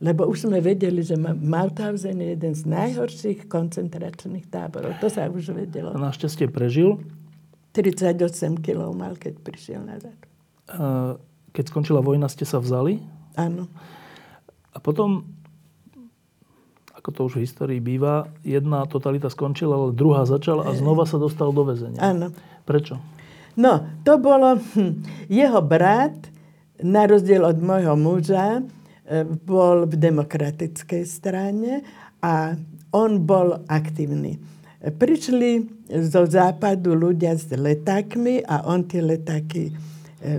Lebo 0.00 0.24
už 0.24 0.48
sme 0.48 0.64
vedeli, 0.64 1.04
že 1.04 1.12
Mauthausen 1.20 2.24
je 2.24 2.32
jeden 2.32 2.54
z 2.56 2.64
najhorších 2.64 3.52
koncentračných 3.52 4.48
táborov. 4.48 4.96
To 5.04 5.12
sa 5.12 5.28
už 5.28 5.52
vedelo. 5.52 5.92
A 5.92 6.00
našťastie 6.00 6.48
prežil. 6.48 6.96
38 7.76 8.64
kg 8.64 8.96
mal, 8.96 9.20
keď 9.20 9.34
prišiel 9.44 9.84
nazad. 9.84 10.16
A 10.72 11.20
Keď 11.50 11.64
skončila 11.66 11.98
vojna, 11.98 12.30
ste 12.30 12.46
sa 12.46 12.62
vzali. 12.62 13.02
Áno. 13.34 13.66
A 14.70 14.78
potom, 14.78 15.26
ako 16.94 17.08
to 17.10 17.20
už 17.26 17.32
v 17.38 17.44
histórii 17.44 17.80
býva, 17.82 18.30
jedna 18.46 18.86
totalita 18.86 19.26
skončila, 19.26 19.74
ale 19.74 19.96
druhá 19.96 20.22
začala 20.28 20.70
a 20.70 20.76
znova 20.76 21.04
sa 21.06 21.18
dostal 21.18 21.50
do 21.50 21.66
väzenia. 21.66 21.98
Áno. 21.98 22.30
Prečo? 22.62 22.98
No, 23.58 23.82
to 24.06 24.22
bolo... 24.22 24.56
Hm, 24.56 25.26
jeho 25.26 25.60
brat, 25.64 26.30
na 26.80 27.04
rozdiel 27.04 27.44
od 27.44 27.58
môjho 27.60 27.98
muža, 27.98 28.62
e, 28.62 29.26
bol 29.26 29.90
v 29.90 29.94
demokratickej 29.98 31.02
strane 31.04 31.82
a 32.22 32.54
on 32.94 33.22
bol 33.22 33.62
aktívny. 33.66 34.38
Prišli 34.80 35.68
zo 36.08 36.24
západu 36.24 36.96
ľudia 36.96 37.36
s 37.36 37.52
letákmi 37.52 38.46
a 38.48 38.64
on 38.64 38.88
tie 38.88 39.04
letáky 39.04 39.68
e, 39.68 39.72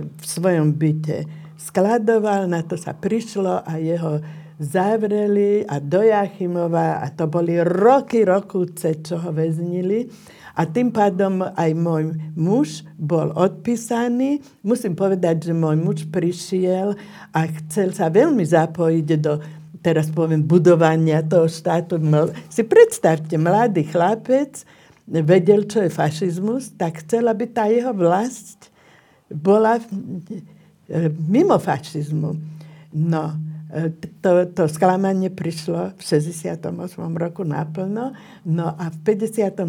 v 0.08 0.24
svojom 0.24 0.74
byte 0.74 1.41
skladoval, 1.62 2.50
na 2.50 2.66
to 2.66 2.74
sa 2.74 2.90
prišlo 2.90 3.62
a 3.62 3.78
jeho 3.78 4.18
zavreli 4.62 5.66
a 5.66 5.82
do 5.82 6.02
Jachimova 6.02 7.02
a 7.02 7.06
to 7.10 7.26
boli 7.26 7.58
roky, 7.62 8.22
rokúce, 8.22 8.98
čo 9.02 9.18
ho 9.18 9.30
väznili. 9.34 10.06
A 10.52 10.68
tým 10.68 10.92
pádom 10.92 11.40
aj 11.40 11.70
môj 11.72 12.12
muž 12.36 12.84
bol 13.00 13.32
odpísaný. 13.32 14.44
Musím 14.60 14.92
povedať, 14.92 15.48
že 15.48 15.52
môj 15.56 15.80
muž 15.80 15.98
prišiel 16.12 16.92
a 17.32 17.48
chcel 17.48 17.96
sa 17.96 18.12
veľmi 18.12 18.44
zapojiť 18.44 19.08
do, 19.16 19.40
teraz 19.80 20.12
poviem, 20.12 20.44
budovania 20.44 21.24
toho 21.24 21.48
štátu. 21.48 21.96
Si 22.52 22.68
predstavte, 22.68 23.40
mladý 23.40 23.88
chlapec 23.88 24.60
vedel, 25.08 25.64
čo 25.64 25.82
je 25.82 25.90
fašizmus, 25.90 26.76
tak 26.76 27.00
chcel, 27.00 27.32
aby 27.32 27.48
tá 27.48 27.66
jeho 27.72 27.96
vlast 27.96 28.68
bola 29.32 29.80
mimo 31.28 31.58
fašizmu. 31.58 32.36
No, 32.92 33.32
to, 34.20 34.46
to 34.52 34.68
sklamanie 34.68 35.32
prišlo 35.32 35.96
v 35.96 36.02
68. 36.04 36.60
roku 37.16 37.40
naplno. 37.42 38.12
No 38.44 38.66
a 38.76 38.92
v 38.92 38.96
54. 39.00 39.64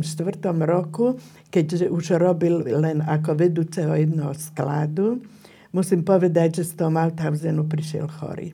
roku, 0.68 1.16
keďže 1.48 1.88
už 1.88 2.20
robil 2.20 2.68
len 2.68 3.00
ako 3.00 3.40
vedúceho 3.40 3.96
jednoho 3.96 4.36
skladu, 4.36 5.24
musím 5.72 6.04
povedať, 6.04 6.62
že 6.62 6.76
z 6.76 6.84
toho 6.84 6.92
Mauthausenu 6.92 7.64
prišiel 7.64 8.12
chorý. 8.12 8.52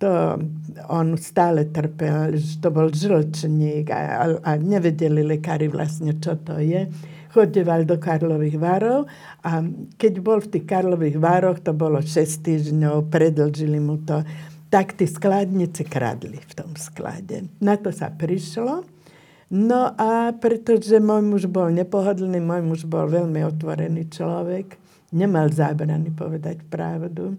To 0.00 0.40
on 0.88 1.20
stále 1.20 1.68
trpel, 1.68 2.32
to 2.64 2.68
bol 2.72 2.88
žlčník 2.88 3.92
a, 3.92 4.32
a 4.40 4.50
nevedeli 4.56 5.20
lekári 5.20 5.68
vlastne, 5.68 6.16
čo 6.16 6.40
to 6.40 6.56
je 6.56 6.88
chodeval 7.30 7.86
do 7.86 7.96
Karlových 7.96 8.58
varov 8.58 9.06
a 9.46 9.62
keď 9.96 10.12
bol 10.18 10.38
v 10.42 10.50
tých 10.58 10.66
Karlových 10.66 11.18
varoch, 11.18 11.62
to 11.62 11.70
bolo 11.70 12.02
6 12.02 12.18
týždňov, 12.18 13.10
predlžili 13.10 13.78
mu 13.78 14.02
to, 14.02 14.22
tak 14.70 14.94
tí 14.94 15.06
skladnici 15.06 15.82
kradli 15.82 16.38
v 16.38 16.52
tom 16.54 16.78
sklade. 16.78 17.50
Na 17.58 17.74
to 17.74 17.90
sa 17.90 18.10
prišlo. 18.10 18.86
No 19.50 19.90
a 19.98 20.30
pretože 20.38 21.02
môj 21.02 21.26
muž 21.26 21.42
bol 21.50 21.74
nepohodlný, 21.74 22.38
môj 22.38 22.62
muž 22.62 22.80
bol 22.86 23.10
veľmi 23.10 23.42
otvorený 23.42 24.06
človek, 24.06 24.78
nemal 25.10 25.50
zábrany 25.50 26.14
povedať 26.14 26.62
pravdu, 26.70 27.34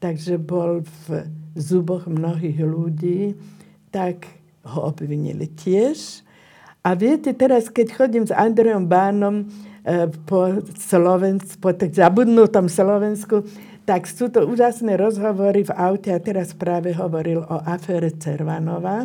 takže 0.00 0.40
bol 0.40 0.80
v 1.04 1.28
zuboch 1.52 2.08
mnohých 2.08 2.64
ľudí, 2.64 3.36
tak 3.92 4.24
ho 4.64 4.88
obvinili 4.88 5.52
tiež. 5.52 6.24
A 6.80 6.96
viete, 6.96 7.36
teraz 7.36 7.68
keď 7.68 7.92
chodím 7.92 8.24
s 8.24 8.32
Andrejom 8.32 8.88
Bánom 8.88 9.44
e, 9.84 10.08
po 10.24 10.64
Slovensku, 10.80 11.60
po 11.60 11.76
tak 11.76 11.92
zabudnutom 11.92 12.72
Slovensku, 12.72 13.44
tak 13.84 14.08
sú 14.08 14.32
to 14.32 14.48
úžasné 14.48 14.96
rozhovory 14.96 15.66
v 15.66 15.76
aute 15.76 16.08
a 16.08 16.22
teraz 16.22 16.56
práve 16.56 16.96
hovoril 16.96 17.44
o 17.44 17.56
afére 17.68 18.08
Cervanova. 18.16 19.04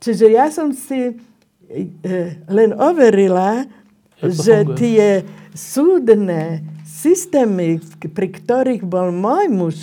Čiže 0.00 0.26
ja 0.32 0.48
som 0.48 0.72
si 0.72 1.12
e, 1.12 2.12
len 2.48 2.70
overila, 2.72 3.68
že 4.22 4.64
tie 4.78 5.26
súdne 5.52 6.64
systémy, 6.88 7.82
pri 8.08 8.28
ktorých 8.30 8.88
bol 8.88 9.12
môj 9.12 9.46
muž 9.52 9.76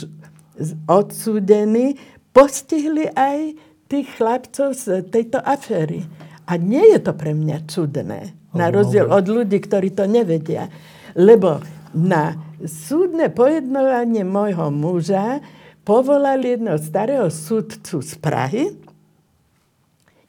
odsúdený, 0.89 1.99
postihli 2.34 3.11
aj 3.13 3.53
tých 3.86 4.07
chlapcov 4.17 4.73
z 4.73 5.03
tejto 5.09 5.43
aféry. 5.43 6.07
A 6.50 6.58
nie 6.58 6.82
je 6.89 7.00
to 7.00 7.14
pre 7.14 7.38
mňa 7.38 7.70
čudné, 7.70 8.34
na 8.58 8.74
rozdiel 8.74 9.06
od 9.06 9.30
ľudí, 9.30 9.62
ktorí 9.62 9.93
to 9.93 10.10
nevedia. 10.10 10.66
Lebo 11.14 11.62
na 11.93 12.34
súdne 12.66 13.30
pojednovanie 13.30 14.26
môjho 14.26 14.74
muža 14.74 15.45
povolali 15.86 16.58
jedného 16.58 16.82
starého 16.82 17.30
súdcu 17.30 18.02
z 18.02 18.14
Prahy, 18.18 18.74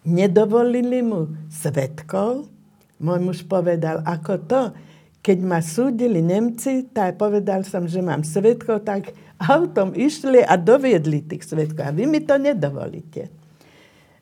nedovolili 0.05 1.01
mu 1.01 1.33
svetkov. 1.49 2.49
Môj 3.01 3.21
muž 3.25 3.39
povedal, 3.49 4.05
ako 4.05 4.33
to, 4.45 4.61
keď 5.25 5.39
ma 5.41 5.61
súdili 5.65 6.21
Nemci, 6.21 6.89
tak 6.93 7.17
povedal 7.17 7.65
som, 7.65 7.89
že 7.89 8.05
mám 8.05 8.25
svetkov, 8.25 8.85
tak 8.85 9.17
autom 9.41 9.97
išli 9.97 10.45
a 10.45 10.61
doviedli 10.61 11.25
tých 11.25 11.49
svetkov. 11.49 11.93
A 11.93 11.97
vy 11.97 12.05
mi 12.05 12.21
to 12.21 12.37
nedovolíte. 12.37 13.40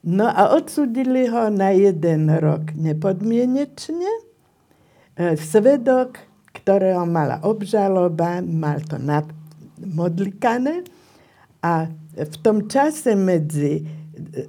No 0.07 0.31
a 0.31 0.55
odsudili 0.55 1.27
ho 1.27 1.51
na 1.51 1.75
jeden 1.75 2.31
rok 2.39 2.71
nepodmienečne. 2.79 4.13
E, 5.19 5.35
svedok, 5.35 6.23
ktorého 6.55 7.03
mala 7.03 7.43
obžaloba, 7.43 8.39
mal 8.43 8.79
to 8.87 8.99
modlikané 9.83 10.87
a 11.63 11.91
v 12.15 12.37
tom 12.43 12.67
čase 12.71 13.15
medzi 13.15 13.83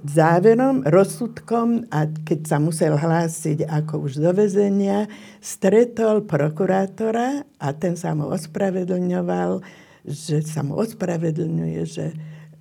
záverom, 0.02 0.82
rozsudkom 0.86 1.86
a 1.94 2.06
keď 2.10 2.40
sa 2.46 2.58
musel 2.58 2.98
hlásiť 2.98 3.66
ako 3.70 4.10
už 4.10 4.18
do 4.18 4.30
vezenia, 4.34 5.06
stretol 5.38 6.26
prokurátora 6.26 7.46
a 7.62 7.68
ten 7.74 7.94
sa 7.94 8.14
mu 8.14 8.30
ospravedlňoval, 8.34 9.62
že 10.02 10.42
sa 10.42 10.66
mu 10.66 10.74
ospravedlňuje, 10.74 11.80
že 11.86 12.10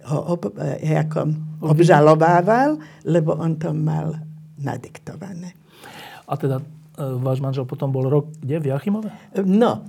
ho 0.08 0.38
ob, 0.38 0.56
e, 0.56 0.96
ako 0.96 1.34
obžalovával, 1.60 2.80
lebo 3.04 3.36
on 3.36 3.60
to 3.60 3.76
mal 3.76 4.16
nadiktované. 4.60 5.56
A 6.30 6.38
teda 6.38 6.62
váš 7.00 7.40
manžel 7.40 7.64
potom 7.64 7.92
bol 7.92 8.12
rok 8.12 8.28
kde? 8.44 8.60
V 8.60 8.66
Jachimove? 8.76 9.10
No, 9.48 9.88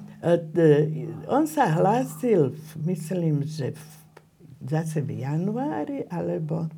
on 1.26 1.44
sa 1.50 1.66
hlásil, 1.74 2.54
myslím, 2.86 3.42
že 3.42 3.74
v, 3.74 3.82
zase 4.62 5.02
v 5.02 5.24
januári 5.26 6.06
alebo 6.06 6.70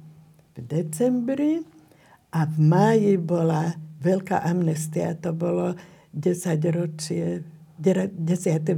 v 0.57 0.59
decembri 0.65 1.61
a 2.33 2.49
v 2.49 2.57
máji 2.59 3.15
bola 3.21 3.77
veľká 4.01 4.47
amnestia. 4.47 5.19
To 5.21 5.37
bolo 5.37 5.77
10 6.15 6.59
ročie, 6.73 7.45
10. 7.77 8.15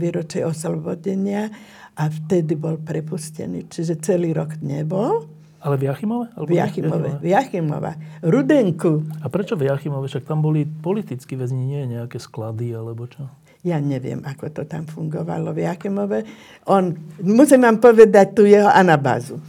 výročie 0.01 0.43
oslobodenia 0.43 1.53
a 1.95 2.11
vtedy 2.11 2.59
bol 2.59 2.79
prepustený. 2.83 3.71
Čiže 3.71 4.03
celý 4.03 4.35
rok 4.35 4.59
nebol. 4.61 5.31
Ale 5.65 5.81
v 5.81 5.89
Jachimove? 5.89 6.29
Alebo 6.37 6.51
v 6.51 6.61
Jachimove. 6.61 7.11
V 7.25 7.27
Jachimove. 7.33 7.93
Rudenku. 8.21 9.01
A 9.25 9.33
prečo 9.33 9.57
v 9.57 9.73
Jachimove? 9.73 10.11
Však 10.13 10.29
tam 10.29 10.45
boli 10.45 10.69
politickí 10.69 11.41
väzni, 11.41 11.65
nie 11.65 11.89
nejaké 11.89 12.21
sklady 12.21 12.77
alebo 12.77 13.09
čo? 13.09 13.25
Ja 13.65 13.81
neviem, 13.81 14.21
ako 14.21 14.53
to 14.53 14.63
tam 14.69 14.85
fungovalo 14.85 15.57
v 15.57 15.65
Jakimove. 15.65 16.29
On, 16.69 16.93
musím 17.25 17.65
vám 17.65 17.81
povedať 17.81 18.37
tu 18.37 18.45
jeho 18.45 18.69
anabázu. 18.69 19.41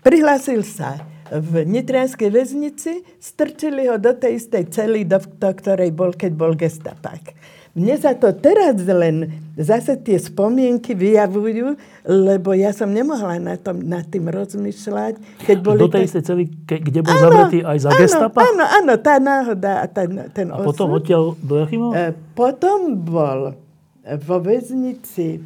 Prihlásil 0.00 0.64
sa 0.64 0.96
v 1.28 1.68
Nitrianskej 1.68 2.32
väznici, 2.32 3.04
strčili 3.20 3.84
ho 3.84 4.00
do 4.00 4.16
tej 4.16 4.40
istej 4.40 4.64
cely, 4.72 5.04
do, 5.04 5.20
do 5.20 5.50
ktorej 5.52 5.92
bol, 5.92 6.16
keď 6.16 6.32
bol 6.32 6.56
gestapák. 6.56 7.36
Mne 7.80 7.96
sa 7.96 8.12
to 8.12 8.28
teraz 8.36 8.76
len 8.84 9.48
zase 9.56 9.96
tie 10.04 10.20
spomienky 10.20 10.92
vyjavujú, 10.92 11.80
lebo 12.04 12.52
ja 12.52 12.76
som 12.76 12.92
nemohla 12.92 13.40
na 13.40 13.56
tom, 13.56 13.80
nad 13.80 14.04
tým 14.04 14.28
rozmýšľať. 14.28 15.16
Keď 15.48 15.56
boli 15.64 15.80
Do 15.80 15.88
tej 15.88 16.04
istej 16.04 16.22
cely, 16.28 16.44
kde 16.68 17.00
bol 17.00 17.16
áno, 17.16 17.24
zavretý 17.24 17.58
aj 17.64 17.78
za 17.80 17.88
áno, 17.88 18.00
gestapa? 18.04 18.38
Áno, 18.44 18.64
áno, 18.68 18.92
tá 19.00 19.16
náhoda 19.16 19.72
a 19.80 19.86
ten, 19.88 20.28
ten 20.36 20.52
A 20.52 20.60
osud. 20.60 20.76
potom 20.76 20.88
odtiaľ 20.92 21.22
do 21.40 21.54
Jachimova? 21.56 21.92
E, 21.96 22.04
potom 22.36 23.00
bol 23.00 23.56
vo 24.04 24.36
väznici 24.44 25.40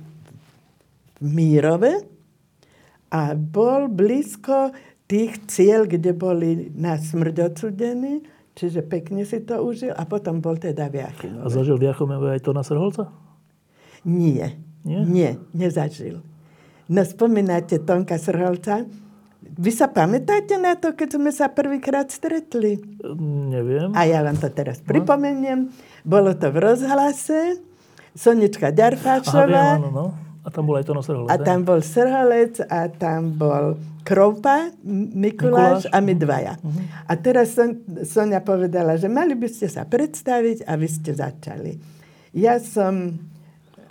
v 1.15 1.23
Mírove 1.23 2.03
a 3.15 3.31
bol 3.39 3.87
blízko 3.87 4.75
tých 5.07 5.39
cieľ, 5.47 5.87
kde 5.87 6.11
boli 6.11 6.75
na 6.75 6.99
smrť 6.99 7.37
odsudení 7.47 8.34
Čiže 8.55 8.87
pekne 8.87 9.27
si 9.27 9.43
to 9.43 9.59
užil 9.67 9.91
a 9.91 10.07
potom 10.07 10.39
bol 10.39 10.55
teda 10.55 10.87
v 10.87 11.03
Jachimove. 11.03 11.43
A 11.43 11.47
zažil 11.51 11.75
v 11.75 11.91
Jachimove 11.91 12.39
aj 12.39 12.41
to 12.47 12.55
na 12.55 12.63
Srholca? 12.63 13.11
Nie. 14.07 14.55
Nie? 14.87 15.01
Nie, 15.03 15.31
nezažil. 15.51 16.23
No 16.87 17.01
spomínate 17.03 17.83
Tonka 17.83 18.21
Srholca. 18.21 18.87
Vy 19.45 19.71
sa 19.75 19.91
pamätáte 19.91 20.57
na 20.57 20.79
to, 20.79 20.95
keď 20.95 21.09
sme 21.19 21.31
sa 21.35 21.51
prvýkrát 21.51 22.09
stretli? 22.09 22.81
Neviem. 23.51 23.93
A 23.93 24.07
ja 24.07 24.23
vám 24.23 24.39
to 24.39 24.49
teraz 24.55 24.81
no. 24.81 24.89
pripomeniem. 24.89 25.69
Bolo 26.07 26.37
to 26.39 26.53
v 26.55 26.59
rozhlase. 26.63 27.59
Sonička 28.15 28.71
Ďarfáčová. 28.71 29.75
Aha, 29.75 29.83
viem, 29.83 29.83
áno, 29.83 29.91
no. 29.91 30.07
A 30.45 30.53
tam 30.53 30.69
bol 30.69 30.77
aj 30.77 30.85
Tono 30.85 31.01
Srholec. 31.01 31.33
A 31.33 31.37
tam 31.41 31.65
bol 31.65 31.81
Srholec 31.81 32.61
a 32.69 32.93
tam 32.93 33.33
bol 33.33 33.81
Kroupa, 34.05 34.69
Mikuláš, 34.85 35.17
Mikuláš 35.17 35.83
a 35.89 35.99
my 36.05 36.13
dvaja. 36.13 36.55
Uh-huh. 36.61 36.85
A 37.09 37.13
teraz 37.17 37.57
Son, 37.57 37.81
Sonia 38.05 38.45
povedala, 38.45 39.01
že 39.01 39.09
mali 39.09 39.33
by 39.33 39.49
ste 39.49 39.73
sa 39.73 39.89
predstaviť 39.89 40.69
a 40.69 40.77
vy 40.77 40.89
ste 40.89 41.17
začali. 41.17 41.73
Ja 42.37 42.61
som 42.61 43.17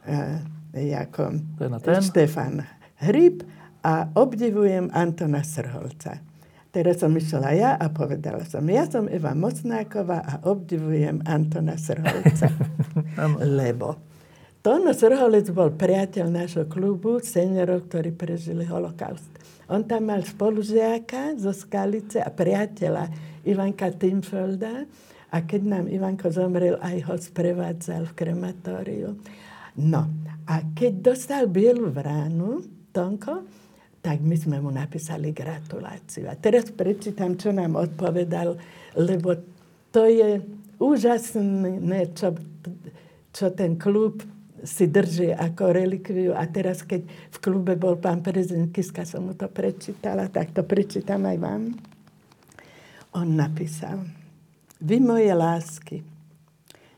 uh, 0.06 0.38
ako 0.78 1.42
Štefan 2.06 2.62
Hryb 3.02 3.42
a 3.82 4.14
obdivujem 4.14 4.94
Antona 4.94 5.42
Srholca. 5.42 6.22
Teraz 6.74 7.02
som 7.02 7.14
išla 7.14 7.50
ja 7.54 7.72
a 7.78 7.90
povedala 7.90 8.46
som, 8.46 8.66
ja 8.70 8.86
som 8.90 9.06
Eva 9.10 9.34
Mocnáková 9.34 10.22
a 10.22 10.34
obdivujem 10.46 11.22
Antona 11.26 11.78
Srholca. 11.78 12.50
Lebo 13.62 14.13
Tono 14.64 14.96
Srholec 14.96 15.52
bol 15.52 15.76
priateľ 15.76 16.32
nášho 16.32 16.64
klubu 16.72 17.20
seniorov, 17.20 17.92
ktorí 17.92 18.16
prežili 18.16 18.64
holokaust. 18.64 19.28
On 19.68 19.84
tam 19.84 20.08
mal 20.08 20.24
spolužiaka 20.24 21.36
zo 21.36 21.52
Skalice 21.52 22.24
a 22.24 22.32
priateľa 22.32 23.12
Ivanka 23.44 23.92
Timfelda. 23.92 24.88
A 25.36 25.44
keď 25.44 25.62
nám 25.68 25.86
Ivanko 25.92 26.32
zomrel, 26.32 26.80
aj 26.80 26.96
ho 27.12 27.16
sprevádzal 27.20 28.08
v 28.08 28.16
krematóriu. 28.16 29.20
No, 29.84 30.08
a 30.48 30.64
keď 30.72 31.12
dostal 31.12 31.52
bielu 31.52 31.92
vránu, 31.92 32.64
Tonko, 32.96 33.44
tak 34.00 34.24
my 34.24 34.36
sme 34.40 34.64
mu 34.64 34.72
napísali 34.72 35.36
gratuláciu. 35.36 36.32
A 36.32 36.40
teraz 36.40 36.72
prečítam, 36.72 37.36
čo 37.36 37.52
nám 37.52 37.76
odpovedal, 37.76 38.56
lebo 38.96 39.36
to 39.92 40.08
je 40.08 40.40
úžasné, 40.80 42.16
čo, 42.16 42.32
čo 43.36 43.52
ten 43.52 43.76
klub 43.76 44.24
si 44.64 44.88
drží 44.88 45.36
ako 45.36 45.76
relikviu. 45.76 46.32
A 46.32 46.48
teraz, 46.48 46.82
keď 46.82 47.04
v 47.06 47.38
klube 47.44 47.76
bol 47.76 48.00
pán 48.00 48.24
prezident 48.24 48.72
Kiska, 48.72 49.04
som 49.04 49.28
mu 49.28 49.36
to 49.36 49.52
prečítala, 49.52 50.32
tak 50.32 50.56
to 50.56 50.64
prečítam 50.64 51.28
aj 51.28 51.38
vám. 51.38 51.64
On 53.14 53.28
napísal, 53.30 54.02
vy 54.82 54.98
moje 54.98 55.30
lásky, 55.30 56.02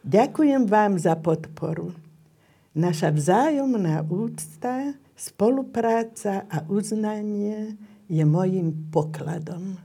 ďakujem 0.05 0.63
vám 0.63 0.95
za 0.95 1.19
podporu. 1.19 1.91
Naša 2.71 3.11
vzájomná 3.11 4.03
úcta, 4.07 4.95
spolupráca 5.15 6.47
a 6.47 6.63
uznanie 6.71 7.75
je 8.07 8.23
mojim 8.23 8.91
pokladom. 8.91 9.79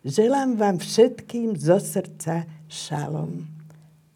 Želám 0.00 0.56
vám 0.56 0.76
všetkým 0.80 1.60
zo 1.60 1.76
srdca 1.76 2.48
šalom. 2.66 3.44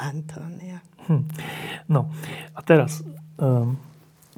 Antonia. 0.01 0.94
Hm. 1.09 1.23
No 1.91 2.09
a 2.57 2.61
teraz, 2.65 3.05
um, 3.37 3.77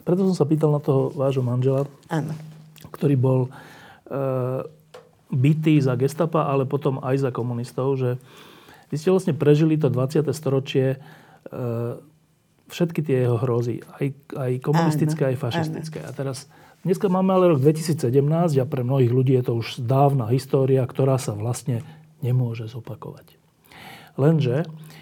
preto 0.02 0.26
som 0.26 0.34
sa 0.34 0.46
pýtal 0.48 0.74
na 0.74 0.82
toho 0.82 1.14
vášho 1.14 1.42
manžela, 1.42 1.86
ano. 2.10 2.34
ktorý 2.90 3.14
bol 3.14 3.40
uh, 3.50 4.62
bytý 5.30 5.78
za 5.82 5.94
gestapa, 5.94 6.50
ale 6.50 6.66
potom 6.66 7.02
aj 7.02 7.22
za 7.22 7.30
komunistov, 7.30 7.98
že 7.98 8.18
vy 8.90 8.96
ste 8.98 9.10
vlastne 9.10 9.34
prežili 9.34 9.74
to 9.78 9.90
20. 9.90 10.26
storočie 10.30 10.98
uh, 10.98 11.98
všetky 12.66 13.02
tie 13.02 13.26
jeho 13.26 13.38
hrozy, 13.38 13.82
aj, 13.98 14.06
aj 14.34 14.52
komunistické, 14.62 15.22
ano, 15.26 15.30
aj 15.34 15.38
fašistické. 15.38 15.98
Ano. 16.02 16.10
A 16.10 16.12
teraz, 16.14 16.50
dneska 16.82 17.06
máme 17.06 17.30
ale 17.34 17.54
rok 17.54 17.62
2017 17.62 18.10
a 18.58 18.66
pre 18.66 18.82
mnohých 18.82 19.12
ľudí 19.14 19.38
je 19.38 19.44
to 19.46 19.52
už 19.58 19.82
dávna 19.86 20.30
história, 20.34 20.82
ktorá 20.82 21.18
sa 21.18 21.34
vlastne 21.34 21.86
nemôže 22.22 22.66
zopakovať. 22.66 23.38
Lenže 24.18 24.66
Eh, 24.66 24.95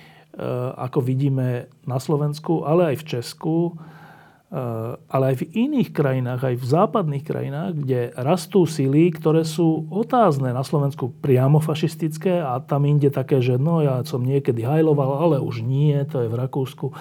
ako 0.74 0.99
vidíme 0.99 1.70
na 1.87 2.03
Slovensku, 2.03 2.66
ale 2.66 2.95
aj 2.95 2.97
v 3.01 3.05
Česku, 3.07 3.57
eh, 3.70 4.99
ale 4.99 5.24
aj 5.30 5.37
v 5.47 5.49
iných 5.55 5.95
krajinách, 5.95 6.41
aj 6.43 6.57
v 6.59 6.66
západných 6.66 7.24
krajinách, 7.24 7.72
kde 7.78 8.01
rastú 8.18 8.66
sily, 8.66 9.14
ktoré 9.14 9.47
sú 9.47 9.87
otázne 9.95 10.51
na 10.51 10.66
Slovensku 10.66 11.14
priamo 11.22 11.62
fašistické 11.62 12.43
a 12.43 12.59
tam 12.59 12.82
inde 12.82 13.14
také, 13.14 13.39
že 13.39 13.62
no 13.62 13.78
ja 13.78 14.03
som 14.03 14.26
niekedy 14.26 14.66
hajloval, 14.66 15.22
ale 15.22 15.37
už 15.39 15.62
nie, 15.62 15.95
to 16.11 16.26
je 16.26 16.28
v 16.30 16.39
Rakúsku. 16.39 16.87
Eh, 16.91 16.99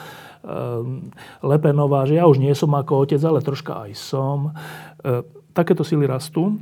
Lepenová, 1.41 2.05
že 2.05 2.21
ja 2.21 2.29
už 2.29 2.37
nie 2.37 2.53
som 2.53 2.69
ako 2.77 3.09
otec, 3.09 3.21
ale 3.25 3.41
troška 3.41 3.89
aj 3.89 3.91
som. 3.97 4.53
Takéto 5.53 5.83
sily 5.83 6.07
rastú. 6.07 6.57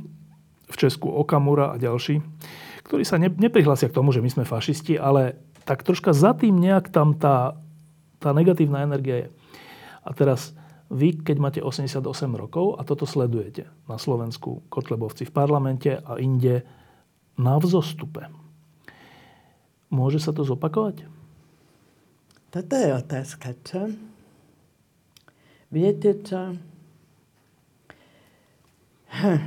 V 0.72 0.76
Česku 0.80 1.12
Okamura 1.12 1.76
a 1.76 1.76
ďalší, 1.76 2.24
ktorí 2.88 3.04
sa 3.04 3.20
neprihlásia 3.20 3.92
k 3.92 3.96
tomu, 4.00 4.08
že 4.08 4.24
my 4.24 4.32
sme 4.32 4.48
fašisti, 4.48 4.96
ale 4.96 5.51
tak 5.64 5.86
troška 5.86 6.10
za 6.12 6.34
tým 6.34 6.58
nejak 6.58 6.90
tam 6.90 7.14
tá, 7.14 7.58
tá 8.18 8.34
negatívna 8.34 8.82
energia 8.82 9.26
je. 9.26 9.28
A 10.02 10.10
teraz 10.14 10.54
vy, 10.92 11.16
keď 11.24 11.36
máte 11.40 11.60
88 11.64 12.04
rokov 12.36 12.76
a 12.76 12.84
toto 12.84 13.08
sledujete 13.08 13.64
na 13.88 13.96
Slovensku, 13.96 14.66
Kotlebovci 14.68 15.24
v 15.24 15.32
parlamente 15.32 15.96
a 15.96 16.20
inde 16.20 16.66
na 17.40 17.56
vzostupe, 17.56 18.28
môže 19.88 20.20
sa 20.20 20.36
to 20.36 20.44
zopakovať? 20.44 21.08
Toto 22.52 22.74
je 22.76 22.90
otázka, 22.92 23.56
čo? 23.64 23.88
Viete 25.72 26.20
čo? 26.20 26.52
Hm. 29.12 29.40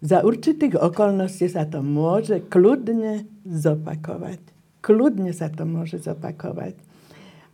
Za 0.00 0.24
určitých 0.24 0.80
okolností 0.80 1.52
sa 1.52 1.68
to 1.68 1.84
môže 1.84 2.40
kľudne 2.48 3.28
zopakovať. 3.44 4.55
Kľudne 4.86 5.34
sa 5.34 5.50
to 5.50 5.66
môže 5.66 6.06
zopakovať. 6.06 6.78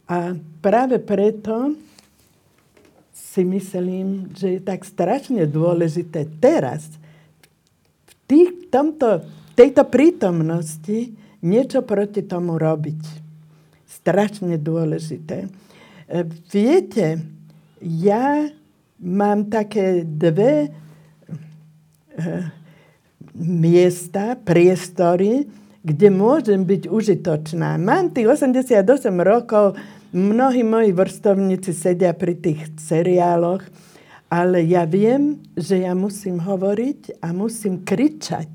A 0.04 0.36
práve 0.60 1.00
preto 1.00 1.72
si 3.16 3.40
myslím, 3.48 4.28
že 4.36 4.58
je 4.58 4.60
tak 4.60 4.84
strašne 4.84 5.48
dôležité 5.48 6.28
teraz 6.36 6.84
v 8.04 8.12
tých, 8.28 8.50
tomto, 8.68 9.24
tejto 9.56 9.88
prítomnosti 9.88 11.16
niečo 11.40 11.80
proti 11.80 12.20
tomu 12.20 12.60
robiť. 12.60 13.00
Strašne 13.88 14.60
dôležité. 14.60 15.48
E, 15.48 16.28
viete, 16.52 17.24
ja 17.80 18.52
mám 19.00 19.48
také 19.48 20.04
dve 20.04 20.68
e, 20.68 20.70
miesta, 23.32 24.36
priestory, 24.36 25.48
kde 25.82 26.08
môžem 26.14 26.62
byť 26.62 26.86
užitočná. 26.86 27.74
Mám 27.78 28.14
tých 28.14 28.30
88 28.30 28.86
rokov, 29.18 29.74
mnohí 30.14 30.62
moji 30.62 30.94
vrstovníci 30.94 31.74
sedia 31.74 32.14
pri 32.14 32.38
tých 32.38 32.70
seriáloch, 32.78 33.66
ale 34.30 34.64
ja 34.64 34.86
viem, 34.88 35.42
že 35.58 35.82
ja 35.82 35.92
musím 35.92 36.40
hovoriť 36.40 37.20
a 37.20 37.34
musím 37.34 37.82
kričať. 37.82 38.48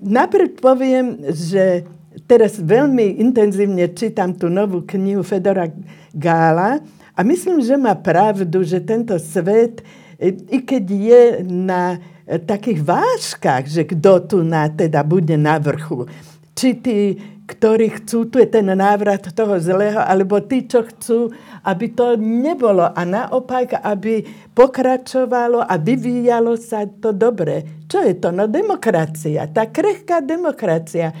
Napríklad 0.00 0.62
poviem, 0.62 1.06
že 1.34 1.84
teraz 2.30 2.62
veľmi 2.62 3.20
intenzívne 3.20 3.90
čítam 3.92 4.32
tú 4.32 4.46
novú 4.46 4.86
knihu 4.86 5.26
Fedora 5.26 5.68
Gála 6.14 6.78
a 7.14 7.20
myslím, 7.26 7.58
že 7.58 7.74
má 7.74 7.98
pravdu, 7.98 8.62
že 8.62 8.78
tento 8.80 9.18
svet, 9.18 9.82
i 10.22 10.58
keď 10.62 10.84
je 10.86 11.22
na 11.44 11.98
takých 12.24 12.80
váškach, 12.80 13.68
že 13.68 13.84
kto 13.84 14.12
tu 14.24 14.38
na, 14.40 14.68
teda 14.72 15.04
bude 15.04 15.36
na 15.36 15.60
vrchu. 15.60 16.08
Či 16.56 16.68
tí, 16.80 16.98
ktorí 17.44 18.00
chcú, 18.00 18.32
tu 18.32 18.40
je 18.40 18.48
ten 18.48 18.64
návrat 18.64 19.20
toho 19.20 19.60
zlého, 19.60 20.00
alebo 20.00 20.40
tí, 20.40 20.64
čo 20.64 20.88
chcú, 20.88 21.28
aby 21.68 21.92
to 21.92 22.16
nebolo 22.16 22.88
a 22.88 23.04
naopak, 23.04 23.76
aby 23.84 24.24
pokračovalo 24.56 25.60
a 25.60 25.76
vyvíjalo 25.76 26.56
sa 26.56 26.88
to 26.88 27.12
dobre. 27.12 27.84
Čo 27.84 28.00
je 28.00 28.16
to? 28.16 28.32
No 28.32 28.48
demokracia, 28.48 29.44
tá 29.52 29.68
krehká 29.68 30.24
demokracia. 30.24 31.12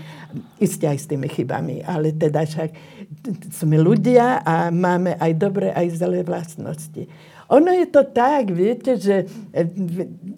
Isté 0.58 0.88
aj 0.88 0.98
s 0.98 1.06
tými 1.06 1.28
chybami, 1.28 1.84
ale 1.84 2.16
teda 2.16 2.48
však 2.48 2.70
sme 3.52 3.76
ľudia 3.76 4.40
a 4.42 4.72
máme 4.72 5.14
aj 5.20 5.32
dobré, 5.36 5.68
aj 5.70 6.00
zlé 6.00 6.24
vlastnosti. 6.24 7.04
Ono 7.54 7.70
je 7.70 7.86
to 7.86 8.02
tak, 8.02 8.50
viete, 8.50 8.98
že 8.98 9.30
e, 9.54 9.62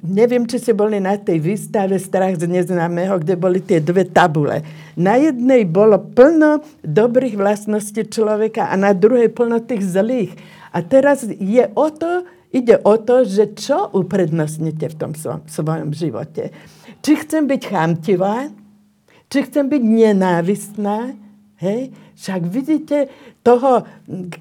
neviem, 0.04 0.44
či 0.44 0.60
ste 0.60 0.76
boli 0.76 1.00
na 1.00 1.16
tej 1.16 1.40
výstave 1.40 1.96
Strach 1.96 2.36
z 2.36 2.44
neznámeho, 2.44 3.16
kde 3.24 3.40
boli 3.40 3.64
tie 3.64 3.80
dve 3.80 4.04
tabule. 4.04 4.60
Na 5.00 5.16
jednej 5.16 5.64
bolo 5.64 5.96
plno 5.96 6.60
dobrých 6.84 7.40
vlastností 7.40 8.04
človeka 8.04 8.68
a 8.68 8.76
na 8.76 8.92
druhej 8.92 9.32
plno 9.32 9.64
tých 9.64 9.80
zlých. 9.80 10.36
A 10.76 10.84
teraz 10.84 11.24
je 11.24 11.64
o 11.72 11.88
to, 11.88 12.28
ide 12.52 12.76
o 12.84 12.94
to, 13.00 13.24
že 13.24 13.56
čo 13.56 13.88
uprednostnite 13.96 14.92
v 14.92 14.96
tom 15.00 15.12
svojom, 15.48 15.96
živote. 15.96 16.52
Či 17.00 17.12
chcem 17.24 17.48
byť 17.48 17.62
chamtivá, 17.64 18.52
či 19.32 19.38
chcem 19.48 19.72
byť 19.72 19.82
nenávistná, 19.82 21.16
hej? 21.64 21.96
Však 22.16 22.48
vidíte 22.48 23.12
toho 23.46 23.86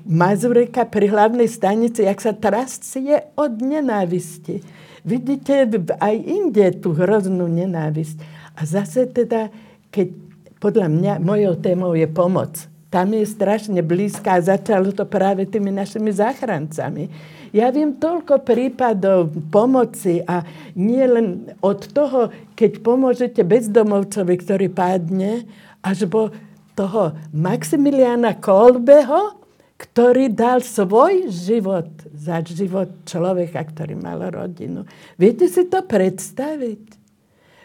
Mazureka 0.10 0.90
pri 0.90 1.14
hlavnej 1.14 1.46
stanici, 1.46 2.10
jak 2.10 2.18
sa 2.18 2.34
trascie 2.34 3.30
od 3.38 3.62
nenávisti. 3.62 4.66
Vidíte 5.06 5.70
aj 6.02 6.16
inde 6.18 6.66
tú 6.82 6.98
hroznú 6.98 7.46
nenávisť. 7.46 8.18
A 8.58 8.66
zase 8.66 9.06
teda, 9.06 9.54
keď 9.94 10.10
podľa 10.58 10.90
mňa 10.90 11.14
mojou 11.22 11.54
témou 11.62 11.94
je 11.94 12.10
pomoc. 12.10 12.58
Tam 12.90 13.14
je 13.14 13.28
strašne 13.28 13.86
blízka 13.86 14.40
a 14.40 14.42
začalo 14.42 14.90
to 14.90 15.06
práve 15.06 15.46
tými 15.46 15.70
našimi 15.70 16.10
záchrancami. 16.10 17.12
Ja 17.54 17.70
viem 17.70 18.02
toľko 18.02 18.42
prípadov 18.42 19.30
pomoci 19.54 20.26
a 20.26 20.42
nie 20.74 21.06
len 21.06 21.54
od 21.62 21.86
toho, 21.94 22.34
keď 22.58 22.82
pomôžete 22.82 23.46
bezdomovcovi, 23.46 24.34
ktorý 24.42 24.68
padne, 24.72 25.46
až 25.86 26.10
po 26.10 26.34
toho 26.76 27.16
Maximiliana 27.32 28.36
Kolbeho, 28.38 29.42
ktorý 29.76 30.32
dal 30.32 30.64
svoj 30.64 31.28
život 31.32 31.88
za 32.16 32.40
život 32.44 33.04
človeka, 33.04 33.60
ktorý 33.60 34.00
mal 34.00 34.24
rodinu. 34.32 34.88
Viete 35.20 35.52
si 35.52 35.68
to 35.68 35.84
predstaviť? 35.84 36.84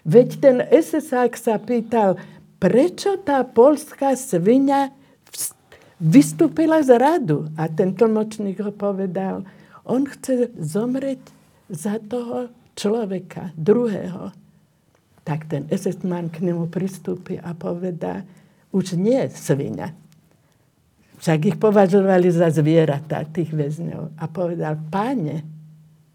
Veď 0.02 0.28
ten 0.40 0.56
SSák 0.64 1.36
sa 1.36 1.60
pýtal, 1.60 2.18
prečo 2.58 3.20
tá 3.20 3.46
polská 3.46 4.18
svinia 4.18 4.90
vystúpila 6.00 6.80
z 6.80 6.96
radu. 6.96 7.46
A 7.54 7.68
ten 7.68 7.92
tlmočník 7.92 8.58
ho 8.64 8.72
povedal, 8.72 9.44
on 9.84 10.08
chce 10.08 10.50
zomrieť 10.56 11.20
za 11.68 12.00
toho 12.00 12.48
človeka, 12.74 13.52
druhého. 13.54 14.32
Tak 15.22 15.46
ten 15.52 15.68
SS-man 15.68 16.32
k 16.32 16.42
nemu 16.42 16.72
pristúpi 16.72 17.36
a 17.36 17.52
povedá, 17.52 18.24
už 18.70 18.98
nie 18.98 19.26
svinia. 19.30 19.94
Však 21.20 21.40
ich 21.52 21.58
považovali 21.60 22.32
za 22.32 22.48
zvieratá, 22.48 23.28
tých 23.28 23.52
väzňov. 23.52 24.16
A 24.16 24.24
povedal, 24.30 24.80
páne, 24.88 25.44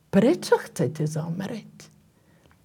prečo 0.10 0.58
chcete 0.58 1.06
zomrieť? 1.06 1.94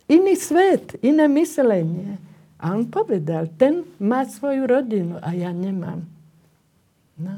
Iný 0.09 0.34
svet, 0.41 0.97
iné 1.05 1.28
myslenie. 1.28 2.16
A 2.61 2.72
on 2.72 2.88
povedal, 2.88 3.53
ten 3.61 3.84
má 4.01 4.24
svoju 4.24 4.64
rodinu 4.64 5.20
a 5.20 5.36
ja 5.36 5.53
nemám. 5.53 6.05
No. 7.20 7.34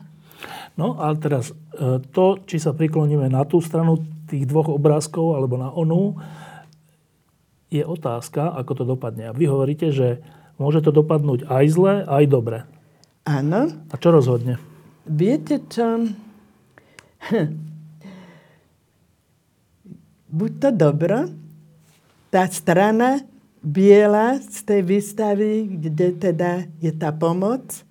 No, 0.75 0.97
ale 0.99 1.21
teraz 1.21 1.51
e, 1.51 2.01
to, 2.11 2.43
či 2.47 2.59
sa 2.59 2.73
prikloníme 2.73 3.29
na 3.29 3.45
tú 3.45 3.61
stranu 3.61 4.03
tých 4.27 4.49
dvoch 4.49 4.73
obrázkov 4.73 5.37
alebo 5.37 5.61
na 5.61 5.69
onú, 5.69 6.17
je 7.73 7.85
otázka, 7.85 8.53
ako 8.57 8.73
to 8.73 8.85
dopadne. 8.85 9.33
A 9.33 9.37
vy 9.37 9.49
hovoríte, 9.49 9.93
že 9.93 10.21
môže 10.63 10.79
to 10.87 10.95
dopadnúť 10.95 11.51
aj 11.51 11.65
zle, 11.75 12.07
aj 12.07 12.25
dobre. 12.31 12.63
Áno. 13.27 13.67
A 13.91 13.95
čo 13.99 14.15
rozhodne? 14.15 14.63
Viete 15.03 15.59
čo? 15.67 16.07
Buď 20.39 20.53
to 20.63 20.71
dobro, 20.71 21.27
tá 22.31 22.47
strana 22.49 23.21
biela 23.61 24.41
z 24.41 24.59
tej 24.65 24.81
výstavy, 24.83 25.53
kde 25.83 26.09
teda 26.17 26.67
je 26.81 26.91
tá 26.95 27.13
pomoc 27.13 27.85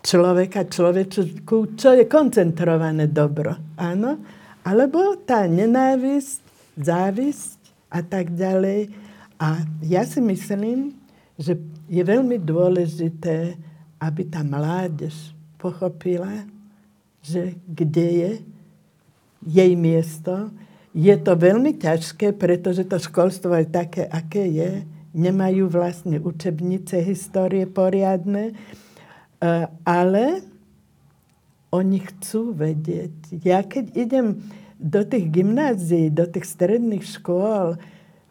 človeka, 0.00 0.68
človečku, 0.68 1.76
čo 1.76 1.94
je 1.96 2.04
koncentrované 2.08 3.08
dobro. 3.08 3.56
Áno? 3.76 4.20
Alebo 4.64 5.16
tá 5.24 5.48
nenávisť, 5.48 6.40
závisť 6.76 7.60
a 7.88 8.00
tak 8.04 8.32
ďalej. 8.36 8.92
A 9.40 9.64
ja 9.84 10.04
si 10.04 10.20
myslím, 10.20 10.92
že 11.40 11.56
je 11.90 12.02
veľmi 12.06 12.38
dôležité, 12.38 13.58
aby 13.98 14.22
tá 14.30 14.46
mládež 14.46 15.34
pochopila, 15.58 16.46
že 17.18 17.58
kde 17.66 18.06
je 18.06 18.30
jej 19.42 19.72
miesto. 19.74 20.54
Je 20.94 21.12
to 21.18 21.34
veľmi 21.34 21.74
ťažké, 21.74 22.38
pretože 22.38 22.86
to 22.86 22.96
školstvo 23.02 23.58
je 23.58 23.66
také, 23.66 24.06
aké 24.06 24.46
je. 24.46 24.86
Nemajú 25.10 25.66
vlastne 25.66 26.22
učebnice 26.22 27.02
histórie 27.02 27.66
poriadne, 27.66 28.54
e, 28.54 28.54
ale 29.82 30.46
oni 31.74 31.98
chcú 31.98 32.54
vedieť. 32.54 33.42
Ja 33.42 33.66
keď 33.66 33.90
idem 33.98 34.26
do 34.78 35.02
tých 35.02 35.26
gymnázií, 35.28 36.14
do 36.14 36.30
tých 36.30 36.46
stredných 36.46 37.02
škôl, 37.02 37.74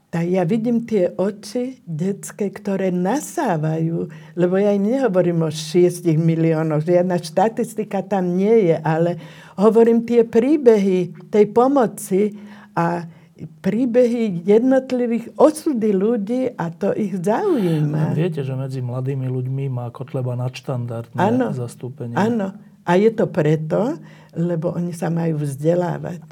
tak 0.09 0.25
ja 0.25 0.41
vidím 0.41 0.89
tie 0.89 1.13
oči 1.13 1.85
detské, 1.85 2.49
ktoré 2.49 2.89
nasávajú, 2.89 4.09
lebo 4.33 4.57
ja 4.57 4.73
im 4.73 4.89
nehovorím 4.89 5.45
o 5.45 5.51
6 5.53 6.01
miliónoch, 6.17 6.81
žiadna 6.81 7.21
štatistika 7.21 8.01
tam 8.01 8.33
nie 8.33 8.73
je, 8.73 8.75
ale 8.81 9.21
hovorím 9.61 10.01
tie 10.09 10.25
príbehy 10.25 11.29
tej 11.29 11.45
pomoci 11.53 12.33
a 12.73 13.05
príbehy 13.37 14.49
jednotlivých 14.49 15.37
osudy 15.37 15.93
ľudí 15.93 16.41
a 16.57 16.73
to 16.73 16.89
ich 16.97 17.13
zaujíma. 17.13 18.17
Viete, 18.17 18.41
že 18.41 18.57
medzi 18.57 18.81
mladými 18.81 19.29
ľuďmi 19.29 19.69
má 19.69 19.93
Kotleba 19.93 20.33
nadštandardné 20.33 21.21
ano, 21.21 21.53
zastúpenie. 21.53 22.17
Áno. 22.17 22.57
A 22.81 22.97
je 22.97 23.13
to 23.13 23.29
preto, 23.29 24.01
lebo 24.33 24.73
oni 24.73 24.89
sa 24.89 25.13
majú 25.13 25.45
vzdelávať. 25.45 26.25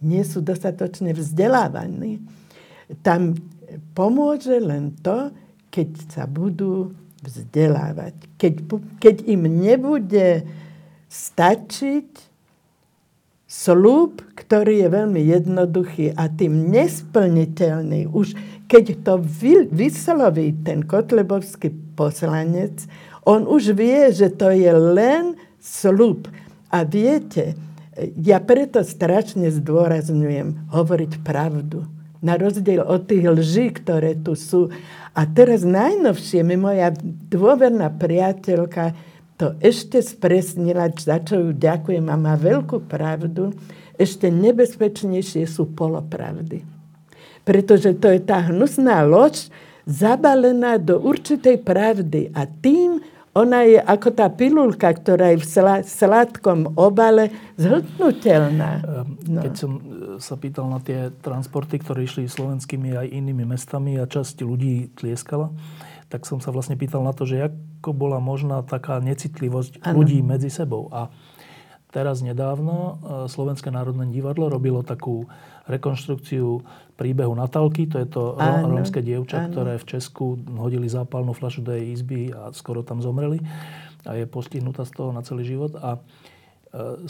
Nie 0.00 0.24
sú 0.24 0.40
dostatočne 0.40 1.12
vzdelávaní 1.12 2.24
tam 3.02 3.34
pomôže 3.92 4.56
len 4.62 4.94
to, 5.02 5.34
keď 5.74 5.88
sa 6.08 6.24
budú 6.24 6.94
vzdelávať. 7.20 8.14
Keď, 8.38 8.54
keď 9.02 9.16
im 9.26 9.42
nebude 9.50 10.46
stačiť 11.10 12.08
slúb, 13.46 14.22
ktorý 14.34 14.86
je 14.86 14.88
veľmi 14.90 15.22
jednoduchý 15.22 16.06
a 16.18 16.28
tým 16.28 16.70
nesplniteľný. 16.70 18.10
Už 18.10 18.34
keď 18.66 18.84
to 19.06 19.14
vy, 19.22 19.70
vysloví 19.70 20.54
ten 20.66 20.82
kotlebovský 20.82 21.70
poslanec, 21.94 22.84
on 23.26 23.46
už 23.46 23.74
vie, 23.74 24.10
že 24.10 24.30
to 24.34 24.50
je 24.50 24.70
len 24.70 25.38
slúb. 25.62 26.30
A 26.70 26.82
viete, 26.82 27.54
ja 28.18 28.42
preto 28.42 28.82
strašne 28.82 29.48
zdôrazňujem 29.50 30.70
hovoriť 30.74 31.12
pravdu 31.22 31.86
na 32.24 32.36
rozdiel 32.40 32.84
od 32.84 33.08
tých 33.08 33.24
lží, 33.24 33.66
ktoré 33.76 34.16
tu 34.16 34.36
sú. 34.36 34.72
A 35.16 35.24
teraz 35.24 35.64
najnovšie 35.64 36.44
mi 36.44 36.56
moja 36.60 36.92
dôverná 37.28 37.92
priateľka 37.92 38.96
to 39.36 39.52
ešte 39.60 40.00
spresnila, 40.00 40.88
za 40.96 41.20
čo 41.20 41.36
ju 41.36 41.50
ďakujem 41.52 42.08
a 42.08 42.16
má 42.16 42.34
veľkú 42.40 42.88
pravdu. 42.88 43.52
Ešte 44.00 44.32
nebezpečnejšie 44.32 45.44
sú 45.44 45.68
polopravdy. 45.76 46.64
Pretože 47.44 47.92
to 48.00 48.08
je 48.16 48.20
tá 48.24 48.48
hnusná 48.48 49.04
lož, 49.04 49.52
zabalená 49.86 50.82
do 50.82 50.98
určitej 50.98 51.62
pravdy 51.62 52.34
a 52.34 52.48
tým 52.48 52.98
ona 53.36 53.68
je 53.68 53.76
ako 53.76 54.08
tá 54.16 54.32
pilulka, 54.32 54.88
ktorá 54.88 55.36
je 55.36 55.44
v 55.44 55.46
sladkom 55.84 56.72
obale 56.80 57.28
zhltnutelná. 57.60 58.80
Ehm, 58.80 59.20
no. 59.28 59.40
Keď 59.44 59.52
som 59.52 59.72
e, 59.76 59.80
sa 60.16 60.40
pýtal 60.40 60.72
na 60.72 60.80
tie 60.80 61.12
transporty, 61.20 61.76
ktoré 61.84 62.08
išli 62.08 62.24
slovenskými 62.32 62.96
aj 62.96 63.12
inými 63.12 63.44
mestami 63.44 64.00
a 64.00 64.08
časť 64.08 64.40
ľudí 64.40 64.96
tlieskala, 64.96 65.52
tak 66.08 66.24
som 66.24 66.40
sa 66.40 66.48
vlastne 66.48 66.80
pýtal 66.80 67.04
na 67.04 67.12
to, 67.12 67.28
že 67.28 67.52
ako 67.52 67.92
bola 67.92 68.16
možná 68.22 68.64
taká 68.64 69.02
necitlivosť 69.04 69.84
ano. 69.84 70.00
ľudí 70.00 70.24
medzi 70.24 70.48
sebou. 70.48 70.88
A 70.88 71.12
teraz 71.92 72.24
nedávno 72.24 72.74
e, 72.74 72.92
Slovenské 73.28 73.68
národné 73.68 74.08
divadlo 74.08 74.48
robilo 74.48 74.80
takú 74.80 75.28
rekonštrukciu 75.66 76.62
príbehu 76.96 77.34
Natalky, 77.36 77.84
to 77.90 78.00
je 78.00 78.08
to 78.08 78.38
áno, 78.40 78.72
rómske 78.72 79.04
dievča, 79.04 79.46
áno. 79.46 79.50
ktoré 79.52 79.72
v 79.76 79.88
Česku 79.98 80.40
hodili 80.56 80.88
zápalnú 80.88 81.36
fľašu 81.36 81.60
do 81.60 81.74
jej 81.76 81.92
izby 81.92 82.32
a 82.32 82.54
skoro 82.56 82.80
tam 82.86 83.04
zomreli 83.04 83.42
a 84.06 84.14
je 84.14 84.24
postihnutá 84.24 84.86
z 84.86 84.94
toho 84.94 85.10
na 85.10 85.20
celý 85.26 85.42
život. 85.42 85.74
A 85.82 85.98
e, 85.98 86.00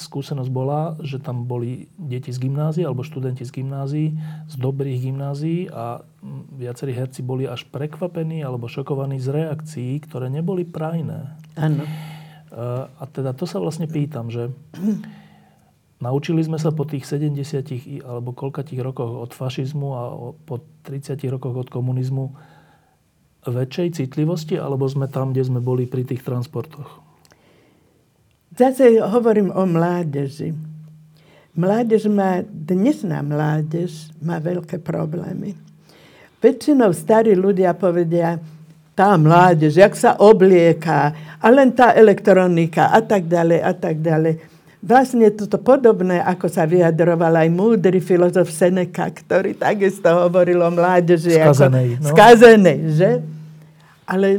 skúsenosť 0.00 0.50
bola, 0.50 0.96
že 1.04 1.20
tam 1.20 1.44
boli 1.44 1.92
deti 2.00 2.32
z 2.32 2.40
gymnázií 2.40 2.82
alebo 2.82 3.04
študenti 3.04 3.44
z 3.44 3.52
gymnázií, 3.52 4.16
z 4.48 4.54
dobrých 4.56 4.98
gymnázií 5.04 5.68
a 5.68 6.02
viacerí 6.56 6.96
herci 6.96 7.20
boli 7.20 7.44
až 7.44 7.68
prekvapení 7.68 8.40
alebo 8.40 8.66
šokovaní 8.66 9.20
z 9.20 9.28
reakcií, 9.30 10.00
ktoré 10.08 10.32
neboli 10.32 10.64
prajné. 10.64 11.36
Áno. 11.60 11.84
E, 11.84 11.88
a 12.88 13.04
teda 13.12 13.36
to 13.36 13.44
sa 13.44 13.60
vlastne 13.60 13.86
pýtam, 13.86 14.32
že 14.32 14.48
Naučili 15.96 16.44
sme 16.44 16.60
sa 16.60 16.76
po 16.76 16.84
tých 16.84 17.08
70 17.08 18.04
alebo 18.04 18.36
koľkatých 18.36 18.80
rokoch 18.84 19.16
od 19.16 19.32
fašizmu 19.32 19.88
a 19.96 20.02
po 20.44 20.60
30 20.84 21.16
rokoch 21.32 21.56
od 21.56 21.68
komunizmu 21.72 22.36
väčšej 23.46 24.02
citlivosti, 24.02 24.58
alebo 24.58 24.84
sme 24.90 25.08
tam, 25.08 25.32
kde 25.32 25.46
sme 25.46 25.62
boli 25.62 25.86
pri 25.86 26.04
tých 26.04 26.20
transportoch? 26.20 27.00
Zase 28.52 28.98
hovorím 29.00 29.54
o 29.54 29.64
mládeži. 29.64 30.52
Mládež 31.56 32.12
má, 32.12 32.44
dnešná 32.44 33.24
mládež 33.24 34.12
má 34.20 34.36
veľké 34.36 34.76
problémy. 34.82 35.56
Väčšinou 36.44 36.92
starí 36.92 37.32
ľudia 37.32 37.72
povedia, 37.72 38.36
tá 38.92 39.16
mládež, 39.16 39.80
jak 39.80 39.96
sa 39.96 40.16
oblieká, 40.20 41.12
a 41.40 41.46
len 41.48 41.72
tá 41.72 41.96
elektronika 41.96 42.92
a 42.92 43.00
tak 43.00 43.28
ďalej 43.28 43.60
a 43.60 43.72
tak 43.72 44.00
ďalej. 44.04 44.55
Vlastne 44.86 45.34
toto 45.34 45.58
podobné, 45.58 46.22
ako 46.22 46.46
sa 46.46 46.62
vyjadroval 46.62 47.42
aj 47.42 47.48
múdry 47.50 47.98
filozof 47.98 48.46
Seneca, 48.54 49.10
ktorý 49.10 49.58
takisto 49.58 50.06
hovoril 50.06 50.62
o 50.62 50.70
mládeži. 50.70 51.34
Skazenej. 51.42 51.98
Ako, 51.98 52.02
no? 52.06 52.08
Skazenej, 52.14 52.78
že? 52.94 53.10
Ale 54.06 54.38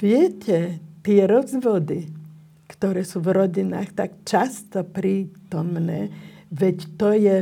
viete, 0.00 0.80
tie 1.04 1.20
rozvody, 1.28 2.08
ktoré 2.64 3.04
sú 3.04 3.20
v 3.20 3.44
rodinách 3.44 3.92
tak 3.92 4.24
často 4.24 4.88
prítomné, 4.88 6.08
veď 6.48 6.76
to 6.96 7.12
je 7.12 7.36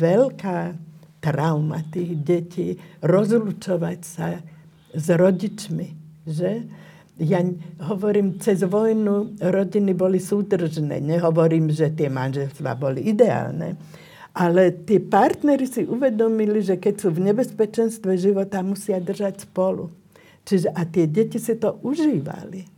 veľká 0.00 0.72
trauma 1.20 1.84
tých 1.92 2.12
detí, 2.24 2.68
rozlučovať 3.04 4.00
sa 4.00 4.40
s 4.96 5.06
rodičmi, 5.12 5.88
že? 6.24 6.64
Ja 7.16 7.40
hovorím, 7.80 8.36
cez 8.36 8.60
vojnu 8.60 9.40
rodiny 9.40 9.96
boli 9.96 10.20
súdržné. 10.20 11.00
Nehovorím, 11.00 11.72
že 11.72 11.88
tie 11.88 12.12
manželstva 12.12 12.76
boli 12.76 13.08
ideálne. 13.08 13.80
Ale 14.36 14.68
tí 14.84 15.00
partnery 15.00 15.64
si 15.64 15.88
uvedomili, 15.88 16.60
že 16.60 16.76
keď 16.76 16.94
sú 17.00 17.08
v 17.08 17.24
nebezpečenstve 17.32 18.20
života, 18.20 18.60
musia 18.60 19.00
držať 19.00 19.48
spolu. 19.48 19.88
Čiže 20.44 20.68
a 20.76 20.84
tie 20.84 21.08
deti 21.08 21.40
si 21.40 21.56
to 21.56 21.80
užívali. 21.80 22.68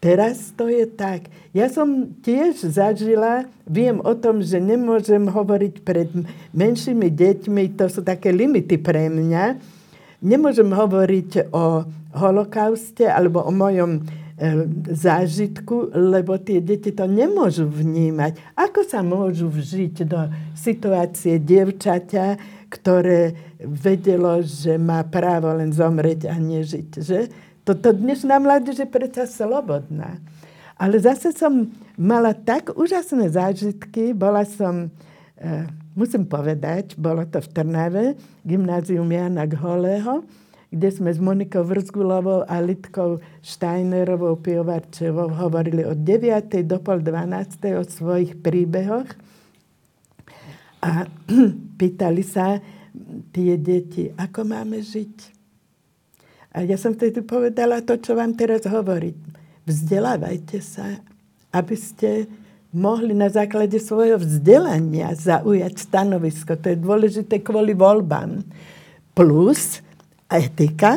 Teraz 0.00 0.54
to 0.56 0.70
je 0.70 0.88
tak. 0.88 1.28
Ja 1.52 1.68
som 1.68 2.16
tiež 2.24 2.62
zažila, 2.62 3.44
viem 3.68 4.00
o 4.00 4.16
tom, 4.16 4.40
že 4.40 4.56
nemôžem 4.56 5.28
hovoriť 5.28 5.74
pred 5.84 6.08
menšími 6.56 7.10
deťmi, 7.10 7.76
to 7.76 7.90
sú 7.90 8.00
také 8.00 8.32
limity 8.32 8.80
pre 8.80 9.12
mňa. 9.12 9.60
Nemôžem 10.20 10.68
hovoriť 10.68 11.52
o 11.52 11.88
holokauste 12.12 13.08
alebo 13.08 13.40
o 13.40 13.52
mojom 13.54 13.98
e, 13.98 14.00
zážitku, 14.92 15.94
lebo 15.96 16.36
tie 16.36 16.60
deti 16.60 16.92
to 16.92 17.08
nemôžu 17.08 17.64
vnímať. 17.64 18.36
Ako 18.58 18.84
sa 18.84 19.00
môžu 19.00 19.48
vžiť 19.48 19.96
do 20.04 20.28
situácie 20.52 21.40
dievčaťa, 21.40 22.36
ktoré 22.68 23.32
vedelo, 23.60 24.44
že 24.44 24.76
má 24.76 25.02
právo 25.08 25.50
len 25.56 25.72
zomrieť 25.72 26.28
a 26.30 26.36
nežiť. 26.36 26.90
Že? 27.00 27.18
Toto 27.64 27.92
dnešná 27.94 28.40
mládež 28.40 28.82
je 28.82 28.88
predsa 28.88 29.24
slobodná. 29.24 30.18
Ale 30.80 30.96
zase 30.96 31.36
som 31.36 31.68
mala 32.00 32.32
tak 32.32 32.72
úžasné 32.72 33.28
zážitky. 33.28 34.16
Bola 34.16 34.48
som, 34.48 34.88
e, 35.36 35.68
musím 36.00 36.24
povedať, 36.24 36.96
bolo 36.96 37.28
to 37.28 37.44
v 37.44 37.48
Trnave, 37.52 38.04
gymnázium 38.48 39.12
Jana 39.12 39.44
Gholého, 39.44 40.24
kde 40.72 40.88
sme 40.88 41.12
s 41.12 41.20
Monikou 41.20 41.66
Vrzgulovou 41.66 42.48
a 42.48 42.56
Litkou 42.64 43.20
Steinerovou 43.44 44.40
Pivovarčevou 44.40 45.28
hovorili 45.36 45.84
od 45.84 46.00
9. 46.00 46.64
do 46.64 46.80
pol 46.80 47.04
12. 47.04 47.76
o 47.76 47.82
svojich 47.84 48.40
príbehoch. 48.40 49.10
A 50.80 51.04
pýtali 51.80 52.24
sa 52.24 52.56
tie 53.34 53.60
deti, 53.60 54.08
ako 54.16 54.46
máme 54.48 54.80
žiť. 54.80 55.14
A 56.56 56.64
ja 56.64 56.80
som 56.80 56.96
vtedy 56.96 57.20
povedala 57.20 57.84
to, 57.84 58.00
čo 58.00 58.16
vám 58.16 58.32
teraz 58.38 58.64
hovoriť. 58.64 59.16
Vzdelávajte 59.68 60.58
sa, 60.64 60.98
aby 61.50 61.76
ste 61.76 62.30
mohli 62.70 63.14
na 63.14 63.26
základe 63.30 63.78
svojho 63.82 64.18
vzdelania 64.18 65.14
zaujať 65.14 65.74
stanovisko. 65.78 66.54
To 66.58 66.66
je 66.70 66.78
dôležité 66.78 67.42
kvôli 67.42 67.74
voľbám. 67.74 68.42
Plus, 69.14 69.82
etika, 70.30 70.96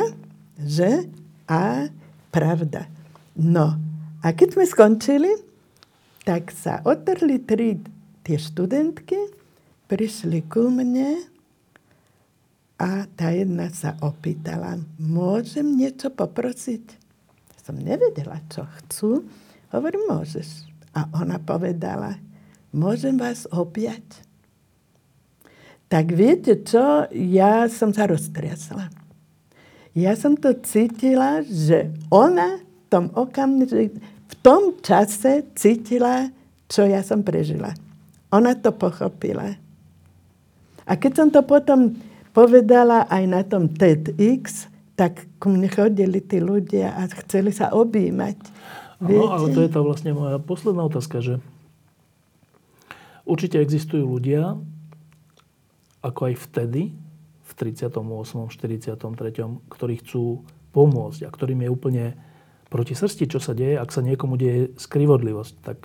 že? 0.58 1.10
A 1.50 1.90
pravda. 2.30 2.86
No, 3.34 3.74
a 4.22 4.26
keď 4.32 4.56
sme 4.56 4.64
skončili, 4.64 5.30
tak 6.24 6.54
sa 6.54 6.80
otrli 6.86 7.42
tri 7.42 7.76
tie 8.24 8.38
študentky, 8.40 9.18
prišli 9.90 10.48
ku 10.48 10.72
mne 10.72 11.20
a 12.80 13.04
tá 13.12 13.30
jedna 13.30 13.68
sa 13.70 13.94
opýtala, 14.00 14.80
môžem 14.96 15.76
niečo 15.76 16.08
poprosiť? 16.08 17.04
Som 17.64 17.80
nevedela, 17.80 18.40
čo 18.48 18.64
chcú. 18.80 19.24
Hovorím, 19.72 20.08
môžeš. 20.08 20.73
A 20.94 21.10
ona 21.10 21.42
povedala, 21.42 22.22
môžem 22.70 23.18
vás 23.18 23.50
objať? 23.50 24.02
Tak 25.90 26.14
viete 26.14 26.62
čo? 26.62 27.10
Ja 27.10 27.66
som 27.66 27.90
sa 27.90 28.06
roztriasla 28.06 29.04
ja 29.94 30.18
som 30.18 30.34
to 30.34 30.50
cítila, 30.58 31.46
že 31.46 31.94
ona 32.10 32.58
v 32.58 32.84
tom 32.90 33.14
okamžiku, 33.14 33.94
v 34.02 34.34
tom 34.42 34.74
čase 34.82 35.46
cítila, 35.54 36.34
čo 36.66 36.82
ja 36.82 36.98
som 37.06 37.22
prežila. 37.22 37.70
Ona 38.34 38.58
to 38.58 38.74
pochopila. 38.74 39.54
A 40.84 40.92
keď 40.98 41.12
som 41.14 41.28
to 41.30 41.46
potom 41.46 41.94
povedala 42.34 43.06
aj 43.06 43.24
na 43.30 43.46
tom 43.46 43.70
TEDx, 43.70 44.66
tak 44.98 45.30
ku 45.38 45.54
mne 45.54 45.70
chodili 45.70 46.18
tí 46.18 46.42
ľudia 46.42 46.98
a 46.98 47.06
chceli 47.22 47.54
sa 47.54 47.70
objímať. 47.70 48.36
No, 49.04 49.32
ale 49.32 49.52
to 49.52 49.60
je 49.60 49.70
tá 49.70 49.80
vlastne 49.84 50.16
moja 50.16 50.40
posledná 50.40 50.88
otázka, 50.88 51.20
že 51.20 51.34
určite 53.28 53.60
existujú 53.60 54.04
ľudia, 54.04 54.56
ako 56.04 56.20
aj 56.32 56.34
vtedy, 56.50 56.92
v 57.44 57.52
38., 57.52 57.92
43., 57.92 58.96
ktorí 59.68 59.94
chcú 60.00 60.44
pomôcť 60.72 61.20
a 61.24 61.30
ktorým 61.30 61.64
je 61.64 61.68
úplne 61.70 62.04
proti 62.72 62.98
srsti, 62.98 63.30
čo 63.30 63.38
sa 63.38 63.54
deje, 63.54 63.78
ak 63.78 63.94
sa 63.94 64.02
niekomu 64.02 64.34
deje 64.34 64.74
skrivodlivosť, 64.74 65.54
tak 65.62 65.78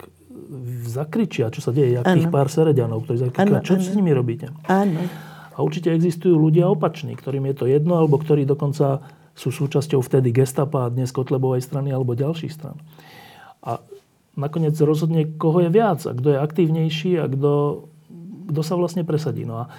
zakričia, 0.90 1.54
čo 1.54 1.62
sa 1.62 1.70
deje, 1.70 2.02
tých 2.02 2.32
pár 2.34 2.50
sereďanov, 2.50 3.06
ktorí 3.06 3.30
zakričia, 3.30 3.62
čo 3.62 3.78
ano. 3.78 3.86
s 3.86 3.94
nimi 3.94 4.12
robíte. 4.16 4.50
Áno. 4.66 5.06
A 5.54 5.58
určite 5.62 5.92
existujú 5.92 6.40
ľudia 6.40 6.66
opační, 6.72 7.14
ktorým 7.14 7.46
je 7.52 7.56
to 7.60 7.66
jedno, 7.68 8.00
alebo 8.00 8.18
ktorí 8.18 8.48
dokonca 8.48 9.04
sú 9.40 9.56
súčasťou 9.56 10.04
vtedy 10.04 10.36
gestapa 10.36 10.84
a 10.84 10.92
dnes 10.92 11.16
Kotlebovej 11.16 11.64
strany 11.64 11.96
alebo 11.96 12.12
ďalších 12.12 12.52
stran. 12.52 12.76
A 13.64 13.80
nakoniec 14.36 14.76
rozhodne, 14.84 15.32
koho 15.40 15.64
je 15.64 15.72
viac 15.72 16.04
a 16.04 16.12
kto 16.12 16.36
je 16.36 16.44
aktívnejší 16.44 17.12
a 17.24 17.32
kto, 17.32 17.88
kto 18.52 18.62
sa 18.68 18.76
vlastne 18.76 19.08
presadí. 19.08 19.48
No 19.48 19.64
a 19.64 19.72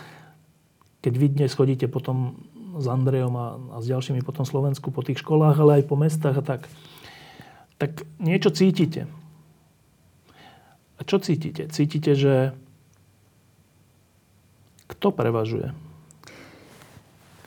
keď 1.05 1.13
vy 1.13 1.27
dnes 1.37 1.53
chodíte 1.53 1.93
potom 1.93 2.41
s 2.81 2.89
Andrejom 2.89 3.35
a, 3.37 3.47
a 3.77 3.77
s 3.85 3.87
ďalšími 3.93 4.25
potom 4.25 4.49
Slovensku 4.49 4.89
po 4.89 5.05
tých 5.05 5.21
školách, 5.21 5.61
ale 5.61 5.85
aj 5.85 5.85
po 5.85 5.97
mestách 6.01 6.41
a 6.41 6.45
tak, 6.57 6.65
tak 7.77 8.09
niečo 8.17 8.49
cítite. 8.49 9.13
A 10.97 11.05
čo 11.05 11.21
cítite? 11.21 11.69
Cítite, 11.69 12.17
že 12.17 12.57
kto 14.89 15.13
prevažuje? 15.13 15.90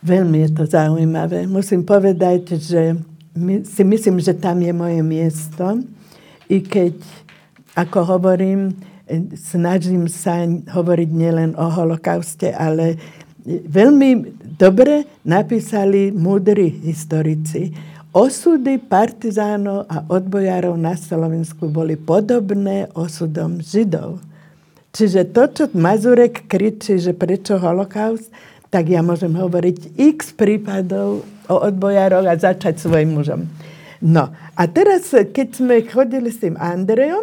Veľmi 0.04 0.44
je 0.44 0.50
to 0.52 0.64
zaujímavé. 0.68 1.48
Musím 1.48 1.80
povedať, 1.80 2.60
že 2.60 2.92
my, 3.32 3.64
si 3.64 3.82
myslím, 3.82 4.20
že 4.20 4.36
tam 4.36 4.60
je 4.60 4.72
moje 4.76 5.00
miesto. 5.00 5.80
I 6.52 6.60
keď, 6.60 6.92
ako 7.72 8.04
hovorím, 8.12 8.76
snažím 9.32 10.04
sa 10.12 10.44
hovoriť 10.48 11.08
nielen 11.08 11.56
o 11.56 11.66
holokauste, 11.72 12.52
ale 12.52 13.00
veľmi 13.48 14.40
dobre 14.60 15.08
napísali 15.24 16.12
múdri 16.12 16.68
historici. 16.84 17.72
Osudy 18.14 18.78
partizánov 18.78 19.90
a 19.90 20.06
odbojárov 20.06 20.78
na 20.78 20.94
Slovensku 20.94 21.66
boli 21.66 21.98
podobné 21.98 22.86
osudom 22.94 23.58
Židov. 23.58 24.22
Čiže 24.94 25.34
to, 25.34 25.42
čo 25.50 25.64
Mazurek 25.74 26.46
kričí, 26.46 27.02
že 27.02 27.10
prečo 27.10 27.58
holokaust, 27.58 28.30
tak 28.74 28.90
ja 28.90 29.06
môžem 29.06 29.30
hovoriť 29.30 29.94
x 29.94 30.34
prípadov 30.34 31.22
o 31.46 31.56
odbojároch 31.62 32.26
a 32.26 32.34
začať 32.34 32.82
svojim 32.82 33.14
mužom. 33.14 33.46
No 34.02 34.34
a 34.34 34.62
teraz, 34.66 35.14
keď 35.14 35.48
sme 35.54 35.86
chodili 35.86 36.26
s 36.26 36.42
tým 36.42 36.58
Andrejom, 36.58 37.22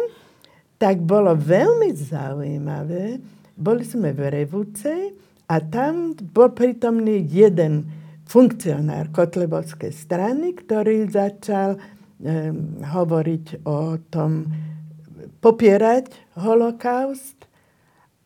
tak 0.80 1.04
bolo 1.04 1.36
veľmi 1.36 1.92
zaujímavé. 1.92 3.20
Boli 3.52 3.84
sme 3.84 4.16
v 4.16 4.32
Revúcej 4.32 5.12
a 5.44 5.60
tam 5.60 6.16
bol 6.32 6.56
prítomný 6.56 7.20
jeden 7.28 7.84
funkcionár 8.24 9.12
Kotlebovskej 9.12 9.92
strany, 9.92 10.56
ktorý 10.56 11.04
začal 11.12 11.76
um, 11.76 12.80
hovoriť 12.80 13.60
o 13.68 14.00
tom, 14.08 14.48
popierať 15.44 16.08
holokaust 16.40 17.41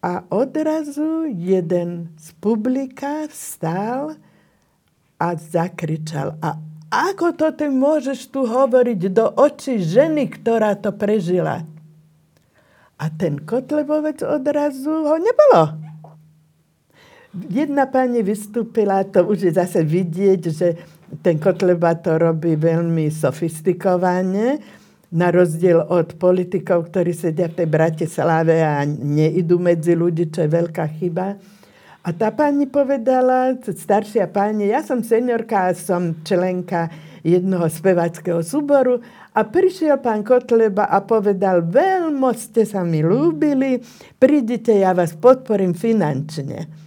a 0.06 0.22
odrazu 0.30 1.26
jeden 1.26 2.14
z 2.14 2.30
publika 2.38 3.26
vstal 3.26 4.14
a 5.18 5.28
zakričal. 5.34 6.38
A 6.38 6.62
ako 6.86 7.34
to 7.34 7.50
ty 7.50 7.66
môžeš 7.66 8.30
tu 8.30 8.46
hovoriť 8.46 9.00
do 9.10 9.26
očí 9.34 9.82
ženy, 9.82 10.30
ktorá 10.30 10.78
to 10.78 10.94
prežila? 10.94 11.66
A 13.02 13.04
ten 13.10 13.42
Kotlebovec 13.42 14.22
odrazu 14.22 15.10
ho 15.10 15.18
nebolo. 15.18 15.74
Jedna 17.50 17.90
pani 17.90 18.22
vystúpila, 18.22 19.02
to 19.02 19.26
už 19.26 19.50
je 19.50 19.52
zase 19.58 19.82
vidieť, 19.82 20.40
že 20.54 20.68
ten 21.20 21.42
Kotleba 21.42 21.98
to 21.98 22.14
robí 22.14 22.54
veľmi 22.54 23.10
sofistikovane, 23.10 24.62
na 25.14 25.30
rozdiel 25.30 25.86
od 25.86 26.18
politikov, 26.18 26.90
ktorí 26.90 27.14
sedia 27.14 27.46
v 27.46 27.62
tej 27.62 27.68
Bratislave 27.70 28.58
a 28.62 28.82
neidú 28.86 29.58
medzi 29.62 29.94
ľudí, 29.94 30.30
čo 30.30 30.46
je 30.46 30.50
veľká 30.50 30.84
chyba. 30.98 31.38
A 32.06 32.14
tá 32.14 32.30
pani 32.30 32.70
povedala, 32.70 33.58
staršia 33.58 34.30
pani, 34.30 34.70
ja 34.70 34.78
som 34.86 35.02
seniorka 35.02 35.70
a 35.70 35.74
som 35.74 36.22
členka 36.22 36.86
jednoho 37.26 37.66
spevackého 37.66 38.46
súboru 38.46 39.02
a 39.34 39.42
prišiel 39.42 39.98
pán 39.98 40.22
Kotleba 40.22 40.86
a 40.86 41.02
povedal, 41.02 41.66
veľmi 41.66 42.30
ste 42.38 42.62
sa 42.62 42.86
mi 42.86 43.02
ľúbili, 43.02 43.82
prídite, 44.22 44.70
ja 44.78 44.94
vás 44.94 45.18
podporím 45.18 45.74
finančne. 45.74 46.85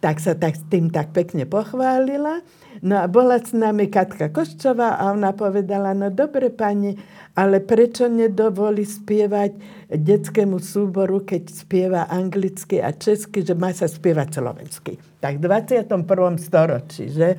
Tak 0.00 0.16
sa 0.16 0.32
tak, 0.32 0.56
tým 0.72 0.88
tak 0.88 1.12
pekne 1.12 1.44
pochválila. 1.44 2.40
No 2.80 2.96
a 2.96 3.04
bola 3.04 3.36
s 3.36 3.52
nami 3.52 3.92
Katka 3.92 4.32
Koščová 4.32 4.96
a 4.96 5.12
ona 5.12 5.36
povedala, 5.36 5.92
no 5.92 6.08
dobre 6.08 6.48
pani, 6.48 6.96
ale 7.36 7.60
prečo 7.60 8.08
nedovolí 8.08 8.88
spievať 8.88 9.60
detskému 9.92 10.56
súboru, 10.56 11.20
keď 11.20 11.52
spieva 11.52 12.08
anglicky 12.08 12.80
a 12.80 12.96
česky, 12.96 13.44
že 13.44 13.52
má 13.52 13.76
sa 13.76 13.84
spievať 13.84 14.40
slovensky. 14.40 14.96
Tak 15.20 15.36
v 15.36 15.44
21. 15.44 15.84
storočí, 16.40 17.12
že? 17.12 17.36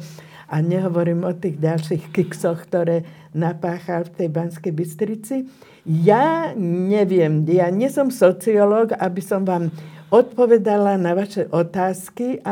A 0.51 0.62
nehovorím 0.62 1.26
o 1.26 1.34
tých 1.34 1.57
ďalších 1.57 2.14
kiksoch, 2.14 2.70
ktoré 2.70 3.01
napáchal 3.34 4.05
v 4.05 4.22
tej 4.22 4.30
Banskej 4.30 4.74
Bystrici. 4.76 5.49
Ja 5.88 6.53
neviem, 6.59 7.41
ja 7.49 7.74
nie 7.74 7.89
som 7.89 8.14
sociológ, 8.14 8.93
aby 8.99 9.22
som 9.24 9.47
vám 9.47 9.74
odpovedala 10.12 10.99
na 10.99 11.16
vaše 11.16 11.47
otázky, 11.47 12.43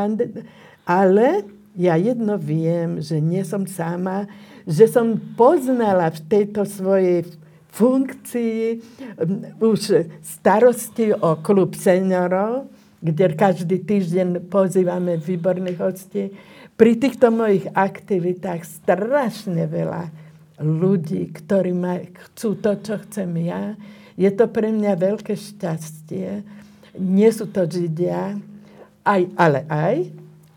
ale 0.88 1.28
ja 1.76 2.00
jedno 2.00 2.40
viem, 2.40 3.04
že 3.04 3.20
nie 3.20 3.44
som 3.44 3.68
sama, 3.68 4.26
že 4.64 4.88
som 4.88 5.20
poznala 5.36 6.10
v 6.10 6.20
tejto 6.32 6.64
svojej 6.64 7.28
funkcii 7.70 8.82
už 9.62 10.10
starosti 10.24 11.14
o 11.14 11.38
klub 11.44 11.78
seniorov, 11.78 12.72
kde 13.00 13.36
každý 13.38 13.80
týždeň 13.86 14.50
pozývame 14.52 15.16
výborných 15.22 15.80
hostí. 15.80 16.34
Pri 16.80 16.96
týchto 16.96 17.32
mojich 17.32 17.68
aktivitách 17.76 18.64
strašne 18.64 19.68
veľa 19.68 20.12
ľudí, 20.60 21.32
ktorí 21.32 21.72
ma, 21.72 22.00
chcú 22.04 22.60
to, 22.60 22.76
čo 22.80 23.00
chcem 23.08 23.32
ja. 23.48 23.76
Je 24.20 24.28
to 24.36 24.52
pre 24.52 24.72
mňa 24.72 25.00
veľké 25.00 25.36
šťastie. 25.36 26.44
Nie 26.98 27.30
sú 27.30 27.50
to 27.52 27.68
Židia, 27.70 28.40
aj, 29.06 29.22
ale 29.38 29.60
aj, 29.70 29.98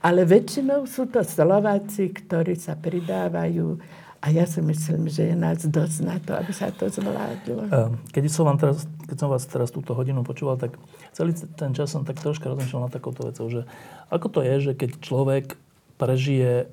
ale 0.03 0.21
väčšinou 0.25 0.89
sú 0.89 1.09
to 1.09 1.21
Slováci, 1.23 2.11
ktorí 2.11 2.57
sa 2.59 2.75
pridávajú 2.75 3.79
a 4.23 4.31
ja 4.31 4.47
si 4.47 4.63
myslím, 4.63 5.11
že 5.11 5.35
je 5.35 5.37
nás 5.37 5.67
dosť 5.67 5.99
na 6.07 6.17
to, 6.23 6.39
aby 6.39 6.55
sa 6.55 6.71
to 6.71 6.87
zvládlo. 6.87 7.67
Keď 8.15 8.23
som, 8.31 8.47
vám 8.47 8.55
teraz, 8.55 8.87
keď 9.11 9.17
som 9.19 9.29
vás 9.35 9.43
teraz 9.51 9.75
túto 9.75 9.99
hodinu 9.99 10.23
počúval, 10.23 10.55
tak 10.63 10.79
celý 11.11 11.35
ten 11.35 11.75
čas 11.75 11.91
som 11.91 12.07
tak 12.07 12.23
troška 12.23 12.47
rozmýšľal 12.47 12.87
nad 12.87 12.95
takouto 12.95 13.27
vecou, 13.27 13.51
že 13.51 13.67
ako 14.15 14.27
to 14.31 14.41
je, 14.47 14.55
že 14.71 14.73
keď 14.79 14.91
človek 15.03 15.59
prežije 15.99 16.71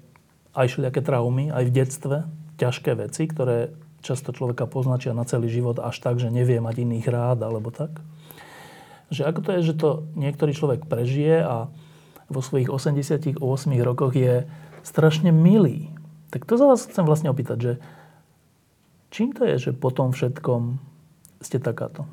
aj 0.54 0.66
všelijaké 0.70 1.02
traumy, 1.02 1.50
aj 1.50 1.64
v 1.66 1.74
detstve, 1.74 2.18
ťažké 2.62 2.92
veci, 2.94 3.26
ktoré 3.26 3.74
často 4.06 4.30
človeka 4.30 4.70
poznačia 4.70 5.18
na 5.18 5.26
celý 5.26 5.50
život 5.50 5.82
až 5.82 5.98
tak, 6.06 6.22
že 6.22 6.30
nevie 6.30 6.62
mať 6.62 6.86
iných 6.86 7.08
rád 7.10 7.40
alebo 7.42 7.74
tak. 7.74 7.98
Že 9.10 9.22
ako 9.26 9.40
to 9.42 9.50
je, 9.58 9.62
že 9.74 9.76
to 9.78 9.90
niektorý 10.14 10.54
človek 10.54 10.86
prežije 10.86 11.42
a 11.42 11.70
vo 12.30 12.42
svojich 12.46 12.70
88 12.70 13.42
rokoch 13.82 14.14
je 14.14 14.46
strašne 14.86 15.34
milý. 15.34 15.90
Tak 16.30 16.46
to 16.46 16.62
sa 16.62 16.70
vás 16.70 16.86
chcem 16.86 17.06
vlastne 17.06 17.34
opýtať, 17.34 17.58
že 17.58 17.74
čím 19.10 19.34
to 19.34 19.50
je, 19.50 19.70
že 19.70 19.72
po 19.74 19.90
tom 19.90 20.14
všetkom 20.14 20.78
ste 21.42 21.58
takáto? 21.58 22.06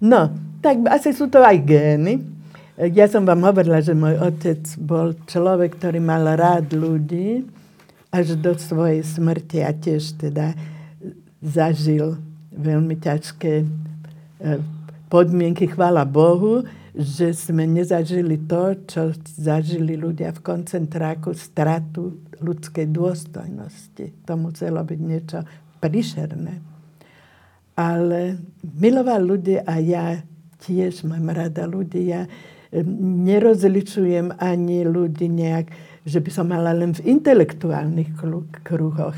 No, 0.00 0.32
tak 0.64 0.82
asi 0.88 1.12
sú 1.12 1.28
to 1.28 1.44
aj 1.44 1.62
gény. 1.62 2.24
Ja 2.80 3.06
som 3.06 3.28
vám 3.28 3.44
hovorila, 3.44 3.84
že 3.84 3.92
môj 3.92 4.16
otec 4.18 4.64
bol 4.80 5.12
človek, 5.28 5.76
ktorý 5.76 6.00
mal 6.00 6.24
rád 6.34 6.72
ľudí 6.72 7.44
až 8.08 8.40
do 8.40 8.56
svojej 8.56 9.04
smrti 9.04 9.60
a 9.60 9.70
tiež 9.76 10.16
teda 10.16 10.56
zažil 11.44 12.16
veľmi 12.52 12.96
ťažké 13.00 13.52
e, 13.62 13.66
podmienky, 15.12 15.68
chvála 15.68 16.08
Bohu 16.08 16.64
že 16.92 17.32
sme 17.32 17.64
nezažili 17.64 18.36
to, 18.44 18.76
čo 18.84 19.16
zažili 19.24 19.96
ľudia 19.96 20.28
v 20.36 20.44
koncentráku, 20.44 21.32
stratu 21.32 22.20
ľudskej 22.44 22.92
dôstojnosti. 22.92 24.28
To 24.28 24.32
muselo 24.36 24.84
byť 24.84 25.00
niečo 25.00 25.40
príšerné. 25.80 26.60
Ale 27.72 28.36
miloval 28.60 29.24
ľudia 29.24 29.64
a 29.64 29.80
ja 29.80 30.20
tiež 30.60 31.08
mám 31.08 31.32
rada 31.32 31.64
ľudí. 31.64 32.12
Ja 32.12 32.28
nerozličujem 33.24 34.36
ani 34.36 34.84
ľudí 34.84 35.32
nejak, 35.32 35.72
že 36.04 36.20
by 36.20 36.28
som 36.28 36.52
mala 36.52 36.76
len 36.76 36.92
v 36.92 37.08
intelektuálnych 37.08 38.20
kruhoch. 38.60 39.16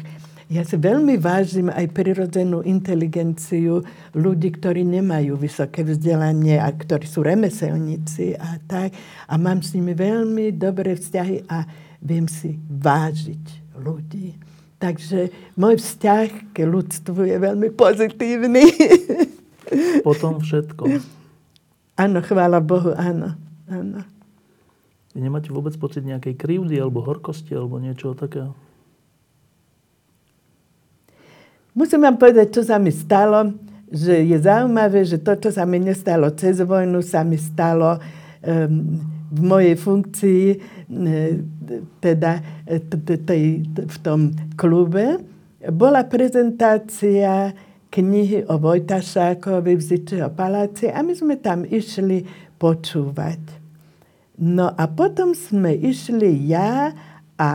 Ja 0.53 0.61
si 0.61 0.77
veľmi 0.77 1.17
vážim 1.17 1.73
aj 1.73 1.89
prirodzenú 1.97 2.61
inteligenciu 2.69 3.81
ľudí, 4.13 4.53
ktorí 4.53 4.85
nemajú 4.85 5.41
vysoké 5.41 5.81
vzdelanie 5.81 6.61
a 6.61 6.69
ktorí 6.69 7.09
sú 7.09 7.25
remeselníci 7.25 8.37
a 8.37 8.61
tak. 8.69 8.93
A 9.25 9.41
mám 9.41 9.65
s 9.65 9.73
nimi 9.73 9.97
veľmi 9.97 10.53
dobré 10.53 11.01
vzťahy 11.01 11.49
a 11.49 11.65
viem 12.05 12.29
si 12.29 12.61
vážiť 12.69 13.73
ľudí. 13.81 14.37
Takže 14.77 15.33
môj 15.57 15.81
vzťah 15.81 16.53
k 16.53 16.57
ľudstvu 16.69 17.25
je 17.25 17.37
veľmi 17.41 17.73
pozitívny. 17.73 18.69
Po 20.05 20.13
tom 20.13 20.45
všetkom. 20.45 21.01
Áno, 21.97 22.19
chvála 22.21 22.61
Bohu, 22.61 22.93
áno. 22.93 23.33
áno. 23.65 24.05
Vy 25.17 25.25
nemáte 25.25 25.49
vôbec 25.49 25.73
pocit 25.81 26.05
nejakej 26.05 26.37
krivdy 26.37 26.77
alebo 26.77 27.01
horkosti 27.01 27.57
alebo 27.57 27.81
niečo 27.81 28.13
takého? 28.13 28.53
Musím 31.75 32.07
vám 32.07 32.15
povedať, 32.23 32.55
čo 32.55 32.63
sa 32.63 32.79
mi 32.79 32.95
stalo, 32.95 33.51
že 33.91 34.23
je 34.23 34.39
zaujímavé, 34.39 35.03
že 35.03 35.19
to, 35.19 35.35
čo 35.35 35.51
sa 35.51 35.67
mi 35.67 35.83
nestalo 35.83 36.31
cez 36.39 36.63
vojnu, 36.63 37.03
sa 37.03 37.27
mi 37.27 37.35
stalo 37.35 37.99
um, 37.99 38.95
v 39.35 39.41
mojej 39.43 39.75
funkcii, 39.75 40.45
teda 41.99 42.33
v 43.91 43.97
tom 44.07 44.31
klube. 44.55 45.19
Bola 45.75 46.07
prezentácia 46.07 47.51
knihy 47.91 48.47
o 48.47 48.55
Vojtašákovi 48.59 49.75
v 49.75 49.83
Zičeho 49.83 50.31
paláci 50.31 50.91
a 50.91 51.03
my 51.03 51.15
sme 51.15 51.35
tam 51.43 51.67
išli 51.67 52.23
počúvať. 52.59 53.43
No 54.39 54.71
a 54.71 54.85
potom 54.87 55.35
sme 55.35 55.75
išli 55.75 56.51
ja 56.51 56.95
a 57.39 57.51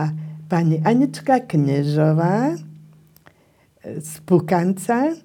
pani 0.48 0.80
Anička 0.84 1.44
Knežová 1.44 2.56
z 3.84 4.12
Pukanca, 4.28 5.16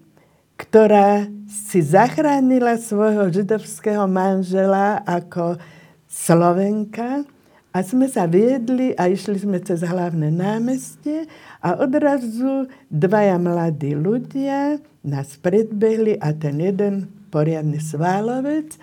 ktorá 0.55 1.27
si 1.47 1.83
zachránila 1.83 2.79
svojho 2.79 3.27
židovského 3.27 4.07
manžela 4.07 5.03
ako 5.03 5.59
Slovenka 6.07 7.27
a 7.75 7.77
sme 7.83 8.07
sa 8.07 8.23
viedli 8.23 8.95
a 8.95 9.11
išli 9.11 9.35
sme 9.35 9.59
cez 9.59 9.83
hlavné 9.83 10.31
námestie 10.31 11.27
a 11.59 11.75
odrazu 11.75 12.71
dvaja 12.87 13.35
mladí 13.35 13.91
ľudia 13.91 14.79
nás 15.03 15.35
predbehli 15.43 16.15
a 16.23 16.31
ten 16.31 16.63
jeden 16.63 17.11
poriadny 17.35 17.83
sválovec 17.83 18.79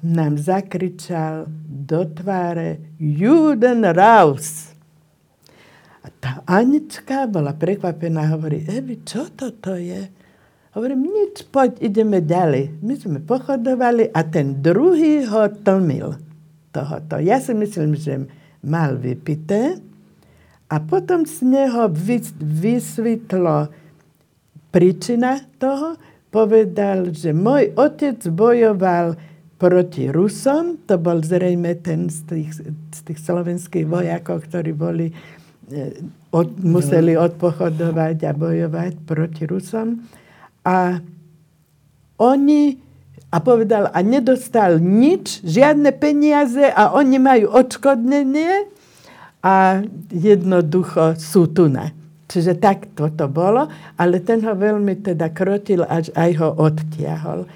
nám 0.00 0.40
zakričal 0.40 1.44
do 1.68 2.08
tváre 2.08 2.80
Juden 2.96 3.84
raus! 3.92 4.69
Tá 6.20 6.44
Anička 6.44 7.24
bola 7.24 7.56
prekvapená 7.56 8.28
a 8.28 8.32
hovorí, 8.36 8.68
Evi, 8.68 9.00
čo 9.00 9.32
toto 9.32 9.72
je? 9.72 10.12
Hovorím, 10.76 11.08
nič, 11.08 11.48
poď, 11.48 11.80
ideme 11.80 12.20
ďalej. 12.20 12.78
My 12.84 12.94
sme 12.94 13.18
pochodovali 13.24 14.12
a 14.12 14.20
ten 14.22 14.60
druhý 14.60 15.24
ho 15.26 15.48
tlmil 15.50 16.14
tohoto. 16.70 17.18
Ja 17.18 17.40
si 17.40 17.56
myslím, 17.56 17.96
že 17.96 18.28
mal 18.60 19.00
vypité 19.00 19.80
a 20.70 20.76
potom 20.78 21.26
z 21.26 21.42
neho 21.42 21.88
vysvetlo 22.38 23.72
príčina 24.70 25.42
toho. 25.58 25.98
Povedal, 26.30 27.10
že 27.10 27.34
môj 27.34 27.74
otec 27.74 28.22
bojoval 28.30 29.18
proti 29.58 30.06
Rusom, 30.08 30.86
to 30.86 30.94
bol 30.96 31.18
zrejme 31.18 31.74
ten 31.82 32.06
z 32.06 32.18
tých, 32.30 32.50
z 32.94 33.00
tých 33.02 33.18
slovenských 33.18 33.84
vojakov, 33.84 34.46
ktorí 34.46 34.70
boli, 34.70 35.10
od, 36.30 36.48
museli 36.62 37.14
odpochodovať 37.16 38.16
a 38.26 38.32
bojovať 38.34 38.92
proti 39.06 39.42
Rusom. 39.46 40.02
A 40.66 40.98
oni 42.20 42.90
a 43.30 43.38
povedal, 43.38 43.86
a 43.94 43.98
nedostal 44.02 44.82
nič, 44.82 45.38
žiadne 45.46 45.94
peniaze 45.94 46.66
a 46.66 46.90
oni 46.98 47.22
majú 47.22 47.46
odškodnenie 47.54 48.66
a 49.38 49.86
jednoducho 50.10 51.14
sú 51.14 51.46
tu 51.46 51.70
na. 51.70 51.94
Čiže 52.26 52.58
tak 52.58 52.90
toto 52.94 53.30
bolo, 53.30 53.70
ale 53.94 54.18
ten 54.22 54.42
ho 54.42 54.54
veľmi 54.54 54.98
teda 55.02 55.30
krotil, 55.30 55.86
až 55.86 56.10
aj 56.18 56.30
ho 56.42 56.50
odtiahol. 56.58 57.46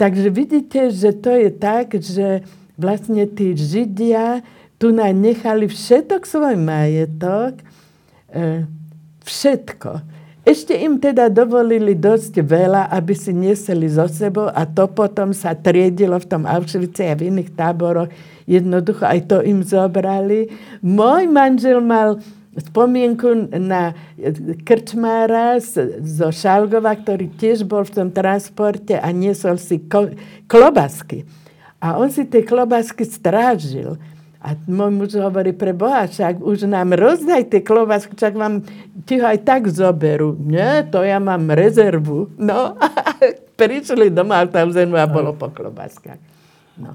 Takže 0.00 0.28
vidíte, 0.32 0.92
že 0.92 1.12
to 1.12 1.32
je 1.32 1.50
tak, 1.52 1.96
že 1.96 2.44
vlastne 2.80 3.28
tí 3.28 3.52
Židia 3.52 4.40
tu 4.78 4.94
nechali 4.94 5.66
všetok 5.66 6.22
svoj 6.22 6.56
majetok, 6.56 7.58
e, 8.30 8.64
všetko 9.26 10.18
ešte 10.48 10.72
im 10.72 10.96
teda 10.96 11.28
dovolili 11.28 11.92
dosť 11.92 12.40
veľa, 12.40 12.88
aby 12.88 13.12
si 13.12 13.36
nieseli 13.36 13.84
zo 13.84 14.08
sebou 14.08 14.48
a 14.48 14.64
to 14.64 14.88
potom 14.88 15.36
sa 15.36 15.52
triedilo 15.52 16.16
v 16.16 16.24
tom 16.24 16.48
Auschwitze 16.48 17.04
a 17.04 17.12
v 17.12 17.28
iných 17.28 17.52
táboroch. 17.52 18.08
Jednoducho 18.48 19.04
aj 19.04 19.28
to 19.28 19.44
im 19.44 19.60
zobrali. 19.60 20.48
Môj 20.80 21.28
manžel 21.28 21.84
mal 21.84 22.24
spomienku 22.56 23.52
na 23.60 23.92
krčmára 24.64 25.60
zo 26.00 26.32
Šalgova, 26.32 26.96
ktorý 26.96 27.28
tiež 27.28 27.68
bol 27.68 27.84
v 27.84 28.00
tom 28.00 28.08
transporte 28.08 28.96
a 28.96 29.12
niesol 29.12 29.60
si 29.60 29.84
klobasky. 30.48 31.28
A 31.76 32.00
on 32.00 32.08
si 32.08 32.24
tie 32.24 32.40
klobasky 32.40 33.04
strážil. 33.04 34.00
A 34.38 34.54
môj 34.70 34.94
muž 34.94 35.18
hovorí, 35.18 35.50
pre 35.50 35.74
Boha, 35.74 36.06
však 36.06 36.38
už 36.38 36.70
nám 36.70 36.94
rozdaj 36.94 37.50
tie 37.50 37.58
klobásky, 37.58 38.14
však 38.14 38.34
vám 38.38 38.62
ti 39.02 39.18
ho 39.18 39.26
aj 39.26 39.42
tak 39.42 39.66
zoberú. 39.66 40.38
Nie, 40.38 40.86
to 40.86 41.02
ja 41.02 41.18
mám 41.18 41.50
rezervu. 41.50 42.30
No, 42.38 42.78
prišli 43.60 44.14
do 44.14 44.22
Maltauzenu 44.22 44.94
a 44.94 45.10
bolo 45.10 45.34
po 45.34 45.50
klobáskach. 45.50 46.22
No. 46.78 46.94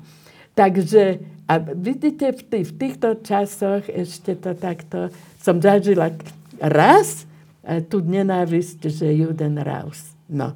Takže, 0.56 1.20
a 1.52 1.60
vidíte, 1.60 2.32
v, 2.32 2.42
tých, 2.48 2.66
v 2.72 2.74
týchto 2.80 3.10
časoch 3.20 3.92
ešte 3.92 4.40
to 4.40 4.56
takto 4.56 5.12
som 5.36 5.60
zažila 5.60 6.16
raz 6.64 7.28
a 7.68 7.84
tu 7.84 8.00
nenávisť, 8.00 8.88
že 8.88 9.12
Juden 9.12 9.60
Raus. 9.60 10.16
No. 10.32 10.56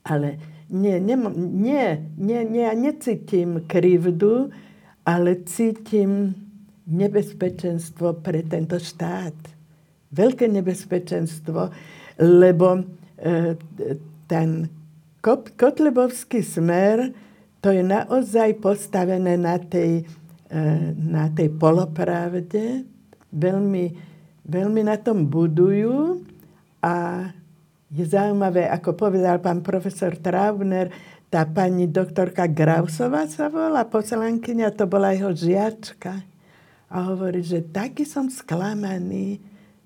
Ale 0.00 0.40
nie, 0.72 0.96
nie, 0.96 1.16
nie, 1.36 1.86
nie, 2.16 2.40
nie, 2.48 2.64
ja 2.64 2.72
necítim 2.72 3.68
krivdu, 3.68 4.48
ale 5.04 5.44
cítim 5.48 6.34
nebezpečenstvo 6.90 8.20
pre 8.20 8.42
tento 8.44 8.76
štát. 8.76 9.36
Veľké 10.10 10.50
nebezpečenstvo, 10.50 11.70
lebo 12.18 12.68
e, 12.76 12.82
ten 14.26 14.48
Kotlebovský 15.54 16.40
smer, 16.40 17.12
to 17.60 17.70
je 17.70 17.84
naozaj 17.84 18.56
postavené 18.58 19.36
na 19.36 19.60
tej, 19.60 20.02
e, 20.48 20.56
na 20.96 21.30
tej 21.30 21.52
polopravde. 21.54 22.82
Veľmi, 23.30 23.84
veľmi 24.48 24.82
na 24.82 24.96
tom 24.98 25.28
budujú 25.28 26.24
a 26.82 27.28
je 27.90 28.04
zaujímavé, 28.06 28.70
ako 28.70 28.94
povedal 28.94 29.42
pán 29.42 29.66
profesor 29.66 30.14
Traubner, 30.14 30.90
tá 31.30 31.46
pani 31.46 31.86
doktorka 31.86 32.50
Grausová 32.50 33.30
sa 33.30 33.46
volá, 33.46 33.86
poslankyňa, 33.86 34.74
to 34.74 34.84
bola 34.90 35.14
jeho 35.14 35.30
žiačka. 35.30 36.26
A 36.90 36.96
hovorí, 37.06 37.46
že 37.46 37.62
taký 37.62 38.02
som 38.02 38.26
sklamaný, 38.26 39.38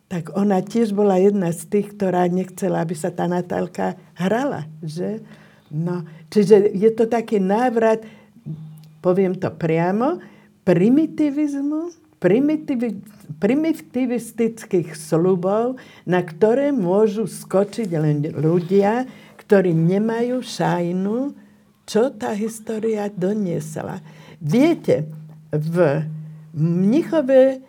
tak 0.09 0.33
ona 0.33 0.65
tiež 0.65 0.97
bola 0.97 1.21
jedna 1.21 1.53
z 1.53 1.69
tých, 1.69 1.93
ktorá 1.93 2.25
nechcela, 2.33 2.81
aby 2.81 2.97
sa 2.97 3.13
tá 3.13 3.29
Natálka 3.29 3.93
hrala. 4.17 4.65
Že? 4.81 5.21
No, 5.69 6.09
čiže 6.33 6.73
je 6.73 6.91
to 6.97 7.05
taký 7.05 7.37
návrat, 7.37 8.01
poviem 9.05 9.37
to 9.37 9.53
priamo, 9.53 10.25
primitivizmu, 10.65 11.93
primitivi, 12.25 13.05
primitivistických 13.37 14.97
slubov, 14.97 15.77
na 16.09 16.25
ktoré 16.25 16.73
môžu 16.73 17.29
skočiť 17.29 17.89
len 17.93 18.33
ľudia, 18.33 19.05
ktorí 19.45 19.77
nemajú 19.77 20.41
šajnu, 20.41 21.37
čo 21.85 22.09
tá 22.17 22.33
história 22.33 23.13
doniesla. 23.13 24.01
Viete, 24.41 25.09
v 25.53 26.05
Mnichove 26.57 27.61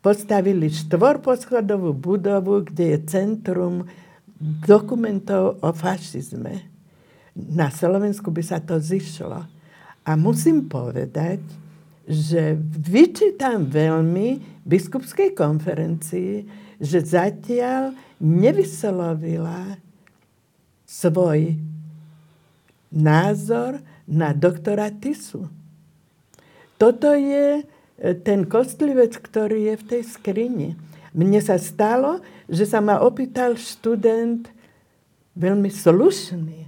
postavili 0.00 0.72
štvorposchodovú 0.72 1.94
budovu, 1.94 2.66
kde 2.66 2.96
je 2.96 2.98
centrum 3.06 3.86
dokumentov 4.40 5.60
o 5.60 5.70
fašizme. 5.70 6.66
Na 7.36 7.68
Slovensku 7.70 8.32
by 8.32 8.42
sa 8.42 8.58
to 8.58 8.80
zišlo. 8.80 9.44
A 10.02 10.10
musím 10.16 10.66
povedať, 10.66 11.44
že 12.08 12.58
vyčítam 12.74 13.68
veľmi 13.70 14.60
biskupskej 14.66 15.36
konferencii, 15.36 16.42
že 16.80 16.98
zatiaľ 17.04 17.94
nevyslovila 18.18 19.78
svoj 21.00 21.56
názor 22.92 23.80
na 24.04 24.36
doktora 24.36 24.92
Tisu. 24.92 25.48
Toto 26.76 27.14
je 27.16 27.60
e, 27.60 27.64
ten 28.20 28.44
kostlivec, 28.44 29.16
ktorý 29.16 29.72
je 29.72 29.74
v 29.80 29.84
tej 29.86 30.02
skrini. 30.04 30.68
Mne 31.16 31.40
sa 31.40 31.56
stalo, 31.56 32.20
že 32.50 32.66
sa 32.66 32.82
ma 32.82 33.00
opýtal 33.00 33.56
študent 33.56 34.50
veľmi 35.38 35.70
slušný. 35.70 36.58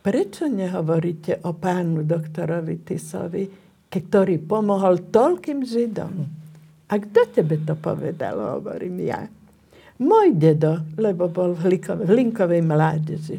Prečo 0.00 0.46
nehovoríte 0.46 1.42
o 1.42 1.50
pánu 1.54 2.06
doktorovi 2.06 2.78
Tisovi, 2.86 3.44
ktorý 3.90 4.38
pomohol 4.38 5.10
toľkým 5.10 5.66
Židom? 5.66 6.14
A 6.86 6.94
kto 7.02 7.20
tebe 7.34 7.58
to 7.66 7.74
povedal, 7.74 8.60
hovorím 8.60 9.02
ja. 9.02 9.26
Môj 9.96 10.36
dedo, 10.36 10.84
lebo 11.00 11.32
bol 11.32 11.56
v, 11.56 11.72
Hlinkovej, 11.72 12.04
v 12.04 12.10
Hlinkovej 12.12 12.62
mládeži. 12.62 13.38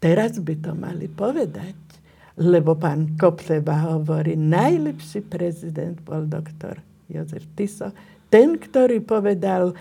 Teraz 0.00 0.40
by 0.40 0.54
to 0.64 0.72
mali 0.72 1.10
povedať, 1.10 1.76
lebo 2.40 2.78
pán 2.78 3.18
Kopleba 3.18 3.92
hovorí, 3.92 4.38
najlepší 4.38 5.26
prezident 5.26 5.98
bol 6.00 6.24
doktor 6.24 6.80
Jozef 7.10 7.44
Tiso, 7.52 7.92
ten, 8.32 8.56
ktorý 8.56 9.02
povedal, 9.04 9.74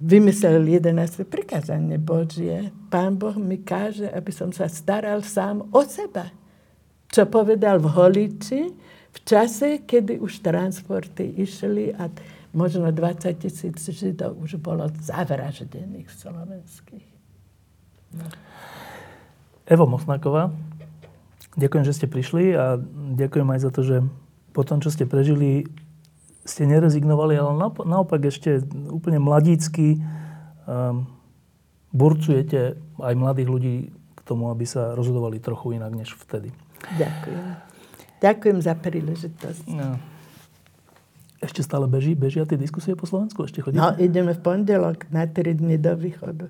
vymyslel 0.00 0.62
11. 0.64 1.26
prikázanie 1.26 1.98
Božie. 1.98 2.70
Pán 2.90 3.18
Boh 3.18 3.34
mi 3.36 3.60
káže, 3.60 4.08
aby 4.10 4.32
som 4.34 4.50
sa 4.50 4.66
staral 4.66 5.22
sám 5.22 5.66
o 5.70 5.80
seba. 5.86 6.30
Čo 7.10 7.26
povedal 7.26 7.82
v 7.82 7.90
Holiči, 7.90 8.62
v 9.10 9.18
čase, 9.26 9.82
kedy 9.82 10.22
už 10.22 10.42
transporty 10.46 11.34
išli 11.42 11.90
a 11.94 12.06
možno 12.52 12.90
20 12.90 13.42
tisíc 13.42 13.78
Židov 13.78 14.38
už 14.38 14.58
bolo 14.58 14.90
zavraždených 14.90 16.10
slovenských. 16.10 17.08
No. 18.14 18.26
Evo 19.70 19.86
Mosnáková, 19.86 20.50
ďakujem, 21.54 21.84
že 21.86 21.94
ste 21.94 22.06
prišli 22.10 22.58
a 22.58 22.74
ďakujem 23.14 23.48
aj 23.54 23.60
za 23.62 23.70
to, 23.70 23.80
že 23.86 23.96
po 24.50 24.66
tom, 24.66 24.82
čo 24.82 24.90
ste 24.90 25.06
prežili, 25.06 25.70
ste 26.42 26.66
nerezignovali, 26.66 27.38
ale 27.38 27.54
naopak 27.86 28.26
ešte 28.26 28.66
úplne 28.90 29.22
mladícky 29.22 30.02
um, 30.66 31.06
burcujete 31.94 32.74
aj 32.98 33.14
mladých 33.14 33.48
ľudí 33.50 33.76
k 33.94 34.20
tomu, 34.26 34.50
aby 34.50 34.66
sa 34.66 34.98
rozhodovali 34.98 35.38
trochu 35.38 35.78
inak 35.78 35.94
než 35.94 36.18
vtedy. 36.18 36.50
Ďakujem. 36.98 37.46
Ďakujem 38.20 38.58
za 38.58 38.74
príležitosť. 38.74 39.64
No. 39.70 40.09
Ešte 41.40 41.64
stále 41.64 41.88
beží, 41.88 42.12
bežia 42.12 42.44
tie 42.44 42.60
diskusie 42.60 42.92
po 42.92 43.08
Slovensku? 43.08 43.48
Ešte 43.48 43.64
chodíte? 43.64 43.80
No, 43.80 43.96
ideme 43.96 44.36
v 44.36 44.40
pondelok 44.44 45.08
na 45.08 45.24
3 45.24 45.56
dny 45.56 45.80
do 45.80 45.96
východu. 45.96 46.46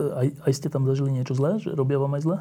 Aj, 0.00 0.28
aj 0.48 0.52
ste 0.56 0.72
tam 0.72 0.88
zažili 0.88 1.12
niečo 1.12 1.36
zlé? 1.36 1.60
Že 1.60 1.76
robia 1.76 2.00
vám 2.00 2.16
aj 2.16 2.22
zlé? 2.24 2.38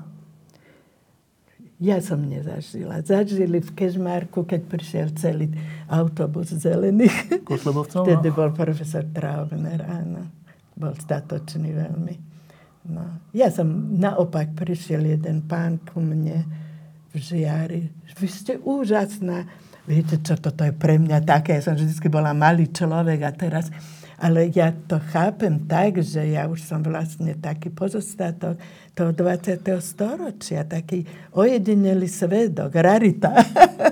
Ja 1.81 1.97
som 1.97 2.21
nezažila. 2.29 3.01
Zažili 3.01 3.57
v 3.57 3.73
Kežmarku, 3.73 4.45
keď 4.45 4.61
prišiel 4.69 5.07
celý 5.17 5.49
autobus 5.89 6.53
zelených. 6.53 7.33
Kotlebovcov? 7.49 8.05
Vtedy 8.05 8.29
bol 8.29 8.53
profesor 8.53 9.01
Traubner, 9.09 9.81
áno. 9.81 10.29
Bol 10.77 10.93
statočný 10.93 11.73
veľmi. 11.73 12.15
No. 12.85 13.25
Ja 13.33 13.49
som 13.49 13.97
naopak 13.97 14.53
prišiel 14.53 15.09
jeden 15.09 15.41
pán 15.49 15.81
ku 15.81 15.97
mne 15.97 16.45
v 17.11 17.15
žiari. 17.17 17.89
Vy 18.13 18.27
ste 18.29 18.53
úžasná. 18.61 19.49
Viete, 19.89 20.21
čo 20.21 20.37
toto 20.37 20.61
je 20.61 20.73
pre 20.73 21.01
mňa 21.01 21.25
také? 21.25 21.57
Ja 21.57 21.71
som 21.71 21.73
vždy 21.73 22.07
bola 22.07 22.37
malý 22.37 22.69
človek 22.69 23.19
a 23.25 23.31
teraz 23.33 23.73
ale 24.21 24.53
ja 24.53 24.69
to 24.69 25.01
chápem 25.01 25.65
tak, 25.65 25.97
že 25.97 26.21
ja 26.21 26.45
už 26.45 26.61
som 26.61 26.85
vlastne 26.85 27.33
taký 27.33 27.73
pozostatok 27.73 28.61
toho 28.93 29.09
20. 29.17 29.65
storočia, 29.81 30.61
taký 30.61 31.01
ojedinelý 31.33 32.05
svedok, 32.05 32.69
rarita. 32.77 33.33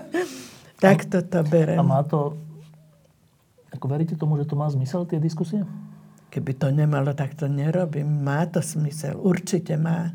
tak 0.85 1.09
to 1.09 1.25
to 1.25 1.41
berem. 1.49 1.81
A 1.81 1.83
má 1.83 2.05
to, 2.05 2.37
ako 3.73 3.85
veríte 3.89 4.13
tomu, 4.13 4.37
že 4.37 4.45
to 4.45 4.53
má 4.53 4.69
zmysel, 4.69 5.09
tie 5.09 5.17
diskusie? 5.17 5.65
Keby 6.29 6.61
to 6.61 6.69
nemalo, 6.69 7.17
tak 7.17 7.33
to 7.33 7.49
nerobím. 7.49 8.21
Má 8.21 8.45
to 8.45 8.61
smysel, 8.61 9.17
určite 9.17 9.81
má. 9.81 10.13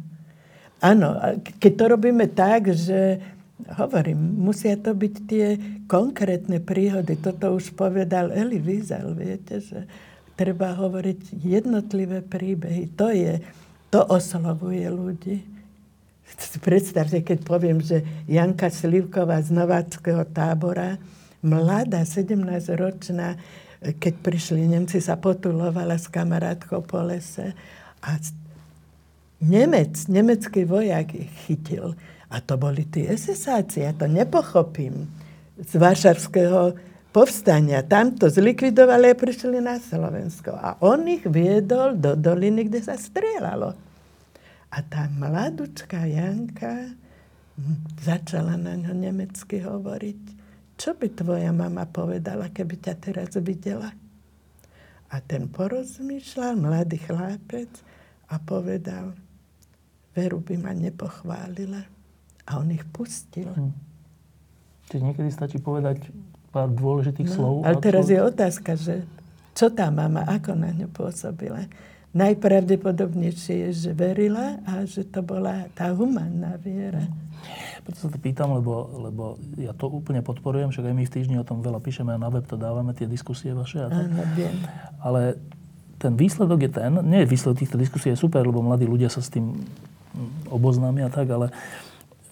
Áno, 0.79 1.19
keď 1.59 1.73
to 1.75 1.85
robíme 1.91 2.31
tak, 2.31 2.71
že 2.71 3.19
hovorím, 3.63 4.19
musia 4.19 4.75
to 4.75 4.93
byť 4.93 5.15
tie 5.31 5.47
konkrétne 5.87 6.59
príhody. 6.59 7.15
Toto 7.17 7.55
už 7.55 7.73
povedal 7.79 8.35
Eli 8.35 8.59
Wiesel, 8.59 9.15
viete, 9.15 9.63
že 9.63 9.87
treba 10.35 10.75
hovoriť 10.75 11.39
jednotlivé 11.39 12.21
príbehy. 12.27 12.99
To 12.99 13.15
je, 13.15 13.39
to 13.95 14.03
oslovuje 14.11 14.85
ľudí. 14.91 15.37
Predstavte, 16.59 17.23
keď 17.23 17.39
poviem, 17.47 17.79
že 17.79 18.03
Janka 18.27 18.73
Slivková 18.73 19.39
z 19.39 19.55
Nováckého 19.55 20.27
tábora, 20.27 20.99
mladá, 21.45 22.03
17-ročná, 22.03 23.39
keď 24.01 24.15
prišli 24.25 24.67
Nemci, 24.67 24.99
sa 24.99 25.15
potulovala 25.15 25.95
s 26.01 26.11
kamarátkou 26.11 26.83
po 26.83 27.05
lese 27.07 27.55
a 28.03 28.19
Nemec, 29.45 30.09
nemecký 30.09 30.65
vojak 30.65 31.13
ich 31.13 31.29
chytil 31.45 31.93
a 32.35 32.43
to 32.43 32.59
boli 32.59 32.91
tí 32.91 33.07
SSáci, 33.07 33.87
ja 33.87 33.95
to 33.95 34.11
nepochopím. 34.11 35.07
Z 35.55 35.79
Varšavského 35.79 36.75
povstania. 37.15 37.87
Tam 37.87 38.19
to 38.19 38.27
zlikvidovali 38.27 39.15
a 39.15 39.19
prišli 39.19 39.63
na 39.63 39.79
Slovensko. 39.79 40.51
A 40.51 40.83
on 40.83 41.07
ich 41.07 41.23
viedol 41.31 41.95
do 41.95 42.19
doliny, 42.19 42.67
kde 42.67 42.83
sa 42.83 42.99
strieľalo. 42.99 43.71
A 44.75 44.79
tá 44.83 45.07
mladučká 45.07 46.11
Janka 46.11 46.91
začala 48.03 48.59
na 48.59 48.75
ňo 48.75 48.99
nemecky 48.99 49.63
hovoriť. 49.63 50.23
Čo 50.75 50.99
by 50.99 51.07
tvoja 51.15 51.55
mama 51.55 51.87
povedala, 51.87 52.51
keby 52.51 52.83
ťa 52.83 52.95
teraz 52.99 53.39
videla? 53.39 53.95
A 55.15 55.23
ten 55.23 55.47
porozmýšľal, 55.47 56.59
mladý 56.59 56.99
chlápec, 56.99 57.71
a 58.27 58.43
povedal, 58.43 59.15
veru 60.19 60.43
by 60.43 60.59
ma 60.59 60.75
nepochválila. 60.75 61.94
A 62.45 62.61
on 62.61 62.69
ich 62.73 62.85
pustil. 62.93 63.49
Hm. 63.49 63.73
Čiže 64.93 65.03
niekedy 65.03 65.31
stačí 65.33 65.59
povedať 65.59 66.13
pár 66.53 66.71
dôležitých 66.71 67.29
no, 67.31 67.35
slov. 67.35 67.55
Ale 67.67 67.83
teraz 67.83 68.07
je 68.07 68.21
otázka, 68.21 68.79
že 68.79 69.03
čo 69.55 69.71
tá 69.71 69.91
mama, 69.91 70.23
ako 70.27 70.55
na 70.55 70.71
ňu 70.71 70.91
pôsobila. 70.91 71.67
Najpravdepodobnejšie 72.15 73.55
je, 73.67 73.71
že 73.75 73.91
verila 73.91 74.63
a 74.63 74.87
že 74.87 75.03
to 75.03 75.19
bola 75.19 75.67
tá 75.75 75.91
humanná 75.91 76.55
viera. 76.63 77.11
Preto 77.83 78.07
sa 78.07 78.09
to 78.09 78.19
pýtam, 78.23 78.55
lebo, 78.55 78.87
lebo 79.11 79.25
ja 79.59 79.75
to 79.75 79.91
úplne 79.91 80.23
podporujem, 80.23 80.71
však 80.71 80.89
aj 80.91 80.95
my 80.95 81.05
v 81.05 81.13
týždni 81.13 81.37
o 81.43 81.47
tom 81.47 81.59
veľa 81.59 81.83
píšeme 81.83 82.15
a 82.15 82.19
na 82.19 82.31
web 82.31 82.47
to 82.47 82.55
dávame, 82.55 82.95
tie 82.95 83.11
diskusie 83.11 83.51
vaše. 83.51 83.83
A 83.83 83.91
tak. 83.91 84.09
Áno, 84.09 84.23
viem. 84.39 84.55
Ale 85.03 85.43
ten 85.99 86.15
výsledok 86.15 86.59
je 86.65 86.71
ten, 86.71 86.95
nie 87.03 87.27
výsledok 87.27 87.67
týchto 87.67 87.77
diskusí 87.77 88.15
je 88.15 88.19
super, 88.19 88.47
lebo 88.47 88.63
mladí 88.63 88.87
ľudia 88.87 89.11
sa 89.11 89.19
s 89.19 89.29
tým 89.29 89.51
oboznámia 90.49 91.11
tak, 91.11 91.27
ale 91.35 91.51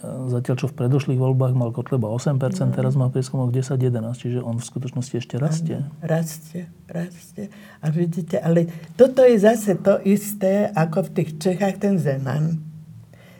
Zatiaľ, 0.02 0.56
čo 0.58 0.66
v 0.66 0.74
predošlých 0.82 1.14
voľbách 1.14 1.54
mal 1.54 1.70
Kotleba 1.70 2.10
8%, 2.10 2.34
no. 2.34 2.74
teraz 2.74 2.98
má 2.98 3.06
prieskumok 3.06 3.54
10-11, 3.54 4.02
čiže 4.18 4.38
on 4.42 4.58
v 4.58 4.64
skutočnosti 4.66 5.14
ešte 5.14 5.38
rastie. 5.38 5.78
Rastie, 6.02 6.66
rastie. 6.90 7.54
A 7.78 7.86
vidíte, 7.94 8.42
ale 8.42 8.66
toto 8.98 9.22
je 9.22 9.38
zase 9.38 9.78
to 9.78 10.02
isté, 10.02 10.74
ako 10.74 11.06
v 11.06 11.10
tých 11.14 11.30
Čechách 11.38 11.78
ten 11.78 12.02
Zeman. 12.02 12.58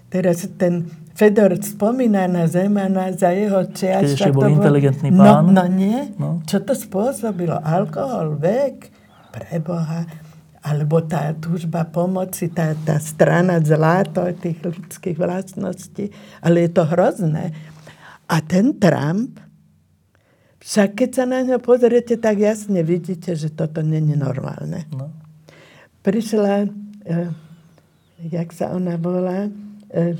Teraz 0.06 0.46
ten 0.54 0.86
Fedor 1.18 1.58
spomína 1.58 2.30
na 2.30 2.46
Zemana 2.46 3.10
za 3.10 3.34
jeho 3.34 3.66
čias. 3.74 4.06
Keď 4.06 4.14
ešte 4.16 4.32
bol 4.32 4.48
inteligentný 4.48 5.10
no, 5.10 5.18
pán. 5.18 5.50
No, 5.50 5.60
no 5.60 5.64
nie. 5.66 6.14
No. 6.14 6.40
Čo 6.46 6.62
to 6.62 6.78
spôsobilo? 6.78 7.58
Alkohol, 7.58 8.38
vek, 8.38 8.86
preboha 9.34 10.06
alebo 10.62 11.02
tá 11.02 11.34
túžba 11.34 11.82
pomoci, 11.82 12.46
tá, 12.46 12.78
tá 12.86 13.02
strana 13.02 13.58
zlato 13.58 14.22
tých 14.38 14.62
ľudských 14.62 15.18
vlastností, 15.18 16.14
ale 16.38 16.66
je 16.66 16.70
to 16.70 16.86
hrozné. 16.86 17.50
A 18.30 18.38
ten 18.38 18.78
Trump, 18.78 19.42
však 20.62 21.02
keď 21.02 21.10
sa 21.10 21.24
na 21.26 21.42
ňo 21.42 21.58
pozriete, 21.58 22.14
tak 22.14 22.38
jasne 22.38 22.86
vidíte, 22.86 23.34
že 23.34 23.50
toto 23.50 23.82
není 23.82 24.14
normálne. 24.14 24.86
No. 24.94 25.10
Prišla, 26.06 26.70
eh, 27.10 27.30
jak 28.30 28.54
sa 28.54 28.70
ona 28.70 28.94
volá, 28.94 29.50
eh, 29.90 30.14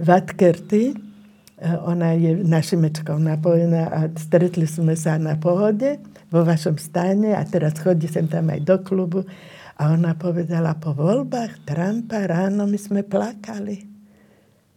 Vatkerty, 0.00 0.96
eh, 0.96 1.76
ona 1.84 2.16
je 2.16 2.40
na 2.40 2.64
Šimečkov 2.64 3.20
napojená 3.20 3.92
a 3.92 4.00
stretli 4.16 4.64
sme 4.64 4.96
sa 4.96 5.20
na 5.20 5.36
pohode 5.36 6.00
vo 6.32 6.40
vašom 6.40 6.80
stane 6.80 7.36
a 7.36 7.44
teraz 7.44 7.76
chodí 7.76 8.08
sem 8.08 8.24
tam 8.24 8.48
aj 8.48 8.60
do 8.64 8.80
klubu. 8.80 9.28
A 9.74 9.90
ona 9.90 10.14
povedala, 10.14 10.78
po 10.78 10.94
voľbách 10.94 11.66
Trumpa 11.66 12.30
ráno 12.30 12.70
my 12.70 12.78
sme 12.78 13.02
plakali. 13.02 13.82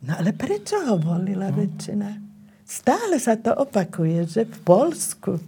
No 0.02 0.18
ale 0.18 0.34
prečo 0.34 0.78
ho 0.82 0.98
volila 0.98 1.54
no. 1.54 1.58
väčšina? 1.58 2.10
Stále 2.68 3.22
sa 3.22 3.38
to 3.38 3.54
opakuje, 3.54 4.26
že 4.28 4.42
v 4.44 4.58
Polsku, 4.66 5.40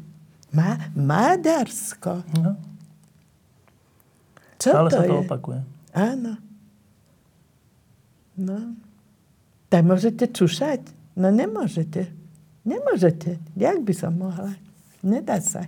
má 0.53 0.77
Maďarsko. 0.93 2.25
No. 2.39 2.57
Čo 4.57 4.69
Stále 4.73 4.89
to 4.89 4.97
sa 4.97 5.01
to 5.03 5.13
je? 5.13 5.21
opakuje. 5.25 5.61
Áno. 5.93 6.33
No. 8.39 8.57
Tak 9.69 9.81
môžete 9.85 10.31
čušať? 10.31 10.81
No 11.19 11.29
nemôžete. 11.29 12.09
Nemôžete. 12.63 13.37
Jak 13.57 13.83
by 13.83 13.93
som 13.93 14.13
mohla? 14.15 14.55
Nedá 15.03 15.39
sa. 15.43 15.67